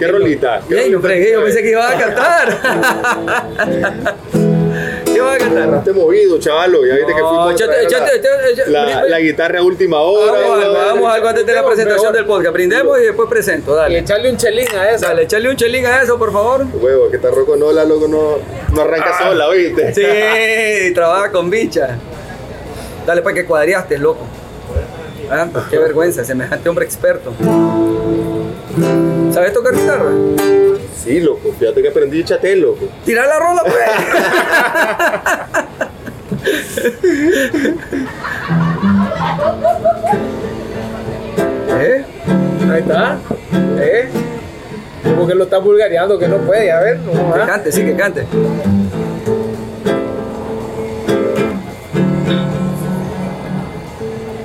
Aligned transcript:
qué 0.00 0.08
rolita? 0.08 0.62
¿Qué 0.66 0.74
Bien, 0.74 1.02
fregué, 1.02 1.32
yo 1.32 1.44
pensé 1.44 1.62
que 1.62 1.70
iba 1.70 1.88
a 1.88 1.98
cantar. 1.98 2.58
¿Qué 5.04 5.12
iba 5.14 5.34
a 5.34 5.38
cantar? 5.38 5.62
Agarraste 5.62 5.92
movido, 5.92 6.38
chavalo. 6.38 6.86
Ya 6.86 6.94
viste 6.94 7.12
que 7.12 7.20
fuimos 7.20 7.54
la, 8.66 9.18
guitarra 9.18 9.58
a 9.58 9.62
última 9.62 10.00
hora. 10.00 10.38
Hagamos 10.38 10.64
algo, 10.64 10.78
hagamos 10.78 11.12
algo 11.12 11.28
antes 11.28 11.46
de 11.46 11.52
la 11.52 11.66
presentación 11.66 12.12
del 12.14 12.24
podcast. 12.24 12.54
Brindemos 12.54 12.98
y 12.98 13.02
después 13.02 13.28
presento, 13.28 13.72
Y 13.72 13.76
dale. 13.76 13.98
echarle 13.98 14.30
un 14.30 14.38
chelín 14.38 14.68
a 14.74 14.90
esa. 14.90 15.08
Dale, 15.08 15.24
echarle 15.24 15.50
un 15.50 15.56
chelín 15.56 15.84
a 15.84 16.02
eso, 16.02 16.18
por 16.18 16.32
favor. 16.32 16.64
Huevo, 16.72 17.10
que 17.10 17.16
está 17.16 17.30
roco 17.30 17.56
no, 17.56 17.70
la 17.70 17.84
loco 17.84 18.08
no, 18.08 18.38
no 18.74 18.80
arranca 18.80 19.18
sola, 19.18 19.48
¿oíste? 19.48 19.88
Ah. 19.88 19.92
Sí, 19.94 20.94
trabaja 20.94 21.30
con 21.30 21.50
bicha. 21.50 21.98
Dale, 23.06 23.20
para 23.20 23.34
que 23.34 23.44
cuadriaste, 23.44 23.98
loco. 23.98 24.26
Ah, 25.30 25.46
Qué 25.68 25.78
vergüenza, 25.78 26.24
semejante 26.24 26.68
hombre 26.70 26.86
experto. 26.86 27.34
¿Sabes 29.32 29.52
tocar 29.52 29.74
guitarra? 29.74 30.10
Sí, 31.02 31.20
loco. 31.20 31.52
Fíjate 31.58 31.82
que 31.82 31.88
aprendí 31.88 32.22
chatel, 32.24 32.60
loco. 32.60 32.88
Tira 33.04 33.26
la 33.26 33.38
rola, 33.38 33.62
pues. 33.64 33.74
¿Eh? 41.80 42.04
Ahí 42.70 42.80
está. 42.80 43.18
¿Eh? 43.78 44.08
Como 45.02 45.26
que 45.26 45.34
lo 45.34 45.44
está 45.44 45.58
vulgareando, 45.58 46.18
que 46.18 46.28
no 46.28 46.38
puede, 46.38 46.70
a 46.70 46.80
ver. 46.80 46.98
No, 47.00 47.12
Que 47.34 47.40
¿ah? 47.40 47.46
cante, 47.46 47.72
sí, 47.72 47.84
que 47.84 47.96
cante. 47.96 48.26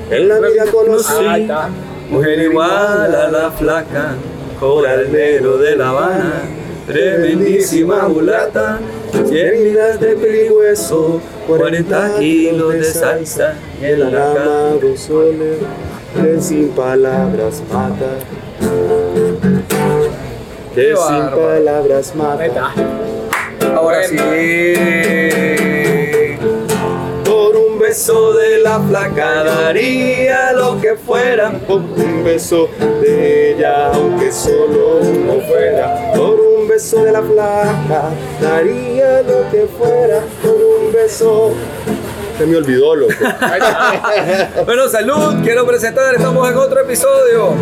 En 0.10 0.28
la 0.30 0.40
vida 0.40 0.66
conocí 0.72 1.14
Ahí 1.28 1.42
está. 1.42 1.70
Mujer 2.10 2.40
igual 2.40 3.16
a 3.16 3.32
la 3.32 3.52
flaca, 3.52 4.16
coral 4.60 5.12
negro 5.12 5.58
de 5.58 5.76
La 5.76 5.90
Habana, 5.90 6.44
tremendísima 6.88 8.08
mulata, 8.08 8.80
100 9.12 9.64
libras 9.64 10.00
de 10.00 10.16
peligüeso, 10.16 11.20
40 11.48 12.20
kilos 12.20 12.74
de 12.74 12.84
salsa 12.84 13.56
y 13.82 13.86
el 13.86 14.04
aracán. 14.04 14.48
amado 14.48 14.98
soles 14.98 15.58
que 16.16 16.42
sin 16.42 16.70
palabras 16.70 17.62
mata. 17.72 18.18
Que 20.74 20.96
sin 20.96 21.30
palabras 21.30 22.16
mata. 22.16 22.74
Ahora 23.76 24.04
sí. 24.08 25.55
Beso 27.88 28.34
de 28.34 28.58
la 28.64 28.80
flaca 28.80 29.44
daría 29.44 30.54
lo 30.54 30.82
que 30.82 30.96
fuera. 30.96 31.52
Por 31.52 31.82
un 31.82 32.24
beso 32.24 32.68
de 33.00 33.52
ella, 33.52 33.92
aunque 33.94 34.32
solo 34.32 35.02
uno 35.02 35.40
fuera. 35.48 36.12
Por 36.16 36.40
un 36.40 36.68
beso 36.68 37.04
de 37.04 37.12
la 37.12 37.22
flaca, 37.22 38.10
daría 38.42 39.22
lo 39.22 39.48
que 39.52 39.68
fuera. 39.78 40.22
Por 40.42 40.56
un 40.56 40.92
beso. 40.92 41.52
Se 42.40 42.48
me 42.48 42.58
olvidó, 42.58 42.96
loco. 42.96 43.14
Bueno, 44.66 44.90
salud, 44.90 45.44
quiero 45.44 45.68
presentar, 45.68 46.16
estamos 46.16 46.50
en 46.50 46.58
otro 46.58 46.82
episodio 46.82 47.54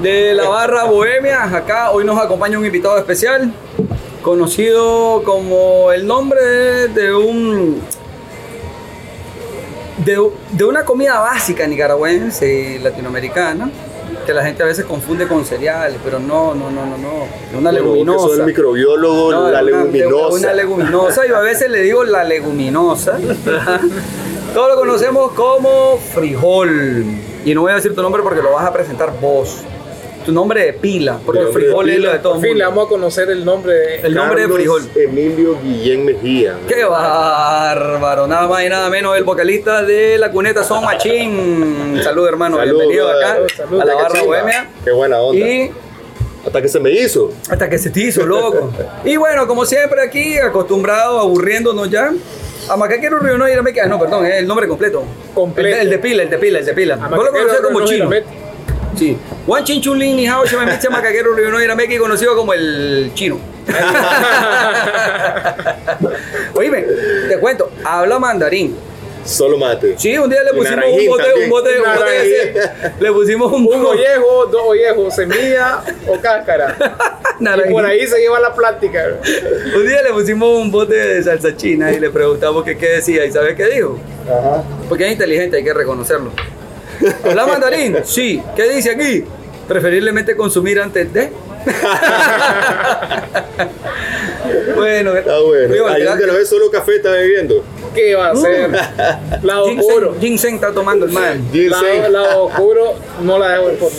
de 0.00 0.32
la 0.32 0.48
barra 0.48 0.84
Bohemia. 0.84 1.44
Acá 1.44 1.90
hoy 1.90 2.06
nos 2.06 2.18
acompaña 2.18 2.58
un 2.58 2.64
invitado 2.64 2.96
especial, 2.96 3.52
conocido 4.22 5.22
como 5.24 5.92
el 5.92 6.06
nombre 6.06 6.88
de 6.88 7.14
un 7.14 7.82
de, 10.04 10.30
de 10.52 10.64
una 10.64 10.84
comida 10.84 11.18
básica 11.20 11.66
nicaragüense 11.66 12.76
y 12.76 12.78
latinoamericana 12.78 13.70
que 14.26 14.34
la 14.34 14.44
gente 14.44 14.62
a 14.62 14.66
veces 14.66 14.84
confunde 14.84 15.26
con 15.26 15.44
cereales, 15.46 15.98
pero 16.04 16.18
no, 16.18 16.54
no, 16.54 16.70
no, 16.70 16.84
no, 16.84 16.98
no, 16.98 17.58
una 17.58 17.70
vos 17.70 17.78
que 17.78 17.84
leguminosa. 17.84 18.18
sos 18.28 18.38
el 18.38 18.44
microbiólogo, 18.44 19.30
No, 19.32 19.42
la 19.44 19.48
una- 19.48 19.62
leguminosa. 19.62 20.34
Una 20.36 20.52
leguminosa, 20.52 21.26
yo 21.26 21.36
a 21.36 21.40
veces 21.40 21.70
le 21.70 21.80
digo 21.80 22.04
la 22.04 22.24
leguminosa. 22.24 23.18
Todos 24.54 24.68
lo 24.70 24.76
conocemos 24.76 25.32
como 25.32 25.98
frijol. 26.14 27.04
Y 27.44 27.54
no 27.54 27.62
voy 27.62 27.72
a 27.72 27.76
decir 27.76 27.94
tu 27.94 28.02
nombre 28.02 28.22
porque 28.22 28.42
lo 28.42 28.52
vas 28.52 28.66
a 28.66 28.72
presentar 28.72 29.12
vos. 29.20 29.62
Tu 30.28 30.34
nombre 30.34 30.62
de 30.62 30.74
pila, 30.74 31.18
porque 31.24 31.40
el 31.40 31.48
frijol 31.48 31.88
es 31.88 32.00
lo 32.00 32.12
de 32.12 32.18
todo 32.18 32.34
el 32.34 32.40
fin 32.42 32.48
le 32.58 32.64
mundo. 32.66 32.68
vamos 32.68 32.84
a 32.84 32.88
conocer 32.90 33.30
el 33.30 33.46
nombre 33.46 33.72
de. 33.72 33.94
El 34.02 34.14
nombre 34.14 34.42
de 34.46 34.52
frijol. 34.52 34.82
Emilio 34.94 35.56
Guillén 35.62 36.04
Mejía. 36.04 36.58
¡Qué 36.68 36.84
bárbaro! 36.84 38.26
Nada 38.26 38.46
más 38.46 38.62
y 38.62 38.68
nada 38.68 38.90
menos 38.90 39.16
el 39.16 39.24
vocalista 39.24 39.82
de 39.82 40.18
La 40.18 40.30
Cuneta 40.30 40.62
Son 40.64 40.84
Machín. 40.84 41.98
Salud, 42.04 42.28
hermano. 42.28 42.58
Salud, 42.58 42.76
Bienvenido 42.76 43.08
acá 43.08 43.38
Salud, 43.56 43.80
a 43.80 43.84
la 43.86 43.94
barra 43.94 44.22
bohemia. 44.22 44.68
Qué 44.84 44.90
buena 44.90 45.18
onda. 45.18 45.40
Y 45.40 45.70
Hasta 46.44 46.60
que 46.60 46.68
se 46.68 46.78
me 46.78 46.90
hizo. 46.90 47.32
hasta 47.48 47.70
que 47.70 47.78
se 47.78 47.88
te 47.88 48.00
hizo, 48.00 48.26
loco. 48.26 48.70
y 49.06 49.16
bueno, 49.16 49.46
como 49.46 49.64
siempre 49.64 50.02
aquí, 50.02 50.36
acostumbrado, 50.36 51.20
aburriéndonos 51.20 51.88
ya. 51.88 52.12
A 52.68 52.76
Macaquero 52.76 53.18
Río 53.20 53.38
no 53.38 53.46
no, 53.46 53.98
perdón, 53.98 54.26
es 54.26 54.34
el 54.34 54.46
nombre 54.46 54.68
completo. 54.68 55.04
Completo. 55.34 55.68
El, 55.70 55.74
de- 55.74 55.80
el 55.84 55.88
de 55.90 55.98
pila, 55.98 56.22
el 56.24 56.28
de 56.28 56.36
pila, 56.36 56.58
el 56.58 56.66
de 56.66 56.74
pila. 56.74 56.96
Vos 56.96 57.10
lo 57.12 57.16
conocés 57.16 57.44
Macaquero 57.46 57.68
como 57.68 57.80
no 57.80 57.86
chino. 57.86 58.10
Sí. 58.96 59.16
Juan 59.46 59.64
Chinchulín 59.64 60.16
ni 60.16 60.26
Hao 60.26 60.44
Shememiche 60.44 60.88
Macaquero 60.88 61.34
Río 61.34 61.50
no 61.50 61.62
Irameque, 61.62 61.98
conocido 61.98 62.34
como 62.36 62.52
el 62.52 63.10
chino. 63.14 63.38
Oíme, 66.54 66.84
te 67.28 67.38
cuento, 67.38 67.70
habla 67.84 68.18
mandarín. 68.18 68.76
Solo 69.24 69.58
mate. 69.58 69.94
Sí, 69.98 70.16
un 70.16 70.30
día 70.30 70.42
le 70.42 70.54
pusimos 70.54 70.84
un 70.86 71.06
bote, 71.06 71.06
un 71.06 71.08
bote, 71.08 71.44
un 71.44 71.50
bote 71.50 71.72
de 71.74 71.80
Naranjín. 71.80 72.94
Le 72.98 73.12
pusimos 73.12 73.52
un 73.52 73.66
Un 73.66 73.84
ollejo, 73.84 74.46
dos 74.46 74.62
ollejos, 74.68 75.14
semilla 75.14 75.82
o 76.06 76.18
cáscara. 76.20 76.76
Y 77.40 77.70
por 77.70 77.86
ahí 77.86 78.04
se 78.04 78.18
lleva 78.18 78.40
la 78.40 78.52
plática. 78.52 79.00
Un 79.76 79.86
día 79.86 80.02
le 80.02 80.10
pusimos 80.10 80.58
un 80.58 80.72
bote 80.72 80.94
de 80.96 81.22
salsa 81.22 81.56
china 81.56 81.92
y 81.92 82.00
le 82.00 82.10
preguntamos 82.10 82.64
que 82.64 82.76
qué 82.76 82.88
decía 82.88 83.24
y 83.24 83.30
¿sabes 83.30 83.54
qué 83.54 83.66
dijo? 83.66 83.96
Ajá. 84.26 84.64
Porque 84.88 85.06
es 85.06 85.12
inteligente, 85.12 85.58
hay 85.58 85.62
que 85.62 85.72
reconocerlo. 85.72 86.32
¿Habla 87.24 87.46
mandarín? 87.46 87.96
Sí. 88.04 88.42
¿Qué 88.56 88.68
dice 88.68 88.90
aquí? 88.90 89.24
Preferiblemente 89.66 90.36
consumir 90.36 90.80
antes 90.80 91.12
de. 91.12 91.30
bueno, 94.74 95.16
Está 95.16 95.38
bueno. 95.40 95.88
Ahí 95.88 96.04
donde 96.04 96.26
lo 96.26 96.34
ves 96.34 96.48
solo 96.48 96.70
café 96.70 96.96
está 96.96 97.12
bebiendo. 97.12 97.64
¿Qué 97.98 98.14
va 98.14 98.28
a 98.28 98.30
hacer? 98.30 98.70
Lado 99.42 99.64
oscuro. 99.64 100.14
Ginseng, 100.20 100.54
está 100.54 100.72
tomando 100.72 101.04
el 101.04 101.12
man. 101.12 101.38
Lado, 101.52 101.82
Ginseng. 101.82 102.12
lado 102.12 102.44
oscuro 102.44 102.94
no 103.22 103.38
la 103.38 103.58
dejo 103.58 103.70
por 103.72 103.90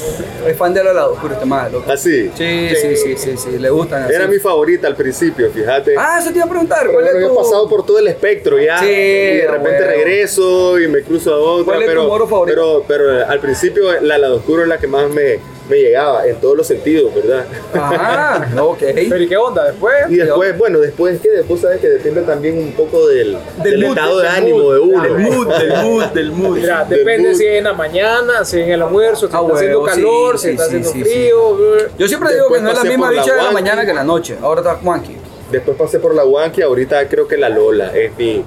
Es 0.50 0.58
fan 0.58 0.74
de 0.74 0.84
los 0.84 0.96
lados 0.96 1.14
oscuros 1.14 1.34
este 1.34 1.46
man, 1.46 1.72
loco. 1.72 1.92
Así. 1.92 2.32
Sí, 2.34 2.70
sí, 2.76 2.96
sí, 2.96 3.18
sí, 3.18 3.38
sí, 3.38 3.58
le 3.58 3.70
gustan 3.70 4.04
así. 4.04 4.14
Era 4.14 4.28
mi 4.28 4.40
favorita 4.40 4.88
al 4.88 4.96
principio, 4.96 5.52
fíjate. 5.52 5.96
Ah, 5.98 6.20
eso 6.22 6.30
te 6.30 6.38
iba 6.38 6.46
a 6.46 6.50
preguntar. 6.50 6.80
Pero 6.82 6.94
¿Cuál 6.94 7.04
bueno, 7.04 7.20
es 7.20 7.26
yo 7.26 7.32
he 7.32 7.36
tu... 7.36 7.42
pasado 7.44 7.68
por 7.68 7.86
todo 7.86 8.00
el 8.00 8.08
espectro 8.08 8.58
ya. 8.58 8.80
Sí, 8.80 8.86
y 8.86 8.90
de 8.90 9.48
repente 9.50 9.84
bueno. 9.84 9.92
regreso 9.92 10.80
y 10.80 10.88
me 10.88 11.02
cruzo 11.02 11.34
a 11.34 11.38
otra. 11.38 11.66
¿Cuál 11.66 11.82
es 11.82 11.88
tu 11.88 11.92
pero, 11.92 12.08
moro 12.08 12.28
favorito? 12.28 12.86
Pero, 12.88 13.10
pero 13.10 13.28
al 13.28 13.40
principio 13.40 14.00
la 14.02 14.18
lado 14.18 14.38
oscuro 14.38 14.62
es 14.62 14.70
la 14.70 14.78
que 14.78 14.88
más 14.88 15.10
me, 15.10 15.40
me 15.70 15.78
llegaba 15.78 16.26
en 16.26 16.36
todos 16.38 16.58
los 16.58 16.68
sentidos, 16.68 17.14
¿verdad? 17.14 17.46
Ah, 17.74 18.46
ok. 18.62 18.80
Pero 19.10 19.18
¿y 19.22 19.28
qué 19.30 19.38
onda 19.38 19.66
después? 19.66 19.94
Y 20.10 20.16
después, 20.18 20.58
bueno, 20.58 20.80
después 20.80 21.22
que 21.22 21.30
después 21.30 21.62
sabes 21.62 21.80
que 21.80 21.88
depende 21.90 22.22
también 22.24 22.58
un 22.58 22.72
poco 22.74 23.08
del, 23.08 23.38
Del 23.64 23.72
del 23.80 23.82
mood, 23.86 23.90
estado 23.98 24.18
de 24.20 24.24
del 24.28 24.36
ánimo 24.36 24.58
mood, 24.60 24.74
de 24.74 24.80
uno. 24.80 25.04
Del 25.04 25.18
mood, 25.18 25.48
del 25.58 25.70
mood, 25.84 26.04
del 26.06 26.32
mood. 26.32 26.58
Mira, 26.58 26.86
Del 26.86 27.00
depende 27.00 27.30
mood. 27.30 27.38
si 27.38 27.46
es 27.46 27.54
en 27.60 27.64
la 27.64 27.74
mañana, 27.74 28.44
si 28.46 28.60
es 28.60 28.66
en 28.68 28.74
el 28.74 28.82
almuerzo, 28.82 29.28
si 29.28 29.34
Ah, 29.36 29.40
está 29.42 29.56
haciendo 29.56 29.84
calor, 29.84 30.38
sí, 30.40 30.46
si 30.48 30.52
está 30.54 30.64
sí, 30.64 30.68
haciendo 30.78 30.90
sí, 30.92 31.02
frío. 31.04 31.88
Yo 31.98 32.08
siempre 32.08 32.34
digo 32.34 32.48
que 32.52 32.62
no 32.62 32.72
es 32.72 32.78
la 32.78 32.84
misma 32.84 33.12
la 33.12 33.22
bicha 33.22 33.36
de 33.36 33.44
la 33.44 33.52
mañana 33.52 33.86
que 33.86 33.94
la 33.94 34.04
noche. 34.04 34.38
Ahora 34.42 34.62
está 34.62 34.76
Juanqui. 34.76 35.16
Después 35.52 35.76
pasé 35.78 36.00
por 36.00 36.14
la 36.14 36.24
Wanky, 36.26 36.62
ahorita 36.62 37.08
creo 37.10 37.28
que 37.28 37.36
la 37.36 37.50
Lola 37.50 37.92
es 37.96 38.16
mi, 38.18 38.44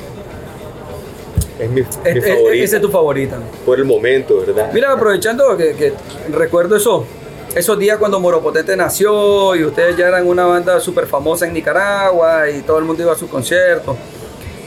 es 1.65 1.71
mi, 1.71 1.81
mi 1.83 1.87
Es- 2.19 2.27
favorita 2.29 2.65
Esa 2.65 2.77
es 2.77 2.83
tu 2.83 2.89
favorita. 2.91 3.37
por 3.65 3.79
el 3.79 3.85
momento, 3.85 4.41
¿verdad? 4.47 4.71
Mira, 4.73 4.93
aprovechando 4.93 5.57
que, 5.57 5.75
que 5.75 5.93
recuerdo 6.31 6.77
eso, 6.77 7.05
esos 7.55 7.79
días 7.79 7.99
cuando 7.99 8.19
Moropotente 8.21 8.77
nació 8.77 9.55
y 9.55 9.65
ustedes 9.65 9.97
ya 9.97 10.09
eran 10.09 10.27
una 10.27 10.47
banda 10.47 10.81
súper 10.81 11.07
famosa 11.07 11.47
en 11.47 11.53
Nicaragua 11.53 12.49
y 12.51 12.63
todo 12.63 12.79
el 12.79 12.85
mundo 12.85 13.03
iba 13.03 13.13
a 13.13 13.17
sus 13.17 13.29
conciertos. 13.31 13.97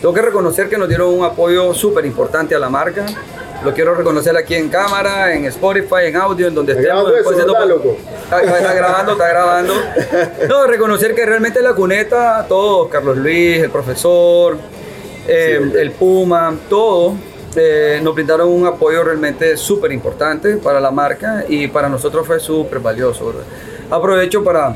Tengo 0.02 0.14
que 0.14 0.22
reconocer 0.22 0.70
que 0.70 0.78
nos 0.78 0.88
dieron 0.88 1.10
un 1.18 1.24
apoyo 1.26 1.74
súper 1.74 2.06
importante 2.06 2.54
a 2.54 2.60
la 2.60 2.70
marca. 2.70 3.06
Lo 3.64 3.74
quiero 3.74 3.96
reconocer 3.96 4.38
aquí 4.38 4.54
en 4.54 4.70
cámara, 4.70 5.34
en 5.34 5.46
Spotify, 5.46 6.04
en 6.08 6.18
audio, 6.18 6.48
en 6.48 6.54
donde 6.54 6.74
¿Está 6.74 6.84
estemos. 6.84 7.12
eso, 7.12 7.66
loco? 7.66 7.98
Está, 8.26 8.42
está- 8.42 8.58
está 8.60 8.74
grabando, 8.76 9.12
está 9.14 9.28
grabando. 9.30 9.74
No, 10.48 10.68
reconocer 10.68 11.16
que 11.16 11.26
realmente 11.26 11.62
la 11.64 11.74
cuneta, 11.74 12.46
todos, 12.48 12.90
Carlos 12.90 13.18
Luis, 13.18 13.64
el 13.64 13.72
profesor, 13.72 14.58
eh, 15.28 15.62
Sí, 15.72 15.78
el 15.78 15.92
Puma, 15.92 16.56
todos 16.70 17.14
eh, 17.56 18.00
nos 18.04 18.14
brindaron 18.14 18.50
un 18.50 18.68
apoyo 18.68 19.04
realmente 19.04 19.56
súper 19.56 19.92
importante 19.94 20.58
para 20.58 20.82
la 20.82 20.92
marca 20.92 21.46
y 21.48 21.68
para 21.68 21.88
nosotros 21.88 22.28
fue 22.28 22.40
súper 22.40 22.80
valioso. 22.80 23.34
Aprovecho 23.90 24.44
para, 24.44 24.76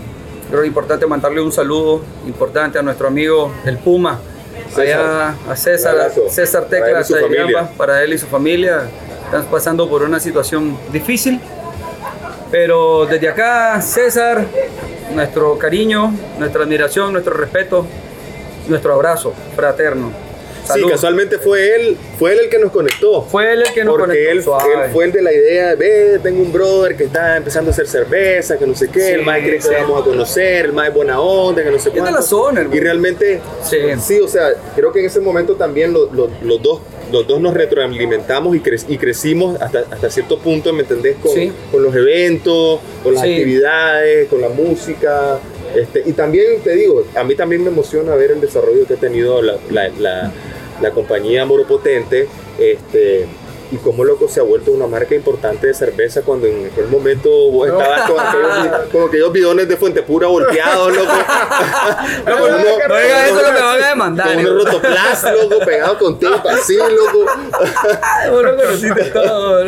creo 0.49 0.63
importante 0.63 1.05
mandarle 1.05 1.41
un 1.41 1.51
saludo 1.51 2.01
importante 2.25 2.79
a 2.79 2.81
nuestro 2.81 3.07
amigo 3.07 3.51
el 3.65 3.77
Puma, 3.79 4.19
César. 4.69 4.83
allá 4.83 5.35
a 5.49 5.55
César. 5.55 6.11
César 6.29 6.67
Para 6.67 7.03
Tecla. 7.03 7.37
Yamba, 7.37 7.69
para 7.75 8.03
él 8.03 8.13
y 8.13 8.17
su 8.17 8.27
familia. 8.27 8.89
Están 9.25 9.45
pasando 9.45 9.87
por 9.89 10.01
una 10.03 10.19
situación 10.19 10.77
difícil. 10.91 11.39
Pero 12.49 13.05
desde 13.05 13.29
acá, 13.29 13.79
César, 13.81 14.43
nuestro 15.13 15.57
cariño, 15.57 16.11
nuestra 16.39 16.63
admiración, 16.63 17.11
nuestro 17.11 17.35
respeto, 17.35 17.85
nuestro 18.67 18.93
abrazo 18.93 19.33
fraterno. 19.55 20.28
Sí, 20.74 20.83
casualmente 20.89 21.38
fue 21.38 21.75
él, 21.75 21.98
fue 22.18 22.33
él 22.33 22.39
el 22.44 22.50
que 22.50 22.60
nos 22.60 22.71
conectó. 22.71 23.21
Fue 23.24 23.51
él 23.54 23.62
el 23.66 23.74
que 23.74 23.83
nos 23.83 23.94
Porque 23.98 24.07
conectó. 24.13 24.31
él, 24.31 24.44
suave. 24.44 24.86
él 24.86 24.92
fue 24.92 25.06
el 25.06 25.12
de 25.12 25.21
la 25.21 25.33
idea 25.33 25.69
de, 25.69 25.75
ve, 25.75 26.19
tengo 26.21 26.42
un 26.42 26.51
brother 26.51 26.95
que 26.95 27.06
está 27.06 27.38
empezando 27.38 27.69
a 27.69 27.74
hacer 27.74 27.88
cerveza, 27.88 28.57
que 28.57 28.66
no 28.68 28.75
sé 28.75 28.89
qué, 28.89 29.01
Sí, 29.01 29.12
el 29.12 29.24
más 29.24 29.39
quiere 29.39 29.60
que 29.60 29.68
lo 29.68 29.74
vamos 29.74 30.01
a 30.01 30.06
conocer, 30.06 30.66
el 30.66 30.74
más 30.74 30.88
es 30.89 30.94
buena 30.94 31.19
onda, 31.21 31.63
que 31.63 31.71
no 31.71 31.80
sé 31.80 31.89
Es 31.89 31.95
de 31.95 32.00
cuánto. 32.01 32.16
la 32.19 32.21
zona, 32.21 32.62
hermano. 32.62 32.75
Y 32.77 32.80
realmente, 32.81 33.42
Sí. 33.63 33.77
sí, 34.00 34.19
o 34.19 34.27
sea, 34.27 34.50
creo 34.75 34.92
que 34.92 35.00
en 35.00 35.06
ese 35.06 35.19
momento 35.19 35.56
también 35.56 35.94
lo- 35.94 36.12
lo- 36.12 36.30
los 36.44 36.62
dos 36.62 36.80
los 37.12 37.25
dos 37.25 37.42
nos 37.42 37.56
retroalimentamos 37.56 38.56
y, 38.56 38.60
cre- 38.60 38.86
y 38.88 39.00
crecimos 39.00 39.60
hasta, 39.60 39.80
hasta 39.80 40.12
cierto 40.12 40.38
punto, 40.38 40.71
¿me 40.74 40.81
entendés? 40.81 41.16
Con, 41.19 41.31
Sí. 41.33 41.51
con 41.71 41.81
los 41.81 41.95
eventos, 41.95 42.80
con 43.04 43.16
las 43.16 43.24
Sí. 43.24 43.31
actividades, 43.31 44.27
con 44.27 44.42
la 44.42 44.50
música. 44.50 45.39
Este, 45.75 46.04
y 46.06 46.13
también 46.13 46.60
te 46.63 46.75
digo, 46.75 47.04
a 47.16 47.24
mí 47.24 47.33
también 47.33 47.63
me 47.63 47.69
emociona 47.71 48.13
ver 48.13 48.30
el 48.31 48.42
desarrollo 48.42 48.86
que 48.88 48.94
ha 48.94 48.98
tenido 48.98 49.42
la, 49.42 49.57
la- 49.71 49.89
la- 50.00 50.31
la 50.81 50.91
compañía 50.91 51.45
Moro 51.45 51.65
Potente. 51.65 52.27
Este, 52.57 53.27
y 53.71 53.77
cómo 53.77 54.04
loco 54.04 54.27
se 54.27 54.39
ha 54.39 54.44
vuelto 54.44 54.71
una 54.71 54.88
marca 54.88 55.13
importante 55.13 55.68
de 55.68 55.74
cerveza 55.74 56.21
cuando 56.24 56.48
en 56.48 56.66
aquel 56.71 56.88
momento 56.88 57.30
vos 57.51 57.68
estabas 57.68 58.10
con 58.10 58.19
aquellos, 58.19 58.80
con 58.92 59.07
aquellos 59.07 59.31
bidones 59.31 59.68
de 59.68 59.77
Fuente 59.77 60.01
Pura 60.04 60.27
volteados, 60.27 60.95
loco. 60.95 61.12
No, 62.25 62.38
Con 62.39 62.50
no, 62.51 62.57
uno- 62.57 62.88
no 62.88 62.95
diga 62.98 63.27
eso 63.27 63.36
con 63.44 63.54
me 63.54 63.62
van 63.62 63.83
a 63.83 63.88
demandar, 63.89 64.27
Con 64.33 64.45
unos 64.45 64.63
rotoplas, 64.66 65.24
loco, 65.33 65.66
pegados 65.66 65.98
con 65.98 66.19
tape 66.19 66.50
así, 66.50 66.75
loco. 66.77 67.25
Vos 68.31 68.44
lo 68.44 68.56
conociste 68.56 69.04
todo, 69.12 69.63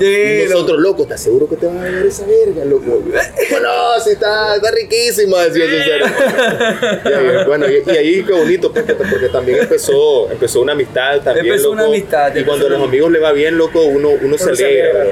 Y 0.00 0.44
lo- 0.46 0.50
nosotros, 0.54 0.78
loco, 0.80 1.06
¿te 1.06 1.14
aseguro 1.14 1.48
que 1.48 1.56
te 1.56 1.66
van 1.66 1.78
a 1.78 1.82
ver 1.84 2.06
esa 2.06 2.24
verga, 2.26 2.64
loco? 2.64 3.02
Bueno, 3.50 3.68
sí, 4.04 4.10
está, 4.10 4.56
está 4.56 4.70
riquísima, 4.70 5.44
decía 5.44 5.64
ahí, 5.64 7.44
bueno, 7.46 7.66
y, 7.68 7.82
y 7.86 7.96
ahí 7.96 8.22
qué 8.24 8.32
bonito, 8.32 8.72
porque, 8.72 8.94
porque 8.94 9.28
también 9.28 9.58
empezó, 9.60 10.30
empezó 10.30 10.60
una 10.60 10.72
amistad 10.72 11.20
también, 11.22 11.46
Empezó 11.46 11.68
loco. 11.70 11.72
una 11.74 11.84
amistad, 11.86 12.34
Y 12.36 12.44
cuando 12.44 12.68
los 12.68 12.78
una- 12.78 12.86
amigos 12.98 13.12
le 13.12 13.18
va 13.20 13.32
bien, 13.32 13.56
loco, 13.56 13.80
uno, 13.82 14.08
uno, 14.20 14.36
se 14.36 14.56
se 14.56 14.64
alegra. 14.64 15.04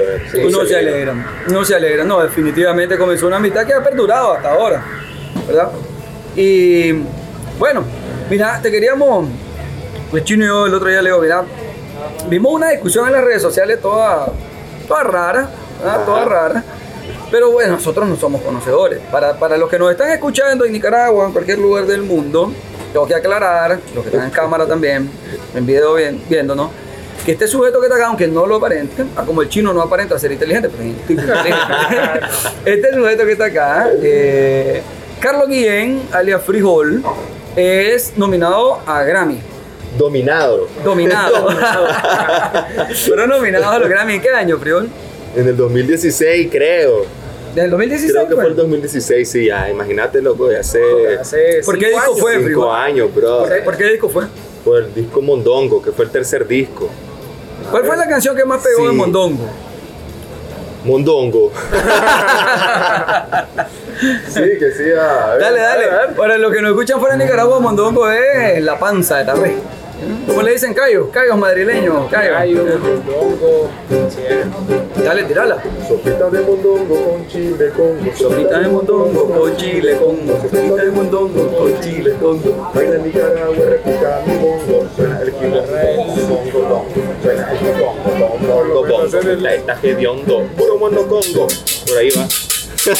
uno 0.45 0.65
se 0.65 0.75
alegra, 0.75 1.13
uno 1.47 1.63
se 1.65 1.75
alegra. 1.75 2.03
No, 2.03 2.21
definitivamente 2.21 2.97
comenzó 2.97 3.27
una 3.27 3.37
amistad 3.37 3.65
que 3.65 3.73
ha 3.73 3.81
perdurado 3.81 4.33
hasta 4.33 4.51
ahora, 4.51 4.83
¿verdad? 5.47 5.69
Y 6.35 6.91
bueno, 7.57 7.83
mira, 8.29 8.59
te 8.61 8.69
queríamos, 8.69 9.29
pues 10.11 10.25
Chino 10.25 10.43
y 10.43 10.47
yo 10.47 10.65
el 10.65 10.73
otro 10.73 10.89
día 10.89 11.01
le 11.01 11.09
digo, 11.11 11.21
mira, 11.21 11.45
vimos 12.27 12.51
una 12.53 12.71
discusión 12.71 13.07
en 13.07 13.13
las 13.13 13.23
redes 13.23 13.41
sociales 13.41 13.79
toda, 13.81 14.27
toda 14.87 15.03
rara, 15.03 15.49
¿verdad? 15.79 15.95
Ajá. 15.95 16.05
toda 16.05 16.25
rara. 16.25 16.63
Pero 17.31 17.51
bueno, 17.51 17.73
nosotros 17.73 18.07
no 18.07 18.15
somos 18.17 18.41
conocedores. 18.41 18.99
Para, 19.11 19.39
para 19.39 19.55
los 19.57 19.69
que 19.69 19.79
nos 19.79 19.91
están 19.91 20.09
escuchando 20.11 20.65
en 20.65 20.73
Nicaragua, 20.73 21.25
en 21.25 21.31
cualquier 21.31 21.59
lugar 21.59 21.85
del 21.85 22.01
mundo, 22.01 22.51
tengo 22.91 23.07
que 23.07 23.15
aclarar, 23.15 23.79
los 23.95 24.03
que 24.03 24.09
están 24.09 24.25
en 24.25 24.31
cámara 24.31 24.65
también, 24.65 25.09
en 25.55 25.65
video 25.65 25.93
bien- 25.95 26.21
viéndonos, 26.29 26.69
que 27.27 27.33
este 27.33 27.45
sujeto 27.45 27.81
que 27.81 27.87
está 27.87 27.97
acá, 27.97 28.07
aunque 28.07 28.25
no 28.25 28.47
lo 28.47 28.55
aparente, 28.55 29.03
ah, 29.17 29.25
como 29.25 29.41
el 29.41 29.49
chino 29.49 29.73
no 29.73 29.81
aparenta 29.81 30.17
ser 30.17 30.31
inteligente, 30.31 30.69
pero 30.69 30.83
es 30.83 31.09
inteligente. 31.09 31.59
este 32.65 32.93
sujeto 32.93 33.25
que 33.25 33.31
está 33.33 33.45
acá, 33.47 33.89
eh, 34.01 34.81
Carlos 35.19 35.49
Guillén, 35.49 36.03
alias 36.13 36.41
Frijol, 36.41 37.03
es 37.53 38.13
nominado 38.15 38.79
a 38.85 39.03
Grammy. 39.03 39.41
Dominado. 39.97 40.69
Dominado. 40.85 41.49
pero 43.09 43.27
nominado 43.27 43.71
a 43.71 43.79
los 43.79 43.89
Grammy. 43.89 44.13
¿En 44.13 44.21
qué 44.21 44.29
año, 44.29 44.57
Frijol? 44.57 44.87
En 45.35 45.49
el 45.49 45.57
2016, 45.57 46.47
creo. 46.49 47.05
¿Desde 47.49 47.65
el 47.65 47.71
2016? 47.71 48.13
Creo 48.13 48.27
que 48.29 48.35
fue 48.35 48.43
fue? 48.43 48.51
el 48.51 48.55
2016, 48.55 49.29
sí, 49.29 49.45
ya. 49.47 49.69
Imagínate, 49.69 50.21
loco, 50.21 50.47
de 50.47 50.59
hace 50.59 50.79
Hace 51.19 51.59
¿Por 51.65 51.77
qué 51.77 51.87
cinco 51.87 51.99
disco 51.99 52.11
años. 52.11 52.19
fue? 52.21 52.33
cinco 52.35 52.45
Frijol? 52.45 52.75
años, 52.77 53.13
bro. 53.13 53.39
¿Por 53.39 53.49
qué, 53.49 53.61
por 53.63 53.75
qué 53.75 53.83
disco 53.89 54.07
fue? 54.07 54.23
Fue 54.63 54.79
el 54.79 54.93
disco 54.93 55.21
Mondongo, 55.21 55.81
que 55.81 55.91
fue 55.91 56.05
el 56.05 56.11
tercer 56.11 56.47
disco. 56.47 56.89
¿Cuál 57.71 57.85
fue 57.85 57.97
la 57.97 58.07
canción 58.07 58.35
que 58.35 58.45
más 58.45 58.61
pegó 58.63 58.79
Sí. 58.81 58.85
de 58.87 58.91
Mondongo? 58.93 59.45
Mondongo. 60.85 61.51
sí, 64.29 64.41
que 64.59 64.71
sí. 64.71 64.83
a 64.97 65.31
ver. 65.33 65.41
Dale, 65.41 65.59
dale. 65.59 65.85
Para 66.15 66.37
los 66.37 66.51
que 66.53 66.61
nos 66.61 66.71
escuchan 66.71 66.99
fuera 66.99 67.17
de 67.17 67.23
Nicaragua, 67.25 67.59
Mondongo 67.59 68.09
es 68.09 68.61
la 68.63 68.77
panza 68.79 69.17
de 69.17 69.25
la 69.25 69.33
red. 69.35 69.53
¿Cómo 70.27 70.41
le 70.43 70.51
dicen 70.51 70.73
callos? 70.73 71.07
Callos 71.11 71.37
madrileños. 71.37 72.09
Gallo, 72.11 72.33
Callos. 72.33 72.79
mondongo. 72.79 73.69
Dale, 75.03 75.23
tirala. 75.23 75.57
Sopita 75.87 76.29
de 76.29 76.41
mondongo 76.41 77.05
con 77.05 77.27
chile 77.27 77.71
con 77.75 77.97
Sopita 78.15 78.59
de 78.59 78.67
mondongo 78.67 79.25
con 79.27 79.57
chile 79.57 79.97
con 79.97 80.17
Sopita 80.27 80.83
de 80.83 80.91
mondongo 80.91 81.57
con 81.57 81.81
chile 81.81 82.13
con 82.21 82.39
Baila 82.73 82.95
en 82.95 83.03
Nicaragua, 83.03 83.55
repica 83.55 84.21
mi 84.25 84.35
bongo. 84.35 84.87
Suena 84.95 85.19
el 85.21 85.31
quilombo, 85.33 86.27
bongo, 86.27 86.51
bongo. 86.51 86.85
Suena 87.23 87.51
el 87.51 87.57
bongo. 88.69 88.85
La 89.41 89.53
está 89.55 89.79
hediondo, 89.81 90.43
puro 90.57 90.77
monocongo. 90.77 91.47
Por 91.87 91.97
ahí 91.97 92.09
va. 92.11 92.27
Ahí 92.87 92.95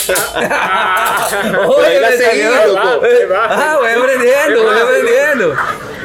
la 2.02 2.10
me 2.10 2.18
seguí, 2.18 2.44
loco. 2.44 3.02
Ah, 3.36 3.78
voy 3.80 3.92
aprendiendo, 3.92 4.64
voy 4.64 4.78
aprendiendo. 4.78 5.56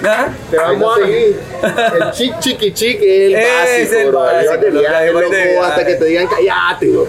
¿Ah? 0.05 0.29
Te 0.51 0.57
vamos 0.57 0.99
a. 0.99 1.05
seguí. 1.05 1.37
El 1.63 2.11
chic 2.13 2.39
chiqui 2.41 2.73
chic 2.73 3.01
es 3.03 3.27
el 3.27 3.35
Es 3.35 3.47
básico, 3.89 4.01
el 4.01 4.09
bro. 4.09 4.19
básico, 4.21 4.61
que 4.61 4.71
viaje, 4.71 5.13
loco, 5.13 5.31
de 5.31 5.59
hasta 5.59 5.87
que 5.87 5.95
te 5.95 6.05
digan 6.07 6.27
callate, 6.27 6.89
bro. 6.91 7.07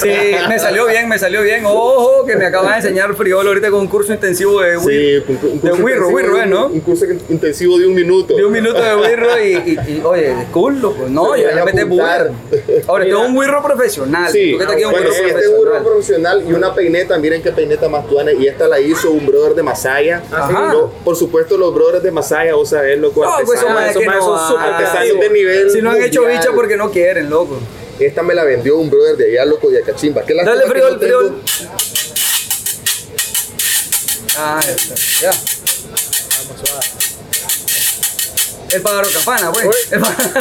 Sí, 0.00 0.10
me 0.48 0.58
salió 0.58 0.86
bien, 0.86 1.08
me 1.08 1.18
salió 1.18 1.42
bien. 1.42 1.64
Ojo, 1.66 2.24
que 2.26 2.36
me 2.36 2.46
acaba 2.46 2.70
de 2.72 2.76
enseñar 2.78 3.14
Friol 3.14 3.46
ahorita 3.46 3.70
con 3.70 3.80
un 3.80 3.88
curso 3.88 4.12
intensivo 4.12 4.60
de 4.60 4.78
Sí, 4.80 4.84
un, 5.28 5.60
De 5.60 5.70
curso 5.70 5.84
Wirro, 5.84 6.10
intensivo 6.10 6.10
Wirro, 6.10 6.34
de 6.36 6.40
¿eh, 6.40 6.44
un- 6.44 6.50
no? 6.50 6.66
Un 6.66 6.80
curso 6.80 7.04
intensivo 7.28 7.78
de 7.78 7.86
un 7.86 7.94
minuto. 7.94 8.36
De 8.36 8.44
un 8.44 8.52
minuto 8.52 8.82
de 8.82 8.96
wirro 8.96 9.38
y, 9.40 9.52
y, 9.52 9.78
y, 9.98 10.02
oye, 10.04 10.34
cool, 10.52 10.80
loco. 10.80 11.06
No, 11.08 11.36
ya 11.36 11.52
le 11.52 11.60
apuntar. 11.60 12.30
wirro. 12.50 12.82
Ahora, 12.88 13.04
es 13.06 13.14
un 13.14 13.36
wirro 13.36 13.62
profesional. 13.62 14.30
Sí, 14.32 14.52
Tú 14.56 14.62
es 14.62 14.68
un 14.68 14.90
bueno, 14.90 14.98
wirro 14.98 15.12
este 15.12 15.28
es 15.28 15.48
un 15.48 15.62
profesional. 15.62 15.82
profesional 15.84 16.44
y 16.48 16.52
una 16.52 16.74
peineta, 16.74 17.18
miren 17.18 17.42
qué 17.42 17.52
peineta 17.52 17.88
más 17.88 18.06
tuana. 18.08 18.32
Y 18.32 18.46
esta 18.46 18.66
la 18.66 18.80
hizo 18.80 19.10
un 19.10 19.26
brother 19.26 19.54
de 19.54 19.62
Masaya. 19.62 20.22
Ajá. 20.32 20.70
Yo, 20.72 20.92
por 21.04 21.14
supuesto, 21.16 21.56
los 21.56 21.72
brothers 21.74 22.02
de 22.02 22.10
Masaya, 22.10 22.31
vos 22.54 22.68
sabés, 22.68 22.98
loco, 22.98 23.24
No, 23.24 23.36
pues 23.44 23.60
son 23.60 23.74
más 23.74 23.90
eso 23.90 24.00
que 24.00 24.06
más 24.06 24.16
no 24.16 24.22
son 24.38 24.48
súper 24.48 24.62
hay. 24.64 24.72
artesanos 24.84 25.20
de 25.20 25.30
nivel 25.30 25.70
Si 25.70 25.82
no 25.82 25.90
han 25.90 26.02
hecho 26.02 26.22
mundial. 26.22 26.40
bicha 26.42 26.52
porque 26.54 26.76
no 26.76 26.90
quieren, 26.90 27.30
loco. 27.30 27.58
Esta 28.00 28.22
me 28.22 28.34
la 28.34 28.44
vendió 28.44 28.78
un 28.78 28.90
brother 28.90 29.16
de 29.16 29.32
allá, 29.32 29.44
loco, 29.44 29.68
de 29.70 29.80
Acachimba. 29.82 30.22
¿Qué 30.24 30.34
Dale, 30.34 30.54
lástima 30.66 30.74
que 30.74 30.98
friol, 30.98 31.30
no. 31.30 31.36
Ah, 34.38 34.60
ya 34.64 34.72
está. 34.72 34.94
Ya. 35.20 35.32
El 38.74 38.80
pájaro 38.82 39.08
campana, 39.12 39.52
pues. 39.52 39.66
El 39.92 40.00
pájaro- 40.00 40.22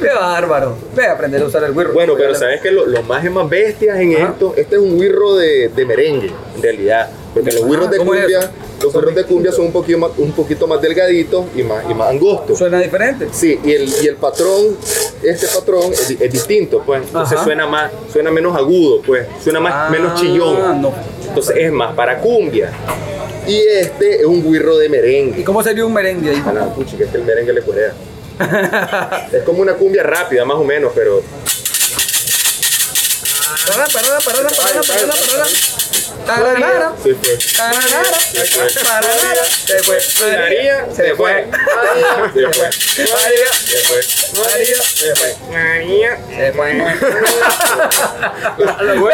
Qué 0.00 0.08
bárbaro. 0.08 0.78
Ve 0.96 1.06
a 1.06 1.12
aprender 1.12 1.42
a 1.42 1.44
usar 1.44 1.62
el 1.64 1.72
wirro. 1.72 1.92
Bueno, 1.92 2.14
pero 2.16 2.34
sabes 2.34 2.60
que 2.62 2.70
lo, 2.70 2.86
lo 2.86 3.02
más 3.02 3.22
es 3.24 3.30
más 3.30 3.48
bestias 3.48 3.98
en 4.00 4.16
Ajá. 4.16 4.32
esto, 4.32 4.54
este 4.56 4.76
es 4.76 4.80
un 4.82 4.98
wirro 4.98 5.36
de, 5.36 5.68
de 5.68 5.84
merengue, 5.84 6.32
en 6.56 6.62
realidad. 6.62 7.10
Porque 7.34 7.52
los 7.52 7.62
Ah, 7.62 7.66
wirros 7.66 7.90
de 7.90 7.98
¿cómo 7.98 8.14
es 8.14 8.20
cumbia, 8.22 8.50
los 8.82 8.94
wirros 8.94 9.14
de 9.14 9.24
cumbia 9.24 9.52
son 9.52 9.66
un 9.66 9.72
poquito 9.72 9.98
más, 9.98 10.10
un 10.16 10.32
poquito 10.32 10.66
más 10.66 10.80
delgaditos 10.80 11.44
y 11.54 11.62
más, 11.62 11.84
y 11.90 11.94
más 11.94 12.10
angostos. 12.10 12.58
Suena 12.58 12.78
diferente. 12.80 13.28
Sí, 13.32 13.58
y 13.64 13.72
el, 13.72 13.88
y 14.02 14.06
el 14.06 14.16
patrón, 14.16 14.76
este 15.22 15.46
patrón 15.48 15.92
es, 15.92 16.08
di- 16.08 16.18
es 16.20 16.32
distinto, 16.32 16.82
pues. 16.84 17.02
Entonces 17.02 17.36
Ajá. 17.36 17.44
suena 17.44 17.66
más, 17.66 17.90
suena 18.12 18.30
menos 18.30 18.56
agudo, 18.56 19.02
pues. 19.02 19.26
Suena 19.42 19.60
más, 19.60 19.72
Ah, 19.74 19.88
menos 19.90 20.20
chillón. 20.20 20.80
no. 20.80 20.92
Entonces 21.28 21.56
es 21.58 21.72
más 21.72 21.94
para 21.94 22.18
cumbia. 22.20 22.70
Y 23.46 23.56
este 23.58 24.20
es 24.20 24.26
un 24.26 24.42
guirro 24.50 24.76
de 24.78 24.86
¿Y 24.86 24.88
merengue. 24.88 25.44
cómo 25.44 25.62
sería 25.62 25.84
un 25.84 25.92
merengue 25.92 26.30
ahí? 26.30 26.42
A 26.46 26.52
la 26.52 26.74
puchi, 26.74 26.96
que 26.96 27.04
es 27.04 27.10
que 27.10 27.16
el 27.16 27.24
merengue 27.24 27.52
le 27.52 27.62
corea. 27.62 27.92
es 29.32 29.42
como 29.42 29.60
una 29.62 29.74
cumbia 29.74 30.02
rápida, 30.02 30.44
más 30.44 30.56
o 30.56 30.64
menos, 30.64 30.92
pero. 30.94 31.22
Tararara, 36.26 36.92
tararara. 38.84 39.44
Se 39.66 39.78
fue. 39.82 39.98
María, 40.36 40.86
Se 40.94 41.14
fue. 41.14 41.46
María, 41.46 42.28
se 42.34 42.46
fue. 42.52 42.70
María, 43.10 43.48
Se 43.66 43.78
fue. 43.84 44.00
María, 44.40 44.82
se 44.82 45.14
fue. 45.16 45.30
María. 45.50 46.12
se 46.28 46.52
fue. 46.52 46.70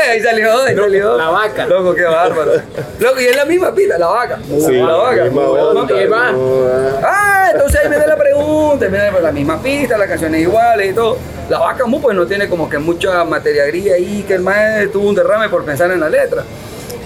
Ahí 0.01 0.21
salió, 0.23 0.63
ahí 0.63 0.77
salió. 0.77 1.17
La 1.17 1.29
vaca. 1.31 1.67
Loco, 1.67 1.95
qué 1.95 2.05
bárbaro. 2.05 2.53
Loco, 2.99 3.21
y 3.21 3.27
es 3.27 3.37
la 3.37 3.45
misma 3.45 3.73
pita, 3.75 3.99
la 3.99 4.07
vaca. 4.09 4.39
Sí, 4.47 4.73
la 4.73 4.97
vaca. 4.97 5.25
ah. 6.15 6.33
Ah, 7.05 7.51
entonces 7.53 7.81
ahí 7.81 7.89
viene 7.89 8.07
la 8.07 8.17
pregunta, 8.17 8.85
ahí 8.85 8.91
viene 8.91 9.21
la 9.21 9.33
misma 9.33 9.63
pista, 9.63 9.97
las 9.97 10.09
canciones 10.09 10.41
iguales 10.43 10.91
y 10.91 10.95
todo. 10.95 11.19
La 11.49 11.61
vaca 11.61 11.87
mu 11.87 12.01
pues 12.01 12.17
no 12.17 12.27
tiene 12.27 12.49
como 12.49 12.69
que 12.69 12.79
mucha 12.79 13.25
materiagría 13.25 13.95
ahí, 13.95 14.25
que 14.27 14.35
el 14.35 14.43
maestro 14.43 14.91
tuvo 14.93 15.09
un 15.11 15.15
derrame 15.15 15.49
por 15.49 15.65
pensar 15.65 15.91
en 15.93 16.01
la 16.01 16.09
letra. 16.09 16.43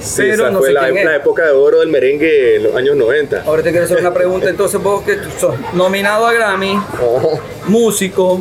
Sí, 0.00 0.22
Pero 0.22 0.34
esa 0.44 0.50
no 0.50 0.58
fue 0.60 0.68
sé 0.68 0.72
la, 0.72 0.84
quién 0.86 0.98
es. 0.98 1.04
la 1.04 1.16
época 1.16 1.44
de 1.44 1.50
oro 1.52 1.80
del 1.80 1.90
merengue 1.90 2.56
en 2.56 2.62
los 2.62 2.74
años 2.74 2.96
90. 2.96 3.42
Ahora 3.44 3.62
te 3.62 3.70
quiero 3.70 3.84
hacer 3.84 3.98
una 3.98 4.14
pregunta, 4.14 4.48
entonces 4.54 4.82
vos 4.82 5.02
que 5.02 5.18
sos 5.38 5.54
nominado 5.74 6.26
a 6.26 6.32
Grammy, 6.32 6.72
Ajá. 6.74 6.96
músico, 7.66 8.40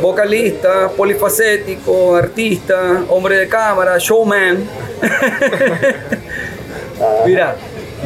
vocalista, 0.00 0.88
polifacético, 0.96 2.14
artista, 2.14 3.02
hombre 3.08 3.38
de 3.38 3.48
cámara, 3.48 3.98
showman. 3.98 4.64
Mira, 7.26 7.56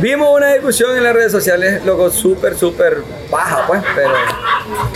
vimos 0.00 0.28
una 0.34 0.52
discusión 0.52 0.96
en 0.96 1.04
las 1.04 1.14
redes 1.14 1.32
sociales, 1.32 1.84
loco, 1.84 2.10
súper, 2.10 2.56
súper 2.56 2.98
baja, 3.30 3.66
pues, 3.66 3.82
pero... 3.94 4.10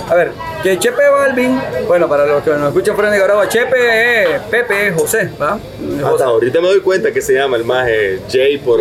A 0.09 0.15
ver, 0.15 0.33
que 0.63 0.79
Chepe 0.79 1.09
Balvin, 1.09 1.61
bueno, 1.87 2.09
para 2.09 2.27
los 2.27 2.43
que 2.43 2.51
nos 2.51 2.69
escuchan 2.69 2.95
fuera 2.95 3.11
de 3.11 3.17
Nicaragua, 3.17 3.49
Chepe 3.49 4.35
es 4.35 4.41
Pepe, 4.43 4.93
José, 4.93 5.31
¿verdad? 5.39 5.59
Hasta 5.97 6.09
José. 6.09 6.25
ahorita 6.25 6.61
me 6.61 6.69
doy 6.69 6.81
cuenta 6.81 7.13
que 7.13 7.21
se 7.21 7.35
llama 7.35 7.57
el 7.57 7.65
más 7.65 7.89
Jay 8.31 8.59
por 8.59 8.81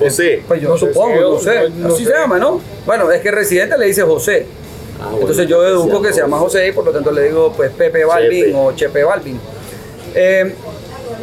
José. 0.00 0.42
Pues 0.46 0.60
yo 0.60 0.76
supongo, 0.76 1.20
no 1.20 1.38
sé, 1.38 1.70
no 1.70 1.88
así 1.88 2.04
sé. 2.04 2.12
se 2.12 2.18
llama, 2.18 2.38
¿no? 2.38 2.60
Bueno, 2.86 3.10
es 3.12 3.20
que 3.20 3.30
Residente 3.30 3.78
le 3.78 3.86
dice 3.86 4.02
José. 4.02 4.46
Ah, 5.00 5.04
bueno, 5.04 5.20
Entonces 5.20 5.46
yo 5.46 5.62
deduzco 5.62 6.02
que 6.02 6.12
se 6.12 6.20
llama 6.20 6.38
José 6.38 6.66
y 6.66 6.72
por 6.72 6.84
lo 6.84 6.90
tanto 6.90 7.12
le 7.12 7.22
digo 7.24 7.52
pues 7.56 7.70
Pepe 7.70 8.04
Balvin 8.04 8.46
Chepe. 8.46 8.56
o 8.56 8.72
Chepe 8.72 9.04
Balvin. 9.04 9.40
Eh, 10.14 10.54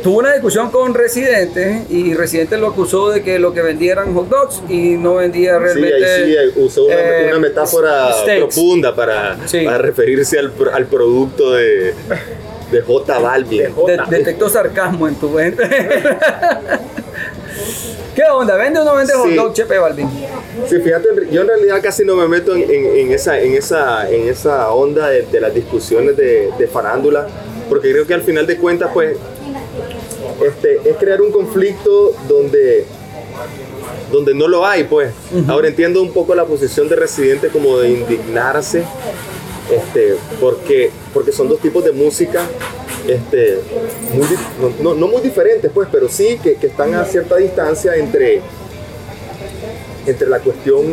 tuvo 0.04 0.20
una 0.20 0.34
discusión 0.34 0.70
con 0.70 0.94
Residente 0.94 1.84
y 1.90 2.14
Residente 2.14 2.58
lo 2.58 2.68
acusó 2.68 3.10
de 3.10 3.24
que 3.24 3.40
lo 3.40 3.54
que 3.54 3.62
vendía 3.62 3.94
eran 3.94 4.14
hot 4.14 4.30
dogs 4.30 4.62
y 4.70 4.92
no 4.98 5.16
vendía 5.16 5.54
Sí, 5.58 5.64
realmente. 5.64 5.96
ahí 6.06 6.26
sí 6.32 6.38
ahí 6.38 6.52
usó 6.58 6.86
una, 6.86 6.96
eh, 6.96 7.28
una 7.30 7.40
metáfora 7.40 8.14
steaks. 8.22 8.40
profunda 8.56 8.96
para, 8.96 9.38
Sí. 9.48 9.64
para 9.66 9.78
referirse 9.80 10.38
al, 10.40 10.52
al 10.74 10.86
producto 10.86 11.54
de, 11.54 11.94
de 12.72 12.82
J 12.82 13.20
Balvin. 13.20 13.64
De 13.64 13.70
J. 13.72 13.92
De- 14.06 14.18
detectó 14.18 14.50
sarcasmo 14.50 15.08
en 15.08 15.16
tu 15.16 15.30
mente. 15.30 15.64
¿Qué 18.16 18.24
onda? 18.32 18.56
¿Vende 18.56 18.80
o 18.80 18.84
no 18.86 18.96
vende 18.96 19.14
hot 19.14 19.28
Sí. 19.30 19.36
dog 19.36 19.54
Chepe 19.54 19.78
Balvin? 19.78 20.08
Sí, 20.70 20.80
fíjate, 20.80 21.08
yo 21.32 21.42
en 21.42 21.48
realidad 21.48 21.80
casi 21.84 22.06
no 22.06 22.16
me 22.16 22.28
meto 22.30 22.56
en, 22.56 22.62
en- 22.64 22.98
en 22.98 23.12
esa, 23.12 23.38
en, 23.40 23.54
esa, 23.56 24.10
en 24.10 24.30
esa 24.30 24.70
onda 24.72 25.10
de, 25.10 25.24
de 25.24 25.42
las 25.42 25.54
discusiones 25.54 26.16
de, 26.16 26.50
de 26.58 26.68
farándula, 26.68 27.28
porque 27.68 27.92
creo 27.92 28.08
que 28.08 28.14
al 28.14 28.22
final 28.22 28.48
de 28.48 28.56
cuentas, 28.56 28.90
pues, 28.94 29.18
este, 30.44 30.90
es 30.90 30.98
crear 30.98 31.22
un 31.22 31.32
conflicto 31.32 32.14
donde, 32.28 32.86
donde 34.12 34.34
no 34.34 34.48
lo 34.48 34.66
hay, 34.66 34.84
pues. 34.86 35.12
Ahora 35.48 35.68
entiendo 35.68 36.02
un 36.02 36.12
poco 36.12 36.34
la 36.36 36.46
posición 36.46 36.90
de 36.90 36.96
Residente 36.96 37.50
como 37.50 37.78
de 37.80 37.90
indignarse, 37.92 38.84
este, 39.72 40.16
porque, 40.40 40.92
porque 41.14 41.32
son 41.32 41.50
dos 41.50 41.60
tipos 41.60 41.84
de 41.84 41.92
música. 41.92 42.42
Este, 43.08 43.60
muy 44.14 44.26
no, 44.82 44.96
no- 44.96 45.08
muy 45.08 45.22
diferentes, 45.22 45.70
pues, 45.72 45.88
pero 45.92 46.10
sí 46.10 46.40
que, 46.42 46.56
que 46.56 46.68
están 46.68 46.94
a 46.96 47.06
cierta 47.06 47.36
distancia 47.38 47.96
entre, 47.96 48.42
entre 50.08 50.28
la 50.28 50.40
cuestión, 50.40 50.84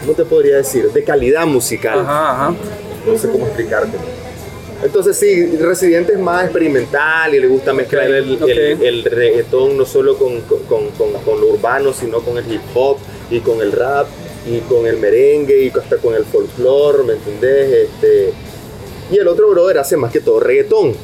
¿cómo 0.00 0.12
te 0.14 0.24
podría 0.24 0.56
decir? 0.56 0.90
De 0.92 1.04
calidad 1.04 1.46
musical. 1.46 1.98
Ajá, 2.00 2.30
ajá. 2.46 2.54
No 3.06 3.18
sé 3.18 3.28
cómo 3.28 3.44
explicarte. 3.46 3.98
Entonces 4.84 5.16
sí, 5.16 5.56
Residente 5.56 6.12
es 6.12 6.18
más 6.18 6.44
experimental 6.44 7.34
y 7.34 7.40
le 7.40 7.46
gusta 7.46 7.72
mezclar 7.72 8.04
el, 8.10 8.34
ok. 8.34 8.48
el- 8.48 8.82
el 8.82 9.04
reggaetón 9.04 9.76
no 9.78 9.86
solo 9.86 10.16
con, 10.16 10.40
con- 10.42 10.62
con- 10.64 10.90
con- 11.24 11.40
lo 11.40 11.46
urbano, 11.48 11.92
sino 11.92 12.20
con 12.20 12.36
el 12.38 12.52
hip 12.52 12.60
hop 12.74 12.98
y 13.30 13.40
con 13.40 13.60
el 13.62 13.72
rap 13.72 14.06
y 14.46 14.58
con 14.60 14.86
el 14.86 14.98
merengue 14.98 15.64
y 15.64 15.68
hasta 15.70 15.96
con 15.96 16.14
el 16.14 16.24
folclore, 16.26 17.02
¿me 17.02 17.14
entendés? 17.14 17.88
Este, 17.88 18.32
y 19.10 19.16
el 19.18 19.26
otro 19.26 19.48
brother 19.50 19.78
hace 19.78 19.96
más 19.96 20.12
que 20.12 20.20
todo 20.20 20.38
reggaetón, 20.38 20.94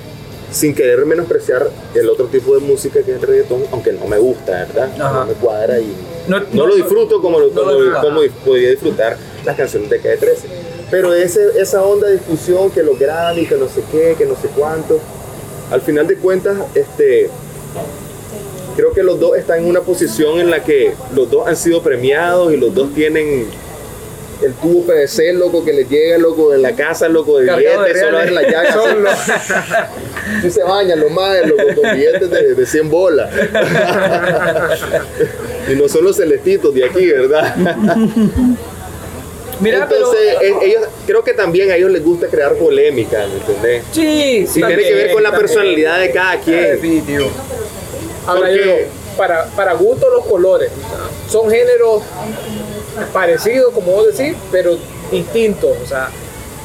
sin 0.53 0.75
querer 0.75 1.07
menospreciar 1.07 1.71
el 1.95 2.11
otro 2.11 2.27
tipo 2.27 2.55
de 2.55 2.61
música 2.61 3.03
que 3.03 3.13
es 3.13 3.17
el 3.17 3.23
reggaetón, 3.23 3.63
aunque 3.73 3.93
no 3.93 4.07
me 4.07 4.19
gusta, 4.19 4.53
¿verdad? 4.67 4.91
Ajá. 5.01 5.21
No 5.21 5.27
me 5.27 5.33
cuadra 5.35 5.79
y 5.81 5.87
No- 6.29 6.41
no, 6.41 6.47
no- 6.53 6.67
lo 6.67 6.75
disfruto 6.77 7.23
como, 7.23 7.41
lo, 7.41 7.49
como, 7.51 7.71
como 8.03 8.21
podía 8.45 8.71
disfrutar 8.71 9.17
las 9.47 9.57
canciones 9.57 9.89
de 9.89 10.01
K13. 10.03 10.37
Pero 10.91 11.15
ese, 11.15 11.61
esa 11.61 11.85
onda 11.85 12.09
de 12.09 12.15
discusión 12.15 12.71
que 12.71 12.83
los 12.83 12.99
Grammy, 12.99 13.47
que 13.47 13.57
no 13.57 13.69
sé 13.69 13.83
qué, 13.93 14.17
que 14.19 14.27
no 14.27 14.35
sé 14.35 14.49
cuánto, 14.57 14.99
al 15.71 15.81
final 15.81 16.07
de 16.07 16.17
cuentas, 16.17 16.57
este, 16.75 17.31
creo 18.77 18.93
que 18.93 19.03
los 19.03 19.21
dos 19.21 19.37
están 19.37 19.61
en 19.61 19.67
una 19.67 19.83
posición 19.83 20.41
en 20.41 20.51
la 20.51 20.65
que 20.65 20.95
los 21.15 21.31
dos 21.31 21.47
han 21.47 21.57
sido 21.57 21.83
premiados 21.83 22.53
y 22.53 22.57
los 22.57 22.75
dos 22.75 22.93
tienen 22.93 23.47
el 24.43 24.55
tubo 24.55 24.87
PVC, 24.87 25.35
loco, 25.35 25.65
que 25.65 25.73
les 25.73 25.89
llega, 25.89 26.19
loco, 26.19 26.53
en 26.55 26.63
la 26.63 26.75
casa, 26.75 27.09
loco, 27.09 27.39
de 27.39 27.47
Cargado 27.47 27.83
de 27.83 27.93
billetes, 27.93 28.03
solo 28.03 28.23
en 28.23 28.35
la 28.35 28.43
llaga. 28.43 28.73
Solo. 28.73 29.11
Sí 30.43 30.51
se 30.51 30.63
bañan 30.63 31.01
los 31.01 31.11
madres, 31.11 31.49
loco, 31.49 31.63
con 31.81 31.93
billetes 31.93 32.31
de, 32.31 32.55
de 32.55 32.67
100 32.67 32.91
bolas. 32.91 33.31
y 35.71 35.75
no 35.75 35.89
son 35.89 36.05
los 36.05 36.17
celestitos 36.17 36.75
de 36.75 36.85
aquí, 36.85 37.07
¿verdad? 37.07 37.55
Mira, 39.61 39.83
Entonces, 39.83 40.37
pero. 40.41 40.61
eh, 40.63 40.67
ellos, 40.67 40.83
creo 41.07 41.23
que 41.25 41.33
también 41.35 41.71
a 41.71 41.77
ellos 41.77 41.91
les 41.91 42.05
gusta 42.05 42.29
crear 42.29 42.55
polémica, 42.55 43.27
¿me 43.27 43.35
entendés? 43.37 43.85
Sí, 43.93 44.47
sí. 44.47 44.61
Y 44.61 44.65
tiene 44.67 44.83
que 44.83 44.95
ver 44.95 45.13
con 45.13 45.23
la 45.23 45.31
también. 45.31 45.47
personalidad 45.49 46.01
de 46.01 46.11
cada 46.13 46.41
quien. 46.41 46.61
Definitivo. 46.63 47.29
Ahora 48.27 48.41
Porque- 48.49 48.65
yo 48.65 49.17
para, 49.17 49.45
para 49.47 49.73
gusto 49.75 50.09
los 50.09 50.25
colores. 50.25 50.71
Son 51.29 51.51
géneros 51.51 52.03
parecidos, 53.13 53.73
como 53.75 53.93
vos 53.93 54.17
decís, 54.17 54.35
pero 54.51 54.77
distintos. 55.11 55.71
O 55.83 55.87
sea, 55.87 56.09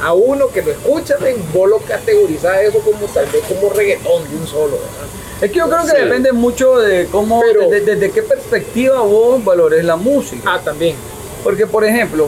a 0.02 0.14
uno 0.14 0.48
que 0.50 0.62
lo 0.62 0.72
escucha, 0.72 1.16
vos 1.54 1.70
lo 1.70 1.80
categorizás 1.80 2.62
eso 2.64 2.80
como 2.80 3.06
tal 3.08 3.26
vez 3.28 3.42
como 3.48 3.72
reggaetón 3.74 4.30
de 4.30 4.36
un 4.38 4.48
solo. 4.48 4.72
¿verdad? 4.78 5.08
Es 5.42 5.52
que 5.52 5.58
yo 5.58 5.70
creo 5.70 5.82
que 5.84 5.92
Sí. 5.92 5.98
depende 6.04 6.32
mucho 6.32 6.78
de 6.80 7.08
cómo, 7.08 7.42
desde 7.70 8.12
qué 8.12 8.22
perspectiva 8.24 9.02
vos 9.02 9.44
valores 9.44 9.84
la 9.84 9.96
música. 9.96 10.44
Ah, 10.46 10.62
también. 10.64 10.96
Porque, 11.44 11.68
por 11.68 11.84
ejemplo, 11.86 12.28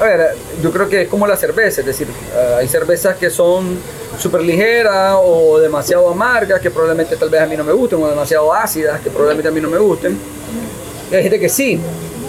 a 0.00 0.04
ver, 0.04 0.34
yo 0.62 0.70
creo 0.70 0.88
que 0.88 1.02
es 1.02 1.08
como 1.08 1.26
la 1.26 1.36
cerveza, 1.36 1.82
es 1.82 1.86
decir, 1.86 2.08
eh, 2.08 2.54
hay 2.58 2.68
cervezas 2.68 3.16
que 3.16 3.28
son 3.28 3.78
súper 4.18 4.40
ligeras 4.40 5.16
o 5.22 5.58
demasiado 5.58 6.08
amargas, 6.08 6.60
que 6.60 6.70
probablemente 6.70 7.16
tal 7.16 7.28
vez 7.28 7.42
a 7.42 7.46
mí 7.46 7.56
no 7.56 7.64
me 7.64 7.72
gusten, 7.72 8.02
o 8.02 8.08
demasiado 8.08 8.52
ácidas, 8.52 9.00
que 9.00 9.10
probablemente 9.10 9.48
a 9.48 9.52
mí 9.52 9.60
no 9.60 9.68
me 9.68 9.78
gusten. 9.78 10.18
Y 11.10 11.14
hay 11.14 11.22
gente 11.22 11.38
que 11.38 11.48
sí. 11.48 11.78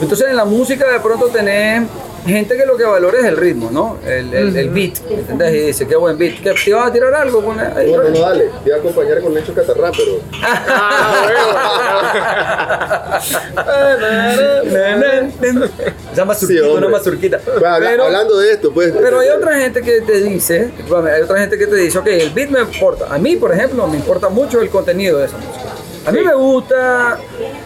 Entonces 0.01 0.27
en 0.27 0.35
la 0.35 0.45
música 0.45 0.91
de 0.91 0.99
pronto 0.99 1.27
tenés 1.27 1.83
gente 2.25 2.57
que 2.57 2.65
lo 2.65 2.77
que 2.77 2.83
valora 2.83 3.19
es 3.19 3.25
el 3.25 3.37
ritmo, 3.37 3.69
¿no? 3.71 3.97
El, 4.05 4.33
el, 4.33 4.55
el 4.55 4.69
beat, 4.69 4.97
¿entendés? 5.09 5.53
Y 5.53 5.59
dice, 5.67 5.87
qué 5.87 5.95
buen 5.95 6.17
beat. 6.17 6.41
¿Qué, 6.41 6.51
¿Te 6.53 6.69
ibas 6.69 6.87
a 6.87 6.91
tirar 6.93 7.13
algo? 7.13 7.43
Con 7.43 7.57
No, 7.57 7.63
no, 7.63 8.09
no, 8.09 8.19
dale. 8.19 8.45
Te 8.63 8.69
voy 8.69 8.71
a 8.71 8.75
acompañar 8.77 9.21
con 9.21 9.33
Necho 9.33 9.53
Catarrá, 9.53 9.91
pero. 9.91 10.19
Esa 16.11 16.25
mazurquita, 16.25 16.63
Sí, 16.63 16.69
una 16.69 16.89
mazurquita. 16.89 17.39
Pues, 17.39 17.63
habla- 17.63 17.89
Pero- 17.89 18.03
hablando 18.05 18.37
de 18.37 18.51
esto, 18.51 18.73
pues. 18.73 18.93
Pero 18.99 19.19
hay 19.19 19.29
otra 19.29 19.57
gente 19.59 19.81
que 19.81 20.01
te 20.01 20.21
dice, 20.21 20.71
hay 21.13 21.21
otra 21.21 21.39
gente 21.39 21.57
que 21.57 21.67
te 21.67 21.75
dice, 21.75 21.97
ok, 21.99 22.07
el 22.07 22.29
beat 22.31 22.49
me 22.49 22.61
importa. 22.61 23.13
A 23.13 23.17
mí, 23.17 23.35
por 23.35 23.51
ejemplo, 23.53 23.87
me 23.87 23.97
importa 23.97 24.29
mucho 24.29 24.61
el 24.61 24.69
contenido 24.69 25.19
de 25.19 25.25
esa 25.25 25.37
música. 25.37 25.69
A 26.05 26.11
mí 26.11 26.19
me 26.21 26.33
gusta, 26.33 27.17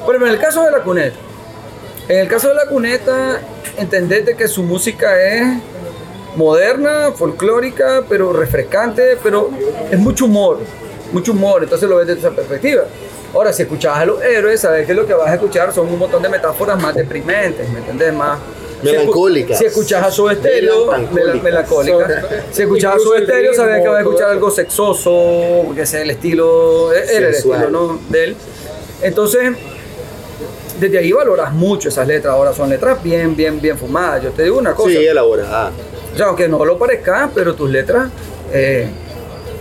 por 0.06 0.16
ejemplo, 0.16 0.28
en 0.28 0.34
el 0.34 0.40
caso 0.40 0.64
de 0.64 0.72
la 0.72 0.80
cuneta. 0.80 1.16
En 2.08 2.20
el 2.20 2.28
caso 2.28 2.50
de 2.50 2.56
la 2.56 2.66
cuneta, 2.68 3.42
entendés 3.78 4.26
de 4.26 4.36
que 4.36 4.48
su 4.48 4.62
música 4.64 5.22
es 5.22 5.58
moderna, 6.36 7.12
folclórica, 7.14 8.04
pero 8.08 8.32
refrescante, 8.32 9.18
pero 9.24 9.50
es 9.90 9.98
mucho 9.98 10.26
humor, 10.26 10.60
mucho 11.12 11.32
humor, 11.32 11.64
entonces 11.64 11.90
lo 11.90 11.98
ves 11.98 12.08
desde 12.08 12.20
esa 12.20 12.32
perspectiva. 12.32 12.84
Ahora, 13.34 13.52
si 13.52 13.64
escuchas 13.64 13.98
a 13.98 14.06
los 14.06 14.22
héroes, 14.24 14.62
sabes 14.62 14.86
que 14.86 14.94
lo 14.94 15.06
que 15.06 15.14
vas 15.14 15.30
a 15.30 15.34
escuchar 15.34 15.74
son 15.74 15.88
un 15.88 15.98
montón 15.98 16.22
de 16.22 16.30
metáforas 16.30 16.82
más 16.82 16.94
deprimentes, 16.94 17.68
¿me 17.70 17.80
entendés? 17.80 18.14
Más 18.14 18.40
Melancólicas. 18.84 19.58
Si 19.58 19.66
escuchas 19.66 20.04
a 20.06 20.12
su 20.12 20.30
estéreo, 20.30 20.92
Melancólicas. 21.42 22.26
Si 22.52 22.62
escuchas 22.62 22.96
a 22.96 23.00
su 23.00 23.16
estéreo, 23.16 23.54
sabes 23.54 23.82
que 23.82 23.88
vas 23.88 23.98
a 23.98 24.02
escuchar 24.02 24.30
algo 24.30 24.52
sexoso, 24.52 25.72
ese 25.74 25.82
es 25.82 25.94
el 25.94 26.12
estilo, 26.12 26.94
era 26.94 27.28
el 27.30 27.34
estilo 27.34 27.70
¿no? 27.70 28.00
de 28.10 28.24
él. 28.26 28.36
Entonces, 29.02 29.54
desde 30.79 30.98
ahí 31.00 31.12
valoras 31.12 31.51
mucho 31.53 31.89
esas 31.89 32.08
letras. 32.08 32.34
Ahora 32.34 32.53
son 32.53 32.70
letras 32.70 33.01
bien, 33.03 33.36
bien, 33.36 33.60
bien 33.62 33.77
fumadas. 33.77 34.24
Yo 34.24 34.32
te 34.32 34.44
digo 34.44 34.58
una 34.58 34.74
cosa. 34.74 34.89
Sí, 34.89 35.05
elaborada. 35.05 35.72
O 36.13 36.17
sea, 36.17 36.27
aunque 36.27 36.48
no 36.48 36.63
lo 36.65 36.77
parezca, 36.77 37.29
pero 37.34 37.53
tus 37.55 37.70
letras. 37.70 38.10
eh, 38.53 38.88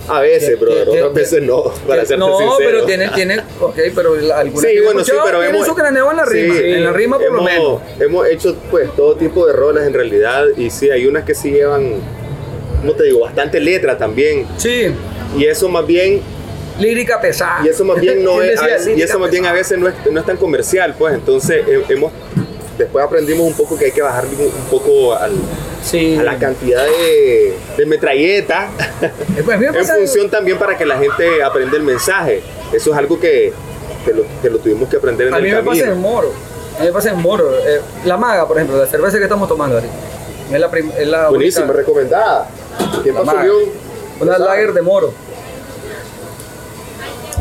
A 0.07 0.21
veces, 0.21 0.51
que- 0.51 0.57
brother. 0.57 0.85
que- 0.85 0.91
Otras 0.91 1.13
que- 1.15 1.19
veces 1.21 1.43
no, 1.43 1.63
para 1.89 2.03
serte 2.05 2.19
no, 2.19 2.39
sincero. 2.39 2.59
pero 2.59 2.85
tienen, 2.85 3.11
tienen, 3.13 3.41
ok, 3.61 3.75
pero 3.95 4.13
algunas 4.35 4.71
Sí, 4.71 4.79
bueno, 4.85 5.03
sí, 5.05 5.13
pero 5.25 5.43
hemos... 5.43 5.67
su 5.67 5.75
en 5.79 5.85
la 5.95 6.25
rima, 6.27 6.55
sí, 6.55 6.61
en 6.65 6.85
la 6.85 6.93
rima 6.93 7.19
por 7.19 7.33
lo 7.33 7.43
menos. 7.43 7.81
Hemos 7.99 8.29
hecho, 8.29 8.55
pues, 8.71 8.95
todo 8.95 9.17
tipo 9.17 9.47
de 9.47 9.55
roles 9.55 9.87
en 9.87 9.95
realidad. 9.95 10.45
Y 10.59 10.69
sí, 10.69 10.91
hay 10.91 11.07
unas 11.07 11.25
que 11.25 11.35
sí 11.35 11.51
llevan, 11.51 11.95
¿cómo 12.83 12.93
te 12.93 13.05
digo? 13.05 13.21
Bastante 13.21 13.59
letra 13.61 13.97
también. 13.97 14.47
Sí, 14.59 14.89
Y 15.39 15.47
eso 15.47 15.69
más 15.71 15.87
bien 15.87 16.21
lírica 16.79 17.21
pesada. 17.21 17.61
Y 17.65 17.69
eso 17.69 17.85
más 17.85 18.01
bien 18.01 18.23
no 18.25 18.39
¿Quién 18.39 18.51
es, 18.51 18.61
a 18.61 18.67
veces- 18.67 18.99
y 18.99 19.03
eso 19.03 19.19
más 19.19 19.31
bien 19.31 19.47
a 19.47 19.53
veces 19.53 19.79
no 19.79 19.89
es, 19.89 19.95
no 20.11 20.21
es 20.21 20.27
tan 20.27 20.37
comercial, 20.37 20.95
pues 20.99 21.15
entonces 21.15 21.65
he- 21.67 21.93
hemos 21.93 22.13
después 22.79 23.05
aprendimos 23.05 23.47
un 23.47 23.55
poco 23.55 23.79
que 23.79 23.85
hay 23.87 23.93
que 23.93 24.03
bajar 24.03 24.25
un, 24.27 24.41
un 24.47 24.65
poco 24.71 25.15
al- 25.15 25.33
Sí. 25.85 26.17
a 26.19 26.23
la 26.23 26.39
cantidad 26.39 26.83
de, 26.83 27.55
de 27.77 27.87
metralleta 27.87 28.71
Eh, 29.03 29.43
pues, 29.45 29.57
a 29.59 29.61
me 29.61 29.67
en 29.67 29.85
función 29.87 30.31
también 30.31 30.59
para 30.59 30.79
que 30.79 30.87
la 30.87 30.97
gente 30.99 31.43
aprenda 31.43 31.77
el 31.77 31.83
mensaje. 31.83 32.43
Eso 32.73 32.91
es 32.93 32.97
algo 32.97 33.21
que, 33.21 33.53
que 34.05 34.13
lo, 34.15 34.25
que 34.41 34.49
lo 34.51 34.59
tuvimos 34.59 34.89
que 34.89 34.97
aprender 34.97 35.29
en 35.29 35.35
A 35.35 35.37
el 35.37 35.43
mí 35.43 35.51
me 35.51 35.57
camino. 35.57 35.73
pasa 35.73 35.93
en 35.93 35.99
Moro. 36.01 36.33
A 36.79 36.81
mí 36.81 36.87
me 36.87 36.93
pasa 36.93 37.11
en 37.11 37.21
Moro. 37.21 37.55
Eh, 37.67 37.81
la 38.07 38.17
maga, 38.17 38.49
por 38.49 38.57
ejemplo, 38.57 38.79
la 38.79 38.87
cerveza 38.87 39.19
que 39.19 39.25
estamos 39.25 39.47
tomando 39.47 39.77
ahorita. 39.77 39.93
Es 40.53 40.59
la, 40.61 40.71
es 40.99 41.07
la 41.09 41.29
Buenísima, 41.29 41.67
única- 41.67 41.79
recomendada. 41.81 42.49
¿Quién 43.03 43.15
La 43.15 43.21
pasó, 43.21 43.33
maga. 43.37 43.43
León? 43.45 43.63
Una 44.21 44.39
lager 44.39 44.73
de 44.73 44.83
moro. 44.83 45.13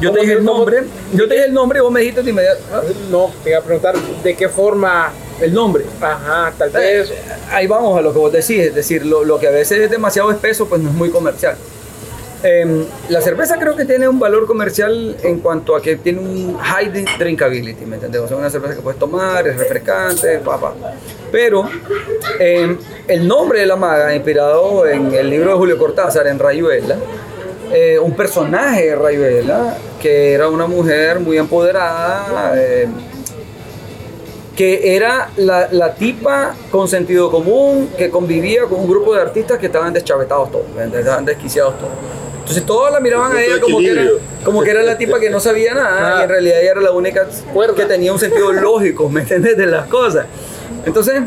Yo 0.04 0.10
te 0.12 0.18
¿Cómo 0.18 0.22
dije 0.22 0.34
el 0.34 0.46
cómo- 0.46 0.58
nombre, 0.60 0.84
yo 1.14 1.28
te 1.28 1.34
dije 1.36 1.46
el 1.48 1.54
nombre 1.54 1.80
y 1.80 1.82
vos 1.82 1.92
me 1.92 2.00
dijiste 2.02 2.22
de 2.24 2.30
inmediato 2.30 2.60
ah, 2.74 2.82
No, 3.10 3.32
te 3.44 3.50
iba 3.52 3.60
a 3.60 3.62
preguntar 3.64 3.96
de 4.24 4.36
qué 4.36 4.50
forma. 4.50 5.12
el 5.42 5.54
nombre. 5.54 5.84
Ajá, 6.00 6.54
tal 6.58 6.70
Eh, 6.70 7.00
vez. 7.00 7.14
ahí 7.52 7.66
vamos 7.68 7.98
a 7.98 8.02
lo 8.02 8.14
que 8.14 8.20
vos 8.20 8.32
decís, 8.32 8.60
es 8.68 8.76
decir, 8.76 9.06
lo, 9.06 9.24
lo 9.26 9.40
que 9.40 9.48
a 9.48 9.52
veces 9.52 9.80
es 9.80 9.90
demasiado 9.92 10.32
espeso, 10.32 10.68
pues 10.68 10.80
no 10.82 10.90
es 10.90 10.96
muy 10.96 11.10
comercial. 11.10 11.56
Em, 12.44 12.86
la 13.10 13.22
cerveza 13.22 13.58
creo 13.58 13.74
que 13.76 13.86
tiene 13.86 14.06
un 14.08 14.20
valor 14.20 14.46
comercial 14.46 15.16
en 15.24 15.40
cuanto 15.40 15.76
a 15.78 15.82
que 15.82 15.96
tiene 15.96 16.20
un 16.20 16.58
high 16.60 16.92
dri- 16.92 17.18
drinkability, 17.18 17.86
¿me 17.86 17.96
entendés? 17.96 18.20
O 18.22 18.28
sea, 18.28 18.36
una 18.36 18.50
cerveza 18.50 18.76
que 18.76 18.82
puedes 18.82 19.00
tomar, 19.00 19.48
es 19.48 19.58
refrescante, 19.58 20.40
papá. 20.40 20.74
Pero 21.32 21.64
em, 22.40 22.78
el 23.08 23.28
nombre 23.28 23.62
de 23.62 23.66
la 23.66 23.78
maga, 23.78 24.14
inspirado 24.14 24.86
en 24.86 25.14
el 25.14 25.30
libro 25.30 25.52
de 25.52 25.56
Julio 25.56 25.78
Cortázar, 25.78 26.28
en 26.28 26.38
Rayuela, 26.38 26.98
eh, 27.74 28.00
un 28.00 28.16
personaje 28.16 28.88
de 28.88 28.96
Rayuela, 28.96 29.78
que 30.02 30.34
era 30.34 30.48
una 30.50 30.68
mujer 30.68 31.20
muy 31.20 31.38
empoderada, 31.38 32.54
em, 32.62 32.92
que 34.56 34.96
era 34.96 35.30
la, 35.38 35.68
la 35.72 35.96
tipa 35.96 36.54
con 36.72 36.88
sentido 36.88 37.32
común 37.32 37.90
que 37.98 38.10
convivía 38.10 38.64
con 38.66 38.82
un 38.82 38.88
grupo 38.88 39.16
de 39.16 39.22
artistas 39.22 39.58
que 39.58 39.66
estaban 39.66 39.92
deschavetados 39.94 40.52
todos, 40.52 40.66
¿me 40.76 40.84
estaban 41.00 41.26
desquiciados 41.26 41.78
todos. 41.80 41.92
Entonces 42.42 42.66
todos 42.66 42.92
la 42.92 43.00
miraban 43.00 43.36
a 43.36 43.42
ella 43.42 43.60
como 43.60 43.80
que, 43.80 43.90
era, 43.92 44.04
como 44.44 44.62
que 44.62 44.70
era 44.72 44.84
la 44.84 44.98
tipa 44.98 45.20
que 45.20 45.30
no 45.30 45.40
sabía 45.40 45.74
nada 45.74 46.20
y 46.20 46.24
en 46.24 46.30
realidad 46.30 46.62
ella 46.62 46.72
era 46.72 46.82
la 46.82 46.92
única 46.92 47.26
Cuerda. 47.54 47.74
que 47.74 47.86
tenía 47.86 48.12
un 48.14 48.20
sentido 48.20 48.52
lógico, 48.54 49.10
¿me 49.10 49.22
entiendes? 49.22 49.58
De 49.58 49.66
las 49.66 49.88
cosas. 49.88 50.26
Entonces, 50.86 51.22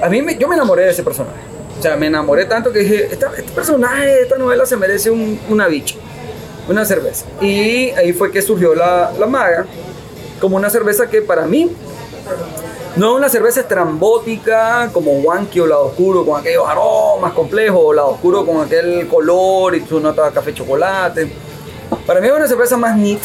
a 0.00 0.08
mí 0.08 0.22
me- 0.22 0.38
yo 0.38 0.46
me 0.48 0.54
enamoré 0.54 0.84
de 0.84 0.90
ese 0.92 1.02
personaje. 1.02 1.36
O 1.84 1.86
sea, 1.86 1.98
me 1.98 2.06
enamoré 2.06 2.46
tanto 2.46 2.72
que 2.72 2.78
dije, 2.78 3.08
esta- 3.12 3.30
este 3.36 3.52
personaje, 3.52 4.22
esta 4.22 4.38
novela 4.38 4.64
se 4.64 4.74
merece 4.74 5.10
un- 5.10 5.38
una 5.50 5.66
bicha, 5.68 5.96
una 6.66 6.82
cerveza. 6.82 7.26
Y 7.42 7.90
ahí 7.90 8.14
fue 8.14 8.30
que 8.32 8.40
surgió 8.40 8.74
la, 8.74 9.12
la 9.18 9.26
maga, 9.26 9.66
como 10.40 10.56
una 10.56 10.70
cerveza 10.70 11.10
que 11.10 11.20
para 11.20 11.44
mí 11.44 11.70
no 12.96 13.10
es 13.10 13.16
una 13.18 13.28
cerveza 13.28 13.60
estrambótica 13.60 14.88
como 14.94 15.12
Wanky 15.12 15.60
o 15.60 15.66
Lado 15.66 15.84
Oscuro 15.88 16.24
con 16.24 16.40
aquellos 16.40 16.66
aromas 16.66 17.34
complejos 17.34 17.78
o 17.84 17.92
Lado 17.92 18.08
Oscuro 18.12 18.46
con 18.46 18.62
aquel 18.64 19.06
color 19.06 19.74
y 19.76 19.84
su 19.86 20.00
nota 20.00 20.24
de 20.24 20.32
café 20.32 20.54
chocolate. 20.54 21.30
Para 22.06 22.18
mí 22.22 22.28
es 22.28 22.32
una 22.32 22.48
cerveza 22.48 22.78
más 22.78 22.96
neat, 22.96 23.20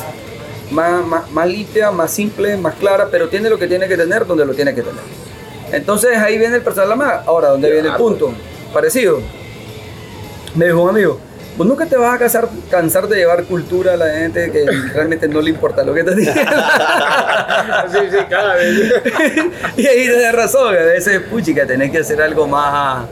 más, 0.72 1.06
más, 1.06 1.32
más 1.32 1.48
limpia, 1.48 1.92
más 1.92 2.12
simple, 2.12 2.58
más 2.58 2.76
clara, 2.76 3.08
pero 3.10 3.30
tiene 3.30 3.50
lo 3.50 3.58
que 3.58 3.68
tiene 3.68 3.88
que 3.88 3.96
tener 3.96 4.28
donde 4.28 4.46
lo 4.46 4.54
tiene 4.54 4.76
que 4.76 4.82
tener. 4.82 5.00
Entonces 5.72 6.18
ahí 6.18 6.38
viene 6.38 6.58
el 6.58 6.62
personal 6.62 6.90
de 6.90 6.96
la 6.96 6.96
maga. 6.98 7.24
Ahora, 7.26 7.48
¿dónde 7.52 7.72
viene 7.72 7.88
el 7.88 7.96
punto? 7.96 8.34
Parecido. 8.74 9.22
Me 10.56 10.66
dijo 10.66 10.82
un 10.84 10.90
amigo, 10.90 11.20
vos 11.58 11.68
nunca 11.68 11.86
te 11.86 11.96
vas 11.96 12.16
a 12.16 12.20
casar- 12.20 12.50
cansar 12.70 13.08
de 13.08 13.18
llevar 13.18 13.44
cultura 13.46 13.94
a 13.94 13.98
la 13.98 14.10
gente 14.14 14.52
que 14.52 14.66
realmente 14.94 15.28
no 15.28 15.42
le 15.42 15.50
importa 15.52 15.84
lo 15.84 15.94
que 15.94 16.04
te 16.04 16.16
digan. 16.16 16.36
Sí, 17.92 17.98
sí, 18.12 18.18
cada 18.30 18.56
vez. 18.56 18.94
y 19.78 19.88
ahí 19.88 20.08
tenés 20.08 20.34
razón, 20.34 20.76
a 20.76 20.80
veces, 20.84 21.20
puchica, 21.22 21.66
tenés 21.66 21.92
que 21.92 22.00
hacer 22.00 22.22
algo 22.22 22.48
más. 22.48 23.06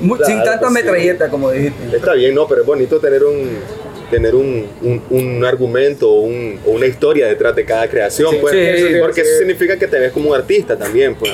Claro, 0.00 0.24
sin 0.24 0.42
tanta 0.42 0.68
sí. 0.68 0.72
metralleta, 0.74 1.28
como 1.28 1.50
dijiste. 1.50 1.96
Está 1.96 2.14
bien, 2.14 2.34
no, 2.34 2.46
pero 2.48 2.62
es 2.62 2.66
bonito 2.66 2.98
tener 3.00 3.22
un 3.24 3.58
tener 4.10 4.34
un, 4.34 4.66
un, 4.82 5.02
un 5.10 5.44
argumento 5.44 6.10
o, 6.10 6.20
un- 6.20 6.58
o 6.66 6.70
una 6.72 6.86
historia 6.86 7.26
detrás 7.26 7.54
de 7.56 7.64
cada 7.64 7.88
creación, 7.88 8.30
Sí, 8.32 8.38
pues, 8.40 8.52
sí, 8.54 8.94
porque 9.00 9.20
eso 9.22 9.38
significa 9.38 9.78
que 9.78 9.86
te 9.86 9.98
ves 9.98 10.12
como 10.12 10.30
un 10.30 10.36
artista 10.36 10.76
también, 10.76 11.14
pues. 11.14 11.32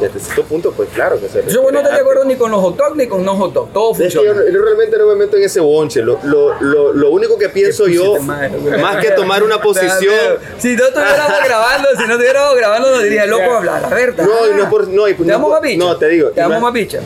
Y 0.00 0.04
hasta 0.04 0.18
cierto 0.18 0.42
punto, 0.42 0.72
pues 0.72 0.88
claro 0.92 1.20
que 1.20 1.28
se 1.28 1.38
Yo 1.48 1.62
no 1.62 1.68
estoy 1.68 1.72
de 1.72 1.78
requiere 1.82 2.00
acuerdo 2.00 2.24
ni 2.24 2.34
con 2.34 2.50
los 2.50 2.60
hot 2.60 2.76
dogs 2.76 2.96
ni 2.96 3.06
con 3.06 3.24
no 3.24 3.36
hot 3.36 3.52
dogs, 3.52 3.72
todo 3.72 3.92
Es 3.92 3.98
que 3.98 4.08
yo, 4.10 4.22
funciona. 4.24 4.50
yo 4.50 4.62
realmente 4.62 4.98
no 4.98 5.06
me 5.06 5.14
meto 5.14 5.36
en 5.36 5.44
ese 5.44 5.60
bonche. 5.60 6.02
Lo, 6.02 6.18
lo, 6.24 6.60
lo, 6.60 6.92
lo 6.92 7.10
único 7.10 7.38
que 7.38 7.48
pienso 7.48 7.86
yo, 7.86 8.18
más 8.20 8.96
que 9.00 9.10
tomar 9.12 9.44
una 9.44 9.60
posición. 9.62 10.38
Si 10.58 10.74
no 10.74 10.86
estuviéramos 10.86 11.38
grabando, 11.44 11.88
si 11.96 12.06
no 12.08 12.12
estuviéramos 12.14 12.56
grabando, 12.56 12.90
nos 12.90 13.02
diría 13.04 13.26
loco 13.26 13.52
hablar, 13.52 13.82
la 13.82 13.88
verdad. 13.88 14.24
No, 14.26 14.50
y 14.50 14.56
no 14.56 14.62
es 14.64 14.68
por- 14.68 14.88
no, 14.88 15.08
y 15.08 15.14
¿Te 15.14 15.22
no 15.22 15.28
damos 15.28 15.58
por- 15.60 15.76
no, 15.76 15.96
te 15.96 16.08
digo, 16.08 16.30
¿Te 16.30 16.40
damos 16.40 16.56
no- 16.56 16.62
más 16.62 16.72
bicha? 16.72 17.00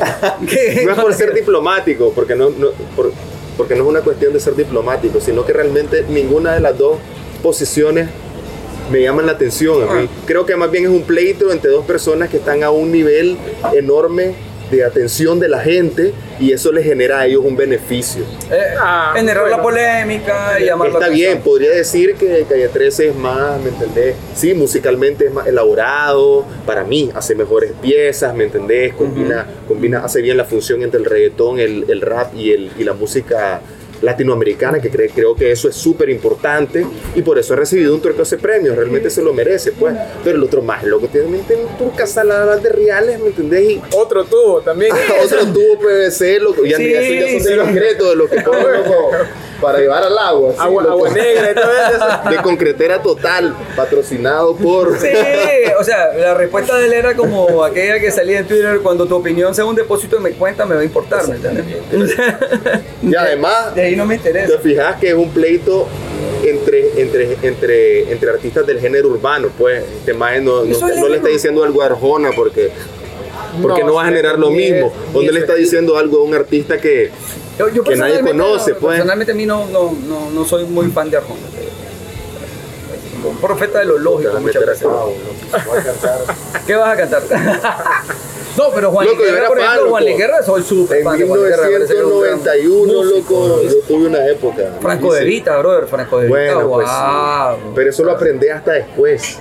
¿Qué? 0.48 0.82
No 0.86 0.92
es 0.92 0.98
por 0.98 1.12
ser 1.12 1.34
diplomático, 1.34 2.12
porque 2.14 2.34
no, 2.34 2.48
no- 2.50 2.70
por- 2.96 3.12
porque 3.58 3.74
no 3.74 3.82
es 3.82 3.90
una 3.90 4.00
cuestión 4.00 4.32
de 4.32 4.40
ser 4.40 4.54
diplomático, 4.56 5.20
sino 5.20 5.44
que 5.44 5.52
realmente 5.52 6.06
ninguna 6.08 6.54
de 6.54 6.60
las 6.60 6.78
dos 6.78 6.96
posiciones 7.42 8.08
me 8.90 9.02
llaman 9.02 9.26
la 9.26 9.32
atención 9.32 9.82
a 9.82 9.92
mí. 9.92 10.08
Ah. 10.10 10.22
Creo 10.24 10.46
que 10.46 10.56
más 10.56 10.70
bien 10.70 10.84
es 10.84 10.90
un 10.90 11.02
pleito 11.02 11.52
entre 11.52 11.70
dos 11.70 11.84
personas 11.84 12.30
que 12.30 12.38
están 12.38 12.62
a 12.62 12.70
un 12.70 12.90
nivel 12.90 13.36
enorme 13.74 14.34
de 14.70 14.84
atención 14.84 15.38
de 15.40 15.48
la 15.48 15.60
gente 15.60 16.12
y 16.38 16.52
eso 16.52 16.70
les 16.72 16.84
genera 16.84 17.20
a 17.20 17.26
ellos 17.26 17.42
un 17.44 17.56
beneficio. 17.56 18.22
Eh, 18.50 18.74
Ah, 18.80 19.12
generar 19.16 19.42
bueno. 19.44 19.56
la 19.56 19.62
polémica 19.62 20.60
y 20.60 20.64
llamar 20.66 20.88
la 20.88 20.94
Está 20.98 21.08
bien, 21.08 21.30
atención. 21.30 21.42
podría 21.52 21.70
decir 21.70 22.14
que 22.14 22.44
Calle 22.48 22.68
13 22.68 23.08
es 23.08 23.14
más, 23.16 23.60
¿me 23.60 23.70
entendés? 23.70 24.14
Sí, 24.34 24.54
musicalmente 24.54 25.26
es 25.26 25.32
más 25.32 25.46
elaborado, 25.46 26.44
para 26.66 26.84
mí 26.84 27.10
hace 27.14 27.34
mejores 27.34 27.72
piezas, 27.80 28.34
¿me 28.34 28.44
entendés? 28.44 28.94
Combina, 28.94 29.46
combina 29.66 30.04
hace 30.04 30.20
bien 30.22 30.36
la 30.36 30.44
función 30.44 30.82
entre 30.82 31.00
el 31.00 31.06
reggaetón, 31.06 31.58
el, 31.58 31.84
el 31.88 32.00
rap 32.00 32.34
y, 32.34 32.52
el, 32.52 32.70
y 32.78 32.84
la 32.84 32.92
música 32.92 33.60
latinoamericana, 34.02 34.80
que 34.80 34.90
cre- 34.90 35.10
creo 35.14 35.34
que 35.34 35.50
eso 35.52 35.68
es 35.68 35.76
súper 35.76 36.08
importante 36.10 36.86
y 37.14 37.22
por 37.22 37.38
eso 37.38 37.54
ha 37.54 37.56
recibido 37.56 37.94
un 37.94 38.00
torque 38.00 38.22
ese 38.22 38.38
premio, 38.38 38.74
realmente 38.74 39.10
se 39.10 39.22
lo 39.22 39.32
merece, 39.32 39.72
pues. 39.72 39.94
Pero 40.24 40.36
el 40.36 40.42
otro 40.44 40.62
más 40.62 40.84
loco, 40.84 41.08
tiene 41.08 41.26
un 41.26 41.78
turca 41.78 42.06
salada 42.06 42.56
de 42.56 42.68
reales, 42.68 43.20
¿me 43.20 43.28
entendés? 43.28 43.70
Y 43.70 43.80
Otro 43.96 44.24
tubo 44.24 44.60
también. 44.60 44.92
otro 45.24 45.46
tubo 45.52 45.78
PVC, 45.80 46.38
loco, 46.40 46.64
ya, 46.64 46.76
Sí, 46.76 46.90
ya 46.92 47.00
son- 47.00 47.14
ya 47.14 47.28
son 47.32 47.40
sí. 47.40 47.48
de 47.48 47.56
los 47.56 47.66
secretos 47.68 48.08
de 48.10 48.16
lo 48.16 48.28
que 48.28 48.36
loco, 48.42 49.10
para 49.60 49.78
llevar 49.78 50.02
al 50.04 50.16
agua. 50.18 50.54
Agua, 50.58 50.82
agua 50.84 51.10
negra 51.10 51.50
y 51.50 51.54
todo 51.54 51.70
eso. 51.72 52.30
de 52.30 52.36
concretera 52.42 53.02
total, 53.02 53.54
patrocinado 53.76 54.54
por. 54.56 54.98
Sí, 54.98 55.08
o 55.78 55.84
sea, 55.84 56.12
la 56.14 56.34
respuesta 56.34 56.76
de 56.76 56.86
él 56.86 56.92
era 56.92 57.14
como 57.16 57.64
aquella 57.64 57.98
que 58.00 58.10
salía 58.10 58.38
en 58.40 58.46
Twitter, 58.46 58.80
cuando 58.82 59.06
tu 59.06 59.16
opinión 59.16 59.54
sea 59.54 59.64
un 59.64 59.74
depósito 59.74 60.16
de 60.16 60.30
mi 60.30 60.36
cuenta, 60.36 60.64
me 60.66 60.74
va 60.74 60.80
a 60.80 60.84
importar, 60.84 61.26
¿me 61.28 61.36
entiendes? 61.36 62.16
Y 63.02 63.14
además, 63.14 63.74
De 63.74 63.82
ahí 63.82 63.96
no 63.96 64.04
me 64.06 64.16
interesa. 64.16 64.52
te 64.52 64.58
fijas 64.58 64.96
que 65.00 65.08
es 65.08 65.14
un 65.14 65.30
pleito 65.30 65.86
entre, 66.44 67.00
entre, 67.00 67.36
entre, 67.42 68.12
entre 68.12 68.30
artistas 68.30 68.66
del 68.66 68.80
género 68.80 69.08
urbano, 69.08 69.48
pues. 69.58 69.82
Este 69.98 70.14
maje 70.14 70.40
no, 70.40 70.64
no, 70.64 70.78
no 70.96 71.08
le 71.08 71.16
está 71.16 71.28
diciendo 71.28 71.64
algo 71.64 71.82
a 71.82 71.86
Arjona 71.86 72.30
porque. 72.34 72.70
Porque 73.62 73.82
no, 73.82 73.94
va 73.94 74.02
a 74.02 74.06
generar 74.06 74.38
lo 74.38 74.50
mismo. 74.50 74.92
O 75.14 75.22
no 75.22 75.30
le 75.32 75.38
es- 75.38 75.44
está 75.44 75.54
diciendo 75.54 75.96
algo 75.96 76.18
a 76.18 76.22
un 76.22 76.34
artista 76.34 76.78
que. 76.78 77.10
Yo, 77.58 77.68
yo 77.68 77.82
que 77.82 77.96
nadie 77.96 78.20
conoce, 78.20 78.72
no- 78.72 78.78
pues. 78.78 78.96
Personalmente 78.96 79.32
a 79.32 79.34
mí 79.34 79.46
no, 79.46 79.66
no, 79.66 79.92
no, 80.06 80.30
no 80.30 80.44
soy 80.44 80.64
muy 80.64 80.86
fan 80.90 81.10
de 81.10 81.16
Arjona. 81.16 81.40
Un 83.24 83.36
profeta 83.38 83.80
de 83.80 83.84
lo 83.86 83.98
lógico 83.98 84.38
muchas 84.40 84.62
cantar. 84.62 86.18
¿Qué 86.66 86.74
vas 86.76 86.94
a 86.94 86.96
cantar? 86.96 87.22
no, 88.56 88.70
pero 88.72 88.92
Juan 88.92 89.06
Loco, 89.06 89.18
yo 89.18 89.24
Liguerra, 89.24 89.38
era 89.40 89.48
por 89.48 89.58
ejemplo, 89.58 89.90
Juan. 89.90 90.04
Liguerra, 90.04 90.42
soy 90.44 90.62
súper 90.62 90.98
En 90.98 91.04
fan 91.04 91.18
de 91.18 91.26
Juan 91.26 91.40
Liguerra. 91.40 91.68
gran 91.68 91.80
1991, 91.80 92.92
músico. 92.92 93.48
loco, 93.48 93.62
yo 93.64 93.80
tuve 93.88 94.06
una 94.06 94.26
época. 94.26 94.62
Franco 94.80 95.12
de. 95.12 95.24
Vita, 95.24 95.58
brother, 95.58 95.86
Franco 95.88 96.18
de 96.20 96.26
Vita, 96.26 96.38
Bueno, 96.38 96.68
pues 96.70 96.88
sí. 96.88 97.70
Pero 97.74 97.90
eso 97.90 98.04
lo 98.04 98.12
aprendí 98.12 98.48
hasta 98.48 98.72
después. 98.72 99.38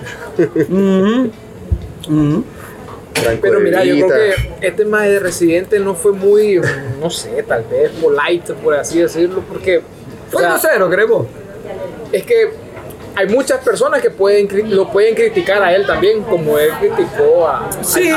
Pero 3.41 3.59
mira, 3.59 3.83
yo 3.83 4.07
creo 4.07 4.09
que 4.59 4.67
este 4.67 4.85
más 4.85 5.03
de 5.07 5.19
residente 5.19 5.79
no 5.79 5.95
fue 5.95 6.11
muy, 6.11 6.61
no 6.99 7.09
sé, 7.09 7.43
tal 7.43 7.63
vez 7.63 7.91
polite, 8.01 8.53
por 8.53 8.73
así 8.75 8.99
decirlo, 8.99 9.43
porque 9.47 9.77
o 9.79 9.81
Fue 10.31 10.41
sea, 10.41 10.51
grosero, 10.51 10.89
creo. 10.89 11.27
es 12.11 12.23
que 12.23 12.49
hay 13.15 13.27
muchas 13.29 13.63
personas 13.63 13.99
que 14.01 14.11
pueden 14.11 14.47
lo 14.75 14.91
pueden 14.91 15.15
criticar 15.15 15.63
a 15.63 15.73
él 15.75 15.87
también, 15.87 16.21
como 16.23 16.59
él 16.59 16.69
criticó 16.79 17.47
a, 17.47 17.67
Sí, 17.81 18.11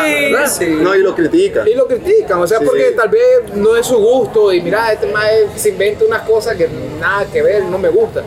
sí. 0.46 0.66
No, 0.80 0.94
y 0.94 0.98
lo 0.98 1.14
critica. 1.14 1.64
Y 1.66 1.74
lo 1.74 1.86
critican, 1.86 2.38
o 2.40 2.46
sea, 2.46 2.58
Sí, 2.58 2.64
porque 2.66 2.88
sí. 2.90 2.94
tal 2.96 3.08
vez 3.08 3.54
no 3.54 3.76
es 3.76 3.86
su 3.86 3.96
gusto 3.96 4.52
y 4.52 4.60
mira, 4.60 4.92
este 4.92 5.06
más 5.06 5.26
se 5.56 5.70
inventa 5.70 6.04
unas 6.04 6.22
cosas 6.22 6.54
que 6.56 6.68
nada 7.00 7.24
que 7.32 7.40
ver, 7.42 7.64
no 7.64 7.78
me 7.78 7.88
gusta. 7.88 8.22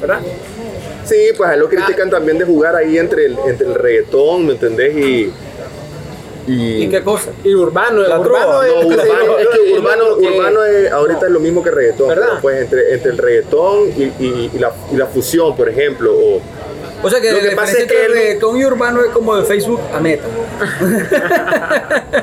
¿Verdad? 0.00 0.20
Sí, 1.04 1.16
pues 1.36 1.48
a 1.50 1.54
él 1.54 1.60
lo 1.60 1.68
critican 1.68 2.10
también 2.10 2.38
de 2.38 2.44
jugar 2.44 2.76
ahí 2.76 2.98
entre 2.98 3.26
el, 3.26 3.36
entre 3.46 3.66
el 3.66 3.74
reggaetón, 3.74 4.46
¿me 4.46 4.52
entendés? 4.52 4.94
Y. 4.96 5.32
y- 6.52 6.84
¿Y 6.84 6.88
qué 6.88 7.02
cosa? 7.02 7.30
Y 7.44 7.54
urbano, 7.54 8.00
La 8.02 8.18
urbano 8.18 8.62
es, 8.62 8.72
No, 8.74 8.80
es- 8.80 8.86
urbano, 8.86 9.38
es 9.38 9.48
que 9.48 9.72
urbano, 9.78 10.04
urbano 10.16 10.64
es, 10.64 10.90
ahorita 10.92 11.26
es 11.26 11.32
lo 11.32 11.40
mismo 11.40 11.62
que 11.62 11.70
reggaetón, 11.70 12.08
¿Verdad? 12.08 12.38
pues 12.40 12.62
entre, 12.62 12.94
entre 12.94 13.10
el 13.12 13.18
reggaetón 13.18 13.88
y, 13.96 14.02
y- 14.24 14.50
y 14.54 14.58
la, 14.58 14.72
y 14.92 14.96
la 14.96 15.06
fusión, 15.06 15.56
por 15.56 15.68
ejemplo, 15.68 16.12
o 16.16 16.40
O 17.02 17.08
sea 17.08 17.20
que, 17.20 17.32
Lo 17.32 17.40
que 17.40 17.56
pasa 17.56 17.78
es 17.78 17.86
que 17.86 18.04
él- 18.04 18.12
reggaetón 18.12 18.56
y 18.58 18.64
urbano 18.64 19.00
es 19.02 19.10
como 19.10 19.34
de 19.36 19.44
Facebook 19.44 19.80
a 19.94 20.00
Meta. 20.00 20.24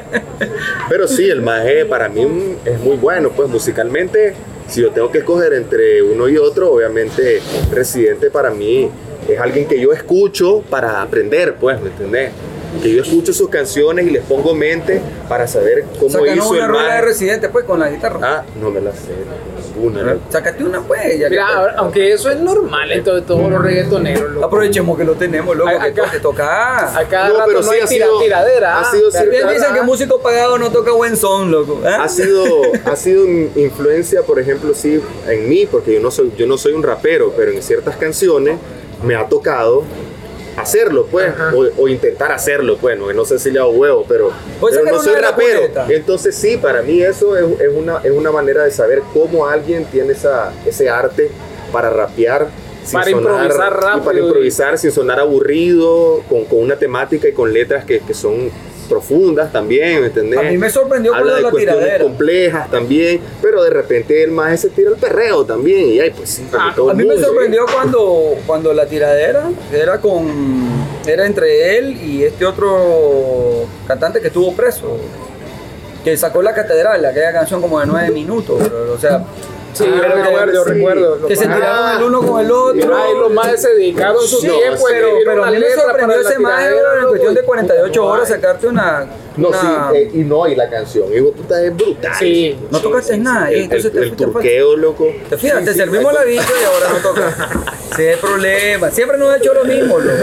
Pero 0.90 1.08
sí, 1.08 1.30
el 1.30 1.42
maje 1.42 1.86
para 1.86 2.10
mí 2.10 2.56
es 2.66 2.80
muy 2.80 2.96
bueno, 2.98 3.32
pues 3.36 3.50
musicalmente, 3.50 4.34
si 4.68 4.82
yo 4.82 4.92
tengo 4.92 5.12
que 5.12 5.20
escoger 5.20 5.54
entre 5.54 6.02
uno 6.02 6.28
y 6.30 6.38
otro, 6.38 6.72
obviamente 6.74 7.42
Residente 7.72 8.30
para 8.30 8.52
mí 8.52 8.90
es 9.28 9.40
alguien 9.40 9.68
que 9.68 9.80
yo 9.80 9.92
escucho 9.94 10.62
para 10.70 11.02
aprender, 11.02 11.56
pues, 11.60 11.82
¿me 11.82 11.90
entendés? 11.90 12.32
Que 12.82 12.93
yo 12.93 13.01
escucho 13.01 13.34
sus 13.34 13.49
canciones 13.49 14.06
y 14.08 14.10
les 14.12 14.23
pongo 14.23 14.53
mente 14.53 15.01
para 15.27 15.47
saber 15.47 15.86
cómo 15.99 16.10
Sácanos 16.12 16.36
hizo 16.38 16.49
una 16.49 16.65
el 16.65 16.67
rola 16.71 16.95
de 16.95 17.01
residente, 17.01 17.49
pues, 17.49 17.65
con 17.65 17.80
la 17.80 17.89
guitarra. 17.89 18.19
Ah, 18.21 18.43
no 18.62 18.69
me 18.69 18.82
la 18.82 18.91
sé, 18.91 19.12
ninguna. 19.75 20.17
Sácate 20.30 20.63
una, 20.63 20.82
pues. 20.82 21.17
Ya 21.17 21.25
que- 21.25 21.30
Mira, 21.32 21.47
ahora, 21.47 21.73
aunque 21.77 22.12
eso 22.13 22.30
es 22.30 22.39
normal 22.39 22.91
en 22.91 23.03
todo- 23.03 23.23
todos 23.23 23.49
los 23.49 23.62
reggaetoneros. 23.62 24.32
loco. 24.32 24.45
Aprovechemos 24.45 24.97
que 24.97 25.03
lo 25.03 25.13
tenemos, 25.15 25.56
loco, 25.56 25.69
A- 25.69 25.80
que 25.80 26.01
acá- 26.01 26.12
te 26.12 26.19
toca. 26.19 26.97
A 26.97 27.03
cada 27.08 27.30
No, 27.30 27.34
rato 27.36 27.45
pero 27.47 27.62
no 27.62 27.67
sí 27.67 27.75
hay 27.75 27.82
ha 27.82 27.88
tira- 27.88 28.06
sido- 28.08 28.19
tiradera. 28.19 28.75
ha 28.77 28.82
ah, 28.82 28.91
sido 28.91 29.10
verdad. 29.12 29.51
dicen 29.53 29.73
que 29.73 29.82
músico 29.82 30.19
pagado 30.19 30.58
no 30.58 30.69
toca 30.71 30.91
buen 30.91 31.15
son, 31.17 31.51
loco. 31.51 31.80
¿eh? 31.84 31.88
ha 31.88 32.08
sido 32.10 32.45
ha 32.86 32.95
sido 32.95 33.25
in- 33.25 33.51
influencia 33.56 34.21
por 34.23 34.39
ejemplo 34.39 34.73
sí 34.73 35.01
en 35.27 35.49
mí 35.49 35.65
porque 35.69 35.93
yo 35.93 35.99
no 35.99 36.12
soy 36.12 36.32
yo 36.38 36.45
no 36.47 36.58
soy 36.58 36.73
un 36.73 36.84
rapero 36.84 37.34
pero 37.36 37.51
en 37.51 37.62
ciertas 37.62 37.95
canciones 37.97 38.58
me 39.03 39.15
ha 39.15 39.27
tocado 39.27 39.84
hacerlo 40.58 41.06
pues 41.10 41.34
o, 41.54 41.84
o 41.84 41.88
intentar 41.88 42.32
hacerlo 42.32 42.78
pues 42.78 42.98
no, 42.98 43.13
no 43.13 43.26
sé 43.26 43.39
si 43.39 43.52
le 43.52 43.60
hago 43.60 43.70
huevo 43.70 44.06
pero, 44.08 44.32
sacar 44.72 44.91
no 44.91 45.02
soy 45.02 45.15
rapero. 45.15 45.62
entonces 45.89 46.36
sí 46.36 46.58
para 46.58 46.82
mí 46.82 47.02
eso 47.02 47.38
es, 47.38 47.62
es 47.62 47.70
una 47.74 48.00
es 48.04 48.12
una 48.12 48.32
manera 48.32 48.63
de 48.63 48.72
saber 48.72 49.04
cómo 49.13 49.48
alguien 49.48 49.86
tiene 49.86 50.13
esa 50.13 50.52
ese 50.65 50.89
arte 50.89 51.30
para 51.72 51.89
rapear 51.89 52.48
sin 52.84 53.00
Para 53.00 53.12
improvisar 53.12 53.72
y 53.72 53.76
rápido 53.76 54.04
para 54.04 54.20
improvisar 54.20 54.78
sin 54.78 54.91
sonar 54.91 55.20
aburrido 55.20 56.24
con, 56.28 56.46
con 56.46 56.60
una 56.60 56.78
temática 56.78 57.28
y 57.28 57.34
con 57.34 57.54
letras 57.54 57.86
que, 57.86 58.00
que 58.00 58.13
son 58.13 58.50
profundas 58.88 59.52
también, 59.52 60.02
¿me 60.02 60.08
entendés? 60.08 60.39
A 60.39 60.43
mí 60.43 60.58
me 60.58 60.69
sorprendió 60.69 61.13
Habla 61.13 61.26
con 61.32 61.36
de 61.38 61.41
la 61.43 61.50
cuestiones 61.52 61.80
tiradera. 61.84 62.04
complejas 62.04 62.71
también, 62.71 63.21
pero 63.41 63.63
de 63.63 63.69
repente 63.69 64.23
el 64.23 64.32
más 64.32 64.60
se 64.60 64.69
tira 64.69 64.89
el 64.89 64.95
perreo 64.95 65.45
también 65.45 65.89
y 65.89 66.00
ay, 66.00 66.12
pues 66.15 66.30
sí, 66.30 66.47
como 66.52 66.63
Ah, 66.63 66.73
todo 66.76 66.89
A 66.89 66.91
el 66.93 66.97
mí 66.97 67.04
me 67.06 67.13
mundo, 67.13 67.28
sorprendió 67.28 67.65
cuando, 67.71 68.36
cuando 68.47 68.73
la 68.73 68.86
tiradera 68.88 69.50
era 69.71 70.00
con 70.02 70.28
era 71.06 71.26
entre 71.26 71.78
él 71.78 72.02
y 72.02 72.23
este 72.23 72.45
otro 72.45 73.65
cantante 73.88 74.19
que 74.19 74.28
estuvo 74.28 74.54
preso, 74.56 74.97
que 76.04 76.17
sacó 76.17 76.41
la 76.41 76.54
catedral, 76.54 77.04
aquella 77.06 77.32
canción 77.32 77.62
como 77.62 77.80
de 77.80 77.86
nueve 77.86 78.12
minutos, 78.12 78.60
pero, 78.62 78.93
o 78.93 78.97
sea, 78.97 79.23
Sí, 79.73 79.84
Ah, 79.88 79.95
yo 79.95 80.01
recuerdo, 80.23 80.53
yo 80.53 80.63
sí. 80.63 80.69
recuerdo. 80.71 81.27
que 81.27 81.36
se 81.36 81.43
tiraron 81.45 81.97
el 81.97 82.03
uno 82.03 82.21
con 82.21 82.43
el 82.45 82.51
otro. 82.51 82.95
Ay, 82.97 83.13
los 83.19 83.32
más 83.32 83.62
se 83.62 83.69
dedicaron 83.75 84.21
su 84.25 84.38
Sí, 84.38 84.47
tiempo 84.47 84.84
pero- 84.89 85.10
pero 85.25 85.43
a 85.45 85.51
mí 85.51 85.60
me 85.60 85.69
sorprendió 85.71 86.19
ese 86.21 86.39
maestro 86.39 86.99
en 87.01 87.08
cuestión 87.10 87.34
de 87.36 87.41
y- 87.41 87.45
48 87.45 88.06
horas 88.06 88.27
sacarte 88.30 88.67
una... 88.67 89.06
No, 89.36 89.49
una- 89.49 89.62
sí, 89.91 89.97
eh, 89.97 90.12
y 90.15 90.17
no, 90.19 90.47
y 90.47 90.56
la 90.56 90.67
canción, 90.67 91.13
hijo, 91.13 91.32
puta, 91.32 91.62
es 91.63 91.75
brutal. 91.75 92.12
Sí. 92.17 92.58
No 92.71 92.80
tocaste 92.80 93.17
nada, 93.17 93.51
El, 93.51 93.58
y 93.60 93.63
entonces 93.65 93.86
el- 93.86 93.91
te 93.91 93.99
el 94.06 94.15
turqueo, 94.15 94.75
loco. 94.75 95.08
Te 95.30 95.38
fijas, 95.38 95.60
Sí, 95.60 95.65
te 95.65 95.71
sí, 95.73 95.77
servimos 95.77 96.12
la 96.13 96.23
bicha 96.23 96.43
y 96.60 96.63
ahora 96.63 96.89
no 96.89 96.97
toca. 97.10 97.77
Sí, 97.95 98.02
hay 98.04 98.15
problema. 98.17 98.91
Siempre 98.91 99.17
nos 99.17 99.30
ha 99.30 99.38
hecho 99.38 99.54
lo 99.54 99.63
mismo, 99.65 100.00
loco. 100.00 100.17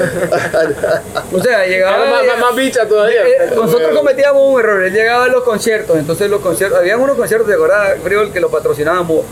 O 1.33 1.41
sea, 1.43 1.67
llegaba. 1.67 2.05
Más, 2.07 2.27
más, 2.27 2.39
más 2.39 2.57
bicha 2.57 2.87
todavía. 2.87 3.27
Eh, 3.27 3.51
nosotros 3.55 3.97
cometíamos 3.97 4.43
un 4.43 4.61
error, 4.61 4.83
él 4.83 4.93
llegaba 4.93 5.25
a 5.25 5.29
los 5.29 5.43
conciertos, 5.43 5.97
entonces 5.97 6.31
los 6.31 6.41
conciertos, 6.41 6.79
habían 6.79 7.01
unos 7.01 7.17
conciertos 7.17 7.49
de 7.49 7.57
Corada, 7.57 7.97
creo 8.03 8.33
que 8.33 8.41
lo 8.41 8.51
patrocinábamos. 8.51 9.25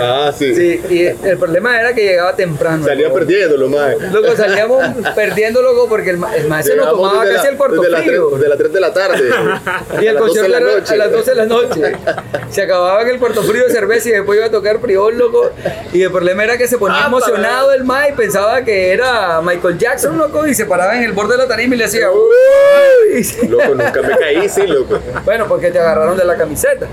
Ah, 0.00 0.32
sí. 0.36 0.54
Sí, 0.54 0.80
y 0.90 1.26
el 1.26 1.38
problema 1.38 1.78
era 1.80 1.94
que 1.94 2.02
llegaba 2.04 2.34
temprano. 2.34 2.84
Salía 2.86 3.08
loco. 3.08 3.18
perdiendo, 3.20 3.56
lo 3.56 3.68
más. 3.68 3.94
Loco, 4.12 4.34
salíamos 4.36 4.82
perdiendo, 5.14 5.62
loco, 5.62 5.88
porque 5.88 6.10
el, 6.10 6.18
ma- 6.18 6.34
el 6.36 6.48
maestro 6.48 6.76
nos 6.76 6.90
tomaba 6.90 7.24
casi 7.24 7.46
el 7.48 7.56
cuarto 7.56 7.80
desde 7.80 7.96
frío. 8.02 8.28
3 8.30 8.40
de 8.42 8.48
las 8.48 8.58
3 8.58 8.72
de 8.72 8.80
la 8.80 8.92
tarde. 8.92 9.30
Y 10.02 10.06
el 10.06 10.14
las 10.14 10.24
12 10.24 10.40
de 10.42 10.48
concierto 10.48 10.92
era 10.92 10.92
a 10.92 10.96
las 10.96 11.12
12 11.12 11.30
de 11.30 11.36
la 11.36 11.46
noche. 11.46 11.92
Se 12.50 12.62
acababa 12.62 13.02
en 13.02 13.08
el 13.08 13.18
puerto 13.18 13.42
frío 13.42 13.64
de 13.64 13.70
cerveza 13.72 14.08
y 14.08 14.12
después 14.12 14.36
iba 14.38 14.46
a 14.46 14.50
tocar 14.50 14.78
Priol, 14.80 15.16
loco. 15.18 15.50
Y 15.92 16.02
el 16.02 16.10
problema 16.10 16.44
era 16.44 16.56
que 16.58 16.66
se 16.68 16.78
ponía 16.78 17.04
Ah, 17.04 17.06
emocionado 17.08 17.72
el 17.72 17.84
ma 17.84 18.08
y 18.08 18.12
pensaba 18.12 18.62
que 18.62 18.92
era 18.92 19.40
Michael 19.42 19.78
Jackson, 19.78 20.16
loco, 20.18 20.46
y 20.46 20.54
se 20.54 20.64
paraba 20.66 20.96
en 20.96 21.02
el 21.04 21.12
borde 21.12 21.32
de 21.36 21.38
la 21.42 21.48
tarima 21.48 21.74
y 21.74 21.78
le 21.78 21.84
hacía 21.84 22.08
"Uy". 22.10 23.26
Loco, 23.48 23.74
nunca 23.74 24.02
me 24.02 24.16
caí, 24.18 24.48
sí, 24.48 24.66
loco. 24.66 24.98
Bueno, 25.24 25.46
porque 25.48 25.70
te 25.70 25.78
agarraron 25.78 26.16
de 26.16 26.24
la 26.24 26.36
camiseta. 26.36 26.86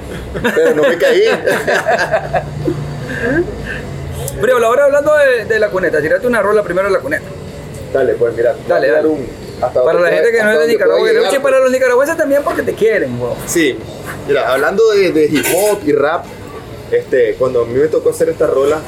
Pero 0.55 0.75
no 0.75 0.83
me 0.83 0.97
caí. 0.97 1.23
Pero 4.41 4.65
ahora 4.65 4.85
hablando 4.85 5.11
de, 5.17 5.45
de 5.45 5.59
la 5.59 5.69
cuneta, 5.69 6.01
tírate 6.01 6.27
una 6.27 6.41
rola 6.41 6.63
primero 6.63 6.87
de 6.87 6.93
la 6.93 6.99
cuneta. 6.99 7.25
Dale, 7.93 8.13
pues 8.13 8.35
mira. 8.35 8.55
Dale, 8.67 8.89
dale. 8.89 9.07
un- 9.07 9.43
hasta 9.61 9.83
Para 9.83 9.99
la 9.99 10.09
gente 10.09 10.31
que 10.31 10.43
no 10.43 10.51
es 10.51 10.59
de 10.59 10.67
Nicaragua, 10.67 11.09
y 11.33 11.39
para 11.39 11.59
los 11.59 11.71
nicaragüenses 11.71 12.17
también 12.17 12.43
porque 12.43 12.63
te 12.63 12.73
quieren, 12.73 13.21
weón. 13.21 13.35
Sí, 13.45 13.77
mira, 14.27 14.51
hablando 14.51 14.89
de, 14.91 15.11
de 15.13 15.25
hip 15.25 15.45
hop 15.55 15.79
y 15.85 15.93
rap, 15.93 16.25
este, 16.91 17.35
cuando 17.35 17.61
a 17.61 17.65
mí 17.65 17.73
me 17.75 17.87
tocó 17.87 18.09
hacer 18.09 18.27
esta 18.29 18.45
rola 18.47 18.79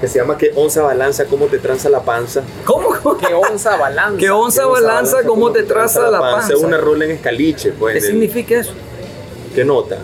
que 0.00 0.08
se 0.08 0.18
llama 0.18 0.36
Que 0.36 0.50
onza 0.56 0.82
balanza, 0.82 1.26
cómo 1.26 1.46
te 1.46 1.58
tranza 1.58 1.88
la 1.88 2.00
panza. 2.00 2.42
¿Cómo? 2.64 2.88
Que 3.16 3.32
onza 3.32 3.76
balanza. 3.76 4.18
Que 4.18 4.30
onza 4.30 4.66
balanza, 4.66 5.18
cómo 5.24 5.52
te 5.52 5.62
traza 5.62 6.10
la 6.10 6.18
panza. 6.18 6.54
Es 6.54 6.58
una 6.58 6.78
rola 6.78 7.04
en 7.04 7.12
escaliche, 7.12 7.70
pues. 7.70 7.94
¿Qué 7.94 8.00
significa 8.00 8.56
eso? 8.56 8.72
¿Qué 9.54 9.64
nota? 9.64 9.98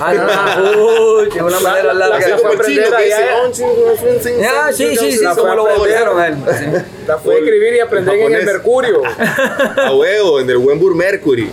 Ah, 0.00 0.14
no, 0.14 0.72
no, 0.72 1.16
uy, 1.18 1.28
de 1.30 1.42
una 1.42 1.60
manera 1.60 1.92
la- 1.92 2.08
la- 2.08 2.16
Así 2.16 2.30
larga. 2.30 2.38
fue 2.38 2.50
como 2.50 2.62
el 2.62 2.66
chino 2.68 2.82
aprender 2.86 2.98
que 2.98 3.04
dice, 3.04 3.14
allá. 3.22 3.42
"On, 3.42 3.52
ching, 3.52 3.66
on, 3.66 3.96
ching, 3.98 4.20
ching, 4.34 4.44
Ah, 4.44 4.70
sí, 4.72 4.96
sí, 4.96 5.12
sí, 5.12 5.24
la 5.24 5.34
como 5.34 5.46
fue 5.48 5.56
lo 5.56 6.18
a 6.18 6.26
él. 6.28 6.36
La 7.06 7.18
fue 7.18 7.34
escribir 7.38 7.74
y 7.74 7.80
aprender 7.80 8.14
en 8.14 8.34
el. 8.34 8.44
Mercurio. 8.44 9.02
A 9.76 9.92
huevo, 9.94 10.40
en 10.40 10.48
el 10.50 10.56
Wembur 10.58 10.94
Mercury. 10.94 11.50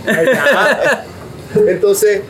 Entonces, 1.66 2.20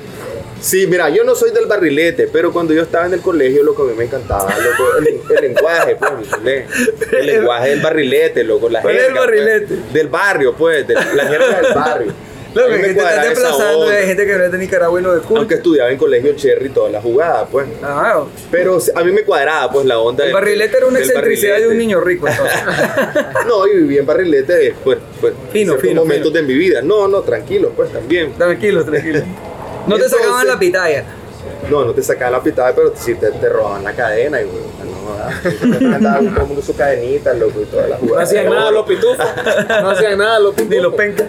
sí, 0.61 0.87
mira, 0.87 1.09
yo 1.11 1.25
no 1.25 1.35
soy 1.35 1.51
del 1.51 1.67
barrilete, 1.67 2.29
pero 2.33 2.53
cuando 2.53 2.73
yo 2.73 2.83
estaba 2.83 3.07
en 3.07 3.15
el 3.15 3.21
colegio, 3.21 3.63
lo 3.63 3.75
que 3.77 3.83
a 3.83 3.85
mí 3.87 3.93
me 3.97 4.05
encantaba, 4.05 4.49
loco, 4.59 4.97
el, 4.99 5.07
el 5.37 5.43
lenguaje, 5.53 5.97
pues. 5.97 6.11
El 7.13 7.27
lenguaje 7.27 7.71
del 7.71 7.81
barrilete, 7.81 8.45
loco, 8.45 8.69
la 8.69 8.81
¿Cuál 8.83 8.97
es 8.97 9.03
el 9.05 9.11
pues, 9.11 9.21
barrilete? 9.21 9.75
del 9.93 10.09
barrio, 10.09 10.55
pues, 10.55 10.87
de 10.87 10.95
la 10.95 11.27
jerga 11.27 11.61
del 11.61 11.75
barrio. 11.75 12.13
Lo 12.55 12.67
que 12.69 12.79
te 12.79 12.91
estás 12.91 13.29
desplazando 13.29 13.89
de 13.89 14.03
gente 14.07 14.27
que 14.27 14.35
no 14.37 14.45
es 14.45 14.53
de 14.53 14.59
Nicaragua 14.59 15.01
y 15.01 15.03
no 15.03 15.13
de 15.15 15.21
Cuba. 15.21 15.39
Aunque 15.41 15.55
estudiaba 15.55 15.91
en 15.91 15.99
colegio 15.99 16.35
Cherry 16.35 16.71
toda 16.71 16.91
la 16.91 17.01
jugada, 17.01 17.47
pues. 17.47 17.67
Ah, 17.83 18.25
Pero 18.51 18.79
a 18.95 19.05
mí 19.05 19.13
me 19.13 19.23
cuadraba, 19.23 19.71
pues, 19.73 19.87
la 19.87 19.99
onda 19.99 20.25
el 20.25 20.29
del- 20.29 20.35
barrilete 20.35 20.77
era 20.77 20.87
una 20.87 20.99
excentricidad 20.99 21.59
de 21.59 21.69
un 21.69 21.79
niño 21.79 22.01
rico, 22.01 22.27
entonces. 22.29 22.61
No, 23.47 23.67
y 23.67 23.77
viví 23.77 23.99
en 23.99 24.07
barrilete, 24.07 24.75
pues, 24.85 24.99
pues 25.21 25.33
Fino, 25.53 25.77
fino, 25.77 26.03
momentos 26.03 26.29
fino. 26.33 26.41
de 26.41 26.47
mi 26.47 26.55
vida. 26.55 26.83
No, 26.83 27.07
no, 27.09 27.21
tranquilo, 27.23 27.73
pues, 27.77 27.93
también. 27.93 28.33
tranquilo, 28.35 28.85
tranquilo. 28.85 29.21
No 29.87 29.97
te 29.97 30.03
Entonces- 30.05 30.11
sacaban 30.21 30.47
la 30.47 30.59
pitaya. 30.59 31.05
No, 31.71 31.85
no 31.85 31.93
te 31.95 32.03
sacaban 32.03 32.33
la 32.33 32.43
pitada, 32.43 32.75
pero 32.75 32.93
sí 32.97 33.15
te, 33.15 33.31
te 33.31 33.49
robaban 33.49 33.83
la 33.85 33.93
cadena 33.95 34.41
y 34.41 34.45
güey, 34.45 34.63
no 35.11 35.75
jodas. 35.79 35.95
Andaban 35.95 36.29
todo 36.35 36.41
el 36.43 36.47
mundo 36.47 36.63
su 36.63 36.75
cadenita, 36.77 37.35
loco, 37.35 37.61
y 37.63 37.65
toda 37.67 37.89
la 37.89 37.97
No 37.97 38.01
jugada. 38.07 38.23
hacían 38.25 38.49
nada 38.51 38.71
los 38.71 38.87
pitufos. 38.87 39.27
No 39.83 39.91
hacían 39.91 40.19
nada 40.19 40.39
los 40.41 40.55
pitufos. 40.55 40.77
Ni 40.77 40.83
los 40.83 40.95
pencas. 40.95 41.27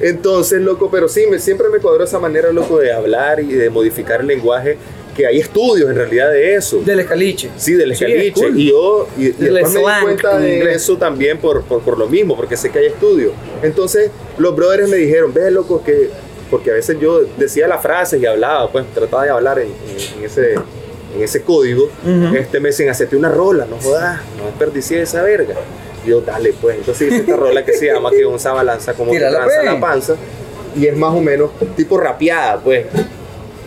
Entonces, 0.00 0.60
loco, 0.60 0.90
pero 0.90 1.08
sí, 1.08 1.26
me, 1.30 1.38
siempre 1.38 1.68
me 1.68 1.78
cuadró 1.78 2.04
esa 2.04 2.18
manera, 2.18 2.52
loco, 2.52 2.78
de 2.78 2.92
hablar 2.92 3.40
y 3.40 3.52
de 3.52 3.70
modificar 3.70 4.20
el 4.20 4.26
lenguaje, 4.26 4.76
que 5.16 5.26
hay 5.26 5.38
estudios 5.40 5.90
en 5.90 5.96
realidad 5.96 6.30
de 6.30 6.54
eso. 6.54 6.80
Del 6.82 7.00
escaliche. 7.00 7.50
Sí, 7.56 7.74
del 7.74 7.94
Sí, 7.94 8.04
escaliche. 8.04 8.28
es 8.28 8.34
cool. 8.34 8.58
Y 8.58 8.70
yo 8.70 9.08
y, 9.18 9.26
y 9.26 9.30
después 9.32 9.72
me 9.72 9.80
di 9.80 9.86
cuenta 10.02 10.36
en 10.36 10.42
de 10.42 10.56
inglés. 10.56 10.76
eso 10.76 10.96
también 10.96 11.38
por, 11.38 11.62
por, 11.64 11.80
por 11.82 11.98
lo 11.98 12.08
mismo, 12.08 12.36
porque 12.36 12.56
sé 12.56 12.70
que 12.70 12.78
hay 12.78 12.86
estudios. 12.86 13.32
Entonces, 13.62 14.10
los 14.38 14.56
brothers 14.56 14.88
me 14.88 14.96
dijeron, 14.96 15.32
ve, 15.34 15.50
loco, 15.50 15.82
que... 15.84 16.10
Porque 16.50 16.70
a 16.70 16.74
veces 16.74 16.98
yo 17.00 17.20
decía 17.38 17.66
las 17.66 17.80
frases 17.80 18.20
y 18.20 18.26
hablaba, 18.26 18.70
pues 18.70 18.84
trataba 18.94 19.24
de 19.24 19.30
hablar 19.30 19.58
en, 19.58 19.68
en- 19.68 20.18
en 20.18 20.24
ese, 20.26 20.54
en 21.14 21.22
ese 21.22 21.42
código. 21.42 21.88
Este 22.36 22.60
me 22.60 22.70
decían, 22.70 22.90
hacete 22.90 23.16
una 23.16 23.28
rola, 23.28 23.66
no 23.66 23.76
jodas, 23.78 24.20
no 24.38 24.46
desperdicies 24.46 25.08
esa 25.10 25.22
verga. 25.22 25.54
Y 26.04 26.08
yo, 26.10 26.20
dale, 26.20 26.52
pues. 26.60 26.78
Entonces 26.78 27.08
hice 27.08 27.16
esta 27.18 27.36
rola 27.36 27.64
que 27.64 27.72
se 27.74 27.86
llama 27.86 28.10
Que 28.10 28.24
onza 28.24 28.52
balanza, 28.52 28.94
como 28.94 29.12
que 29.12 29.18
Tírala, 29.18 29.38
tranza 29.38 29.56
pues. 29.60 29.72
la 29.72 29.80
panza. 29.80 30.16
Y 30.76 30.86
es 30.86 30.96
más 30.96 31.14
o 31.14 31.20
menos 31.20 31.50
tipo 31.76 31.98
rapeada, 31.98 32.58
pues. 32.60 32.86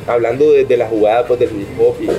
Hablando 0.07 0.51
de, 0.51 0.65
de 0.65 0.77
la 0.77 0.87
jugada 0.87 1.25
pues, 1.25 1.39
del 1.39 1.49
hip 1.49 1.79
hop 1.79 1.95
y, 2.01 2.09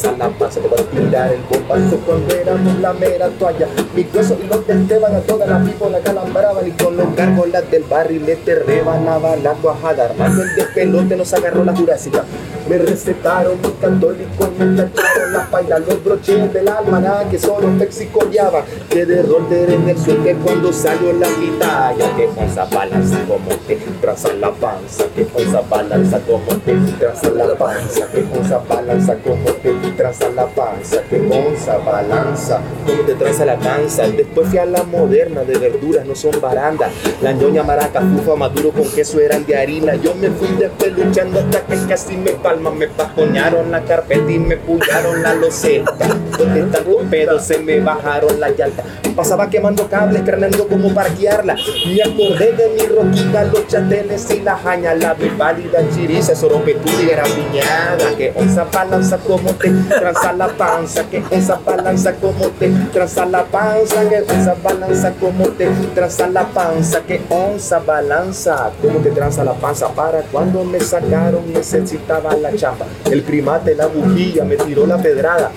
te 0.00 0.08
traza 0.08 0.16
la 0.16 0.28
panza, 0.30 0.60
te 0.60 0.68
va 0.68 0.76
a 0.76 0.84
tirar 0.84 1.32
el 1.32 1.42
bombazo 1.42 1.96
cuando 2.06 2.34
la 2.80 2.92
mera 2.92 3.28
toalla. 3.38 3.66
Mi 3.94 4.06
hueso 4.14 4.36
y 4.42 4.46
los 4.46 4.66
van 5.00 5.14
a 5.14 5.20
toda 5.20 5.46
la 5.46 5.64
pipo, 5.64 5.88
la 5.88 6.00
calambraba 6.00 6.50
guayaban 6.50 6.68
y 6.68 6.70
con 6.72 6.96
los 6.96 7.14
gárgolas 7.14 7.70
del 7.70 7.84
barrilete 7.84 8.54
rebanaba 8.56 9.36
la 9.36 9.52
cuajada. 9.52 10.06
Armando 10.06 10.42
el 10.42 10.54
despelote 10.54 11.16
nos 11.16 11.32
agarró 11.32 11.64
la 11.64 11.74
jurásica. 11.74 12.24
Me 12.68 12.78
recetaron 12.78 13.58
mi 13.60 13.70
católico, 13.80 14.48
me 14.58 14.76
tacharon 14.76 15.32
la 15.32 15.50
paila, 15.50 15.78
los 15.80 16.04
broches 16.04 16.52
del 16.52 16.68
almaná 16.68 17.24
que 17.30 17.38
solo 17.38 17.68
mexicoleaban. 17.68 18.64
Que 18.88 19.06
de 19.06 19.22
roller 19.22 19.70
en 19.70 19.88
el 19.88 19.98
suerte 19.98 20.36
cuando 20.42 20.72
salió 20.72 21.12
la 21.14 21.28
pitaya. 21.28 22.16
Que 22.16 22.28
onza 22.36 22.64
balanza 22.66 23.18
como 23.26 23.50
te 23.66 23.76
traza 24.00 24.32
la 24.34 24.50
panza. 24.52 25.04
Que 25.14 25.26
onza 25.34 25.60
balanza 25.68 26.20
como 26.20 26.60
te 26.60 26.74
traza 26.98 27.30
la 27.30 27.54
panza. 27.54 28.06
Que 28.12 28.26
onza 28.38 28.58
balanza 28.68 29.16
como 29.16 29.50
te 29.62 29.72
traza 29.96 30.28
la 30.30 30.46
panza. 30.46 31.02
Que 31.08 31.20
onza 31.20 31.78
balanza 31.78 32.39
como 32.48 33.02
te 33.02 33.14
traza 33.14 33.44
la 33.44 33.58
panza. 33.58 34.08
Después 34.08 34.48
fui 34.48 34.58
a 34.58 34.64
la 34.64 34.82
moderna 34.84 35.42
de 35.42 35.58
verduras, 35.58 36.06
no 36.06 36.14
son 36.14 36.40
barandas. 36.40 36.90
La 37.22 37.32
ñoña 37.32 37.62
maraca, 37.62 38.00
fufa, 38.00 38.36
maduro 38.36 38.70
con 38.70 38.88
queso 38.88 39.20
eran 39.20 39.44
de 39.44 39.56
harina. 39.56 39.94
Yo 39.96 40.14
me 40.14 40.30
fui 40.30 40.48
despeluchando 40.58 41.40
hasta 41.40 41.60
que 41.62 41.76
casi 41.88 42.16
me 42.16 42.32
palma. 42.32 42.70
Me 42.70 42.88
pajoñaron 42.88 43.70
la 43.70 43.82
carpeta 43.82 44.30
y 44.30 44.38
me 44.38 44.56
pullaron 44.56 45.22
la 45.22 45.34
loseta. 45.34 45.92
Porque 46.36 46.62
tanto 46.62 46.98
pedo 47.10 47.38
se 47.38 47.58
me 47.58 47.80
bajaron 47.80 48.40
la 48.40 48.50
llanta. 48.50 48.84
Pasaba 49.14 49.50
quemando 49.50 49.86
cables, 49.88 50.22
craneando 50.22 50.66
como 50.66 50.94
parquearla. 50.94 51.56
Me 51.86 52.02
acordé 52.02 52.52
de 52.52 52.68
mi 52.70 52.86
roquita, 52.86 53.44
los 53.44 53.66
chateles 53.66 54.30
y 54.30 54.40
la 54.40 54.56
jaña. 54.56 54.94
La 54.94 55.16
válida 55.36 55.80
chiriza, 55.94 56.34
soropetuda 56.34 57.02
y 57.02 57.40
viñada. 57.40 58.16
Que 58.16 58.32
onza 58.34 58.64
balanza 58.64 59.18
como 59.18 59.50
te 59.54 59.70
tranza 59.70 60.32
la 60.32 60.48
panza. 60.48 61.04
Que 61.10 61.22
onza 61.30 61.60
balanza 61.64 62.14
como 62.14 62.29
te 62.58 62.70
tranza 62.92 63.26
la 63.26 63.44
panza. 63.44 64.08
Que 64.08 64.22
onza 64.22 64.54
balanza 64.62 65.12
como 65.20 65.48
te 65.48 65.68
tranza 65.94 66.26
la 66.28 66.46
panza. 66.46 67.00
Que 67.02 67.20
onza 67.28 67.78
balanza 67.78 68.70
como 68.80 68.98
te 69.00 69.10
tranza 69.10 69.44
la 69.44 69.54
panza. 69.54 69.88
Para 69.88 70.22
cuando 70.22 70.64
me 70.64 70.80
sacaron 70.80 71.52
necesitaba 71.52 72.34
la 72.36 72.54
chapa. 72.54 72.86
El 73.10 73.22
primate, 73.22 73.74
la 73.74 73.86
bujía, 73.86 74.44
me 74.44 74.56
tiró 74.56 74.86
la 74.86 74.98
pedrada. 74.98 75.50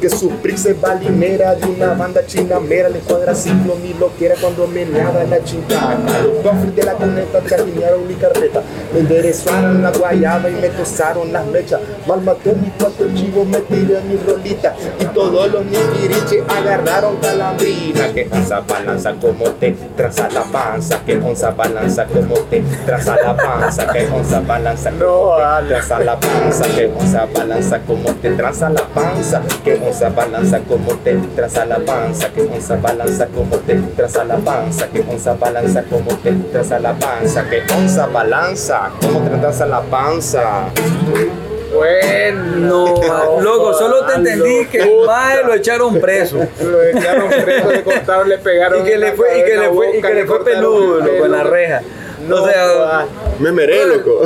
Que 0.00 0.08
su 0.08 0.30
prix 0.30 0.68
balinera 0.80 1.54
de 1.54 1.66
una 1.66 1.94
banda 1.94 2.24
chinamera 2.24 2.88
le 2.88 3.00
cuadra 3.00 3.34
ciclo 3.34 3.76
ni 3.82 3.92
lo 3.94 4.14
que 4.16 4.26
era 4.26 4.34
cuando 4.36 4.66
me 4.66 4.86
meaba 4.86 5.24
la 5.24 5.42
chingaca. 5.42 5.96
Los 6.22 6.42
cofres 6.42 6.76
de 6.76 6.82
la 6.82 6.94
conecta 6.94 7.40
jardinearon 7.46 8.06
mi 8.06 8.14
carpeta. 8.14 8.62
Me 8.92 9.00
enderezaron 9.00 9.82
la 9.82 9.90
guayaba 9.90 10.48
y 10.48 10.54
me 10.54 10.68
tosaron 10.68 11.32
las 11.32 11.46
mechas. 11.46 11.80
Mal 12.06 12.22
maté 12.22 12.54
mis 12.54 12.72
cuatro 12.78 13.06
chivos, 13.14 13.46
me 13.46 13.58
tiré 13.58 14.00
mi 14.02 14.16
rolita. 14.16 14.74
Y 14.98 15.04
todos 15.06 15.50
los 15.50 15.64
agarraron 16.48 17.16
calambrina. 17.16 18.12
Que 18.12 18.28
onza 18.30 18.60
balanza 18.60 19.14
como 19.20 19.44
te 19.52 19.72
traza 19.96 20.28
la 20.30 20.42
panza. 20.44 21.00
Que 21.04 21.16
onza 21.16 21.50
balanza 21.50 22.06
como 22.06 22.34
te 22.50 22.62
traza 22.86 23.16
la 23.16 23.36
panza. 23.36 23.86
Que 23.92 24.06
onza 24.06 24.40
balanza 24.40 24.90
como 24.90 25.34
te 25.34 25.64
traza 25.70 25.98
la 26.00 26.16
panza. 26.18 26.64
Que 26.74 26.86
onza 26.86 27.26
balanza 27.34 27.80
como 27.80 28.14
te 28.14 28.30
traza 28.30 28.70
la 28.70 28.82
panza. 28.86 29.42
Que 29.64 29.74
onza 29.74 30.08
balanza 30.10 30.60
como 30.60 30.94
te 30.96 31.14
traza 31.36 31.64
la 31.66 31.78
panza. 31.78 32.28
Que 32.32 32.42
onza 32.42 32.76
balanza 32.76 33.26
como 33.26 33.56
te 33.58 33.74
traza 33.96 34.24
la 34.24 34.36
panza. 34.36 34.88
Que 34.88 35.00
onza 35.00 35.34
balanza 35.34 35.82
como 35.84 36.16
te 36.16 36.32
traza 36.52 36.78
la 36.78 36.92
panza. 36.94 37.48
Que 37.48 37.62
onza 37.74 38.06
balanza 38.06 38.90
como 39.00 39.20
te 39.20 39.36
traza 39.36 39.66
la 39.66 39.80
panza. 39.80 40.66
Bueno, 41.80 42.44
No, 42.56 43.40
loco, 43.40 43.74
solo 43.74 44.04
te 44.06 44.14
entendí 44.14 44.66
que 44.66 44.78
el 44.78 45.46
lo 45.46 45.54
echaron 45.54 45.98
preso. 46.00 46.36
Lo 46.60 46.82
echaron 46.82 47.28
preso, 47.28 47.70
le 47.70 47.82
cortaron, 47.82 48.28
le 48.28 48.38
pegaron. 48.38 48.80
Y 48.80 48.84
que 48.88 48.98
le 48.98 49.12
fue, 49.12 49.38
y 49.38 49.44
que 49.44 49.56
le 49.56 49.68
fue, 49.70 49.96
y 49.98 50.02
que 50.02 50.14
le 50.14 50.26
fue 50.26 50.44
peludo, 50.44 50.98
el 50.98 51.04
loco, 51.06 51.24
en 51.24 51.32
la 51.32 51.42
reja. 51.44 51.80
No, 52.28 52.42
o 52.42 52.46
sea, 52.48 52.68
jodas. 52.68 53.06
Me 53.38 53.50
meré, 53.50 53.86
loco. 53.86 54.20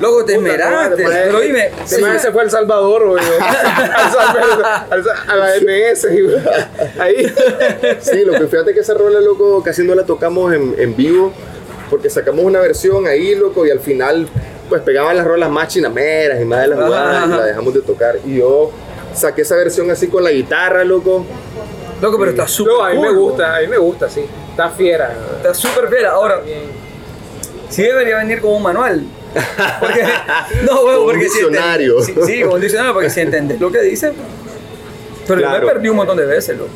loco, 0.00 0.24
te 0.24 0.34
esmeraste. 0.36 1.04
Pero 1.04 1.40
dime, 1.40 1.70
se 1.84 2.32
fue 2.32 2.40
a 2.40 2.44
El 2.44 2.50
Salvador, 2.50 3.06
güey. 3.08 3.22
Al 3.94 4.10
Salvador, 4.10 4.64
al 4.90 5.04
Sa- 5.04 5.24
a 5.28 5.36
la 5.36 5.48
MS, 5.60 6.06
güey. 6.08 6.36
Ahí. 6.98 7.34
Sí, 8.00 8.24
lo 8.24 8.32
que 8.32 8.46
fíjate 8.46 8.72
que 8.72 8.80
esa 8.80 8.94
rola, 8.94 9.20
loco, 9.20 9.62
casi 9.62 9.82
no 9.84 9.94
la 9.94 10.04
tocamos 10.04 10.54
en, 10.54 10.74
en 10.78 10.96
vivo, 10.96 11.32
porque 11.90 12.08
sacamos 12.08 12.42
una 12.44 12.60
versión 12.60 13.06
ahí, 13.06 13.34
loco, 13.34 13.66
y 13.66 13.70
al 13.70 13.80
final, 13.80 14.28
pues 14.68 14.82
pegaban 14.82 15.16
las 15.16 15.26
rolas 15.26 15.50
más 15.50 15.68
chinameras 15.68 16.40
y 16.40 16.44
más 16.44 16.60
de 16.62 16.66
las 16.68 16.78
Ajá, 16.78 16.88
guanas, 16.88 17.26
y 17.26 17.30
la 17.30 17.44
dejamos 17.46 17.74
de 17.74 17.80
tocar. 17.82 18.16
Y 18.24 18.36
yo 18.38 18.70
saqué 19.14 19.42
esa 19.42 19.56
versión 19.56 19.90
así 19.90 20.08
con 20.08 20.22
la 20.24 20.30
guitarra, 20.30 20.84
loco. 20.84 21.24
loco, 22.00 22.18
pero 22.18 22.30
está 22.32 22.46
súper 22.48 22.72
No, 22.74 22.84
a 22.84 22.90
mí 22.90 22.98
me 22.98 23.12
gusta, 23.12 23.56
a 23.56 23.60
mí 23.60 23.68
me 23.68 23.78
gusta, 23.78 24.08
sí. 24.08 24.24
Está 24.50 24.70
fiera. 24.70 25.12
Está 25.36 25.54
súper 25.54 25.88
fiera. 25.88 26.12
Ahora, 26.12 26.40
sí 27.68 27.82
debería 27.82 28.16
venir 28.18 28.40
con 28.40 28.52
un 28.52 28.62
manual. 28.62 29.04
Porque, 29.80 30.02
no, 30.64 30.82
un 30.82 31.04
porque 31.04 31.28
si 31.28 31.40
diccionario. 31.40 31.98
enten- 31.98 32.04
sí, 32.26 32.32
sí, 32.36 32.42
con 32.42 32.54
un 32.54 32.60
diccionario, 32.60 32.94
porque 32.94 33.10
si 33.10 33.20
entendés 33.20 33.60
lo 33.60 33.70
que 33.70 33.80
dicen. 33.82 34.14
Pero 35.26 35.40
yo 35.40 35.46
Claro. 35.46 35.66
me 35.66 35.72
perdí 35.72 35.88
un 35.88 35.96
montón 35.96 36.16
de 36.16 36.24
veces, 36.26 36.56
loco. 36.56 36.70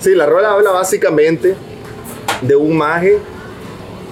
Sí, 0.00 0.14
la 0.14 0.26
rola 0.26 0.52
habla 0.52 0.70
básicamente 0.70 1.54
de 2.40 2.56
un 2.56 2.76
maje, 2.76 3.18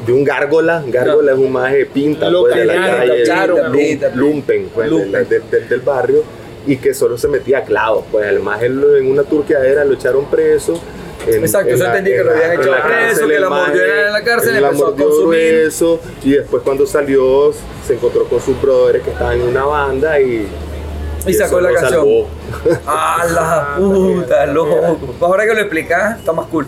de 0.06 0.12
un 0.12 0.24
gárgola. 0.24 0.82
Gárgola 0.86 1.32
es 1.32 1.38
un 1.38 1.52
maje 1.52 1.86
pinta 1.86 2.28
Lo 2.30 2.42
pues, 2.42 2.54
de 2.54 2.64
la 2.64 2.74
calle, 2.74 3.24
pinta, 3.72 4.08
lumpen, 4.14 4.70
pues, 4.74 4.88
lumpen. 4.90 5.12
de 5.12 5.18
la- 5.18 5.24
de- 5.28 5.40
de- 5.60 5.66
del 5.66 5.80
barrio, 5.80 6.22
y 6.66 6.76
que 6.76 6.92
solo 6.94 7.16
se 7.18 7.28
metía 7.28 7.58
a 7.58 7.62
clavos. 7.64 8.04
Pues 8.10 8.26
el 8.28 8.40
maje 8.40 8.66
en 8.66 9.10
una 9.10 9.22
turqueadera 9.24 9.84
lo 9.84 9.94
echaron 9.94 10.26
preso. 10.26 10.80
En- 11.26 11.42
Exacto, 11.42 11.70
en 11.72 11.76
yo 11.78 11.82
la- 11.84 11.90
entendí 11.90 12.10
que 12.12 12.18
lo 12.18 12.24
la- 12.24 12.30
habían 12.32 12.50
la 12.50 12.56
preso, 12.60 12.88
cárcel, 12.88 13.28
que 13.28 13.34
el 13.34 13.40
la 13.42 13.48
maje- 13.50 13.66
mordieron 13.70 13.98
en 14.06 14.12
la 14.12 14.22
cárcel, 14.24 14.52
la 14.52 14.58
empezó 14.68 14.86
a 14.86 14.88
mordió 14.90 15.04
consumir. 15.08 15.52
grueso, 15.54 16.00
y 16.24 16.30
después 16.32 16.62
cuando 16.62 16.86
salió 16.86 17.52
se 17.86 17.94
encontró 17.94 18.24
con 18.24 18.40
sus 18.40 18.60
brothers 18.62 19.02
que 19.04 19.10
estaban 19.10 19.40
en 19.40 19.48
una 19.48 19.64
banda 19.64 20.20
y 20.20 20.46
Y 21.26 21.34
sacó 21.34 21.58
eso 21.58 21.60
la 21.60 21.72
canción. 21.72 21.90
salvó. 22.00 22.28
¡Ah, 22.86 23.26
la 23.30 23.74
puta, 23.78 24.46
loco! 24.46 24.98
Ahora 25.20 25.44
que 25.46 25.54
lo 25.54 25.60
explicas, 25.60 26.18
está 26.18 26.32
más 26.32 26.46
cool. 26.46 26.66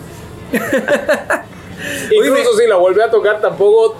Incluso 2.10 2.56
si 2.58 2.66
la 2.66 2.76
vuelve 2.76 3.02
a 3.02 3.10
tocar, 3.10 3.40
tampoco. 3.40 3.96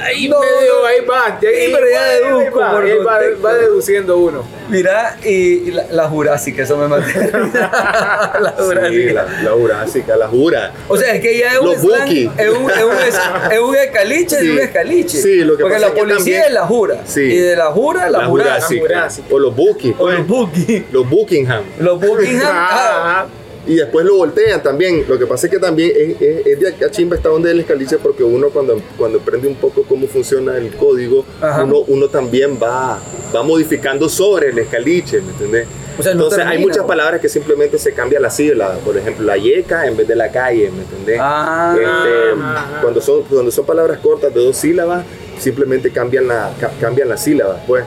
Ahí 0.00 0.28
No, 0.28 0.38
medio, 0.38 0.78
no. 0.80 0.86
ahí 0.86 1.00
va. 1.04 1.38
Sí, 1.40 1.46
pero 1.74 1.90
ya 1.90 2.04
ahí 2.04 2.22
deduzco 2.22 2.60
va, 2.60 2.78
ahí 3.18 3.34
va, 3.42 3.54
deduciendo 3.54 4.16
uno. 4.18 4.44
Mira, 4.68 5.16
y, 5.24 5.72
la, 5.72 5.86
la 5.90 6.08
Jurásica, 6.08 6.62
eso 6.62 6.76
me 6.76 6.86
maté. 6.86 7.32
la 7.32 8.54
Sí, 8.56 8.62
Jurásica. 8.62 9.12
la, 9.12 9.42
la 9.42 9.50
jurásica, 9.50 10.16
la 10.16 10.28
jura. 10.28 10.72
O 10.86 10.96
sea, 10.96 11.14
es 11.16 11.20
que 11.20 11.36
ya 11.38 11.52
es 11.54 11.58
un 11.58 11.66
Los 11.66 11.78
slang, 11.80 12.08
es 12.12 12.28
un, 12.48 12.70
es 12.70 12.84
un, 12.84 12.92
es- 13.08 13.20
es 13.54 13.58
un 13.58 13.74
escaliche 13.74 14.36
de 14.36 14.42
Sí. 14.42 14.50
un 14.50 14.58
escaliche. 14.60 15.18
Sí, 15.20 15.36
lo 15.38 15.56
que 15.56 15.62
Porque 15.64 15.74
pasa 15.80 15.88
la 15.88 15.94
policía 15.94 16.16
también- 16.18 16.42
es 16.44 16.52
la 16.52 16.66
jura. 16.66 17.00
Sí. 17.04 17.20
Y 17.22 17.36
de 17.38 17.56
la 17.56 17.66
jura, 17.72 18.08
la, 18.08 18.18
La 18.20 18.26
jurásica. 18.26 18.80
jurásica. 18.80 18.80
Jurásica. 18.86 19.34
O 19.34 19.38
los 19.40 19.56
Buki. 19.56 19.94
O 19.98 20.08
los 20.10 20.26
Buki. 20.28 20.86
Los 20.92 21.10
Buckingham. 21.10 21.64
Los 21.80 22.00
Buckingham. 22.00 22.42
ah, 22.54 23.24
Ah, 23.24 23.26
Y 23.68 23.74
después 23.76 24.04
lo 24.06 24.16
voltean 24.16 24.62
también. 24.62 25.04
Lo 25.06 25.18
que 25.18 25.26
pasa 25.26 25.46
es 25.46 25.52
que 25.52 25.58
también 25.58 25.92
es, 25.94 26.20
es, 26.22 26.46
es 26.46 26.58
de 26.60 26.68
acá 26.68 26.90
chimba 26.90 27.16
está 27.16 27.28
donde 27.28 27.50
el 27.50 27.60
escaliche 27.60 27.98
porque 27.98 28.24
uno 28.24 28.48
cuando, 28.48 28.80
cuando 28.96 29.18
aprende 29.18 29.46
un 29.46 29.56
poco 29.56 29.82
cómo 29.82 30.06
funciona 30.08 30.56
el 30.56 30.74
código, 30.74 31.24
Ajá. 31.40 31.64
uno, 31.64 31.80
uno 31.86 32.08
también 32.08 32.58
va, 32.60 32.98
va 33.34 33.42
modificando 33.42 34.08
sobre 34.08 34.48
el 34.48 34.58
escaliche, 34.58 35.20
¿me 35.20 35.32
entendés? 35.32 35.66
O 35.98 36.02
sea, 36.02 36.14
no 36.14 36.24
Entonces 36.24 36.46
hay 36.46 36.58
muchas 36.58 36.78
¿no? 36.78 36.86
palabras 36.86 37.20
que 37.20 37.28
simplemente 37.28 37.76
se 37.78 37.92
cambia 37.92 38.18
la 38.20 38.30
sílaba. 38.30 38.76
Por 38.78 38.96
ejemplo, 38.96 39.26
la 39.26 39.36
yeca 39.36 39.86
en 39.86 39.96
vez 39.96 40.08
de 40.08 40.16
la 40.16 40.30
calle, 40.30 40.70
¿me 40.70 40.82
entendés? 40.82 41.18
Ah. 41.20 41.76
Este, 41.78 42.80
cuando, 42.80 43.00
son, 43.02 43.22
cuando 43.24 43.50
son 43.50 43.66
palabras 43.66 43.98
cortas 43.98 44.32
de 44.32 44.40
dos 44.44 44.56
sílabas, 44.56 45.04
simplemente 45.38 45.90
cambian 45.90 46.26
la, 46.26 46.52
ca- 46.58 46.72
cambian 46.80 47.08
las 47.08 47.22
sílabas, 47.22 47.60
pues. 47.66 47.84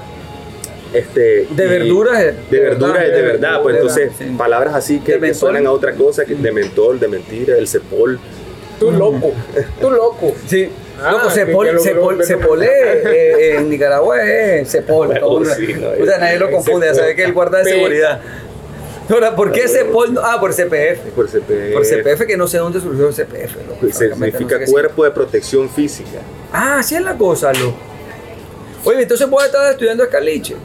Este, 0.93 1.47
De 1.49 1.67
verduras 1.67 2.19
es 2.21 2.49
de 2.51 2.59
verdura 2.59 3.05
es 3.05 3.11
de 3.13 3.21
verdad, 3.21 3.61
pues 3.61 3.75
de 3.75 3.81
entonces 3.81 4.09
verdad, 4.11 4.25
sí. 4.31 4.35
palabras 4.37 4.75
así 4.75 4.99
que, 4.99 5.17
De 5.17 5.27
que 5.29 5.33
suenan 5.33 5.65
a 5.67 5.71
otra 5.71 5.93
cosa, 5.93 6.25
que 6.25 6.35
de 6.35 6.51
mentol, 6.51 6.99
de 6.99 7.07
mentira, 7.07 7.57
el 7.57 7.67
cepol. 7.67 8.19
tú 8.79 8.91
loco. 8.91 9.31
Tú 9.79 9.89
loco. 9.89 10.33
Sí. 10.47 10.69
Ah, 11.03 11.21
que- 11.23 11.31
Cepol, 11.31 12.23
Cepol, 12.23 12.61
eh, 12.63 13.55
en 13.57 13.69
Nicaragua 13.69 14.21
es 14.21 14.69
Cepol. 14.69 15.07
Bueno, 15.07 15.21
todo 15.21 15.37
una- 15.37 15.55
sí, 15.55 15.73
no, 15.73 15.87
o 16.01 16.05
sea, 16.05 16.17
nadie 16.19 16.37
lo 16.37 16.51
confunde, 16.51 16.87
ya 16.87 16.93
sabe 16.93 17.15
que 17.15 17.23
el 17.23 17.33
guarda 17.33 17.59
de 17.59 17.71
seguridad. 17.71 18.21
Ahora, 19.09 19.35
¿por 19.35 19.51
qué 19.51 19.67
Cepol? 19.67 20.13
no? 20.13 20.21
Ah, 20.23 20.37
por 20.39 20.53
CPF. 20.53 21.09
Por 21.15 21.27
CPF. 21.27 21.73
Por 21.73 21.85
CPF, 21.85 22.25
que 22.27 22.37
no 22.37 22.47
sé 22.47 22.59
dónde 22.59 22.79
surgió 22.79 23.07
el 23.07 23.13
CPF. 23.13 23.55
loco, 23.67 23.77
Pues, 23.81 23.97
significa 23.97 24.59
no 24.59 24.65
cuerpo 24.65 25.03
de 25.03 25.11
protección 25.11 25.69
física. 25.69 26.19
Ah, 26.53 26.79
así 26.79 26.95
es 26.95 27.01
la 27.01 27.15
cosa, 27.17 27.51
loco. 27.53 27.75
Oye, 28.83 29.01
entonces 29.03 29.29
vos 29.29 29.43
estás 29.45 29.71
estudiando 29.71 30.03
escaliche. 30.03 30.55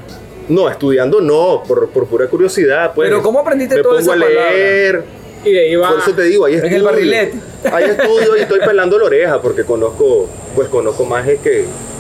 No, 0.48 0.68
estudiando 0.70 1.20
no, 1.20 1.62
por, 1.66 1.88
por 1.90 2.07
pura 2.07 2.26
curiosidad. 2.29 2.92
Pues, 2.94 3.09
Pero, 3.09 3.22
¿cómo 3.22 3.40
aprendiste 3.40 3.76
Me 3.76 3.83
todas 3.83 4.07
pongo 4.07 4.12
a 4.12 4.16
leer. 4.29 5.02
Y 5.44 5.52
de 5.52 5.61
ahí 5.61 5.76
va. 5.76 5.90
Por 5.90 5.98
eso 6.00 6.12
te 6.12 6.22
digo, 6.22 6.44
ahí 6.44 6.55
En 6.55 6.59
el 6.61 6.64
estudio. 6.66 6.85
barrilete. 6.85 7.35
Ahí 7.72 7.85
estudio 7.90 8.37
y 8.37 8.40
estoy 8.40 8.61
pelando 8.61 8.98
la 8.98 9.05
oreja 9.05 9.40
porque 9.42 9.64
conozco, 9.64 10.29
pues 10.55 10.68
conozco 10.68 11.05
más 11.05 11.24
que, 11.26 11.37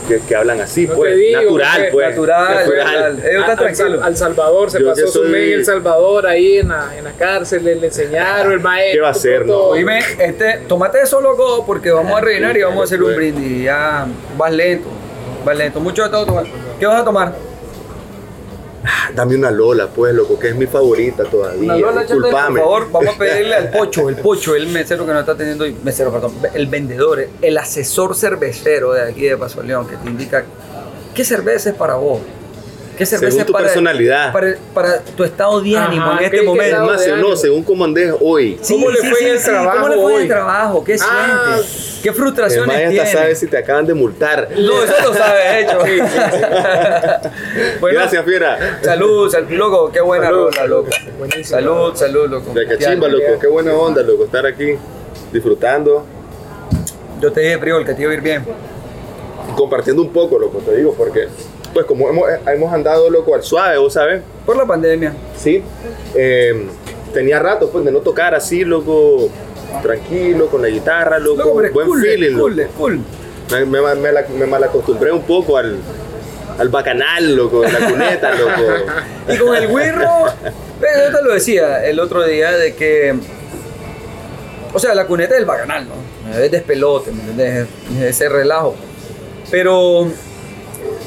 que, 0.08 0.20
que 0.26 0.34
hablan 0.36 0.60
así, 0.60 0.86
No 0.86 0.94
pues. 0.94 1.16
digo, 1.16 1.40
natural, 1.40 1.88
pues. 1.92 2.08
natural, 2.10 2.54
natural. 2.56 3.22
Ellos 3.24 3.44
A- 3.44 3.50
están 3.50 3.50
al, 3.50 3.56
Sal- 3.56 3.56
tranquilos. 3.76 4.02
al 4.04 4.16
Salvador 4.16 4.70
se 4.70 4.80
Yo 4.80 4.86
pasó 4.86 5.06
su 5.08 5.22
mes 5.24 5.42
en 5.48 5.52
El 5.60 5.64
Salvador 5.64 6.26
ahí 6.26 6.58
en 6.58 6.68
la, 6.68 6.96
en 6.96 7.04
la 7.04 7.12
cárcel, 7.12 7.64
le, 7.64 7.74
le 7.76 7.86
enseñaron 7.88 8.52
el 8.52 8.60
maestro. 8.60 8.92
¿Qué 8.94 9.00
va 9.00 9.08
a 9.08 9.12
hacer, 9.12 9.46
no? 9.46 9.52
todo. 9.52 9.68
Oíme, 9.70 9.98
este, 10.20 10.60
tomate 10.66 11.00
eso, 11.02 11.20
loco, 11.20 11.64
porque 11.66 11.90
vamos 11.90 12.16
a 12.16 12.20
rellenar 12.20 12.56
y 12.56 12.62
vamos 12.62 12.80
a 12.80 12.84
hacer 12.84 12.98
un 12.98 13.12
Bueno. 13.12 13.16
brindis. 13.18 13.64
Ya 13.64 14.06
vas 14.36 14.52
lento, 14.52 14.88
vas 15.46 15.56
lento. 15.56 15.80
Mucho 15.80 16.02
de 16.02 16.10
todo. 16.10 16.42
¿Qué 16.78 16.86
vas 16.86 17.00
a 17.00 17.04
tomar? 17.04 17.34
Dame 19.14 19.36
una 19.36 19.50
Lola, 19.50 19.88
pues, 19.88 20.14
loco, 20.14 20.38
que 20.38 20.48
es 20.48 20.56
mi 20.56 20.66
favorita 20.66 21.24
todavía. 21.24 21.62
Una 21.62 21.76
Lola, 21.76 22.04
por 22.06 22.30
favor, 22.30 22.90
vamos 22.92 23.14
a 23.14 23.18
pedirle 23.18 23.54
al 23.54 23.70
Pocho, 23.76 24.08
el 24.08 24.16
Pocho, 24.16 24.54
el 24.54 24.68
mesero 24.68 25.06
que 25.06 25.12
nos 25.12 25.20
está 25.20 25.36
teniendo, 25.36 25.64
mesero, 25.82 26.12
perdón, 26.12 26.32
el 26.52 26.66
vendedor, 26.66 27.26
el 27.40 27.58
asesor 27.58 28.14
cervecero 28.14 28.92
de 28.92 29.02
aquí 29.02 29.22
de 29.22 29.36
Paso 29.36 29.62
León, 29.62 29.88
que 29.88 29.96
te 29.96 30.08
indica 30.08 30.44
qué 31.14 31.24
cerveza 31.24 31.70
es 31.70 31.76
para 31.76 31.94
vos. 31.94 32.20
¿Qué 32.96 33.04
cerveza 33.04 33.32
Según 33.32 33.46
tu 33.46 33.52
para, 33.52 33.64
personalidad. 33.66 34.32
Para, 34.32 34.54
para 34.72 35.00
tu 35.00 35.24
estado 35.24 35.60
de 35.60 35.76
Ajá, 35.76 35.86
ánimo 35.86 36.12
en 36.12 36.18
¿qué- 36.18 36.24
este 36.26 36.42
momento. 36.42 36.84
más, 36.84 37.04
de 37.04 37.16
no, 37.16 37.36
según 37.36 37.62
cómo 37.62 37.84
andes 37.84 38.14
hoy. 38.20 38.58
¿Cómo 38.68 38.90
le 38.90 38.98
fue 38.98 39.30
el 39.32 39.42
trabajo 39.42 39.76
¿Cómo 39.82 39.88
le 39.88 39.94
fue 39.96 40.04
en 40.04 40.10
el 40.16 40.22
hoy? 40.22 40.28
trabajo? 40.28 40.84
¿Qué 40.84 40.96
Ah, 41.00 41.56
sientes? 41.58 42.00
¿Qué 42.02 42.12
frustraciones 42.12 42.76
hasta 42.76 42.88
tienes? 42.90 43.12
sabes 43.12 43.38
si 43.38 43.46
te 43.48 43.58
acaban 43.58 43.86
de 43.86 43.94
multar. 43.94 44.48
No, 44.56 44.82
eso 44.82 44.94
lo 45.02 45.14
sabes, 45.14 45.64
hecho. 45.64 45.78
Bueno, 47.80 48.00
Gracias, 48.00 48.24
fiera. 48.24 48.78
Salud, 48.82 49.32
loco, 49.50 49.90
qué 49.92 50.00
buena 50.00 50.26
Salud, 50.26 50.44
rola, 50.46 50.66
loco. 50.66 50.88
buenísimo. 51.18 51.44
Salud, 51.60 51.94
salud, 51.94 52.28
loco. 52.30 52.52
De 52.54 52.66
que 52.66 52.78
Ya, 52.78 52.90
chimba, 52.90 53.08
loco. 53.08 53.38
Qué 53.40 53.46
buena 53.46 53.74
onda, 53.74 54.02
loco, 54.02 54.24
estar 54.24 54.46
aquí 54.46 54.74
disfrutando, 55.32 56.04
Yo 57.20 57.32
te 57.32 57.40
dije, 57.40 57.58
Priol, 57.58 57.84
que 57.84 57.94
te 57.94 58.02
iba 58.02 58.10
a 58.10 58.14
ir 58.14 58.20
bien. 58.20 58.44
compartiendo 59.56 60.02
un 60.02 60.12
poco, 60.12 60.38
loco, 60.38 60.58
te 60.58 60.76
digo, 60.76 60.94
porque, 60.94 61.28
pues, 61.76 61.84
como 61.84 62.08
hemos, 62.08 62.26
hemos 62.50 62.72
andado, 62.72 63.10
loco, 63.10 63.34
al 63.34 63.42
suave, 63.42 63.76
vos 63.76 63.92
sabes, 63.92 64.22
Por 64.46 64.56
la 64.56 64.64
pandemia. 64.64 65.12
sí. 65.36 65.62
Eh, 66.14 66.66
tenía 67.12 67.38
rato, 67.38 67.68
pues, 67.70 67.84
de 67.84 67.92
no 67.92 67.98
tocar 67.98 68.34
así, 68.34 68.64
loco, 68.64 69.28
tranquilo, 69.82 70.46
con 70.46 70.62
la 70.62 70.68
guitarra, 70.68 71.18
loco, 71.18 71.36
Loco, 71.42 71.54
pero 71.56 71.68
es 71.68 71.74
buen 71.74 71.86
cool, 71.86 72.06
es 72.06 72.14
feeling, 72.14 72.38
cool, 72.38 72.56
loco. 72.56 72.62
es 72.62 72.76
cool. 72.78 73.00
Me, 73.50 73.64
me, 73.66 73.94
me, 73.96 74.10
la- 74.12 74.24
me 74.38 74.46
malacostumbré 74.46 75.12
un 75.12 75.20
poco 75.24 75.58
al, 75.58 75.76
al 76.58 76.68
bacanal, 76.70 77.36
loco, 77.36 77.62
la 77.62 77.78
cuneta, 77.90 78.34
loco. 78.38 78.62
Y 79.28 79.36
con 79.36 79.54
el 79.54 79.68
güirro, 79.68 80.28
eh, 80.46 81.10
yo 81.10 81.18
te 81.18 81.24
lo 81.24 81.34
decía 81.34 81.84
el 81.84 82.00
otro 82.00 82.24
día 82.24 82.52
de 82.52 82.74
que. 82.74 83.14
O 84.72 84.78
sea, 84.78 84.94
la 84.94 85.06
cuneta 85.06 85.34
del 85.34 85.44
bacanal, 85.44 85.86
¿no? 85.86 86.38
Es 86.38 86.50
despelote, 86.50 87.12
¿me 87.12 87.20
entiendes? 87.20 87.68
Es 87.98 88.02
ese 88.16 88.28
relajo. 88.30 88.74
Pero 89.50 90.08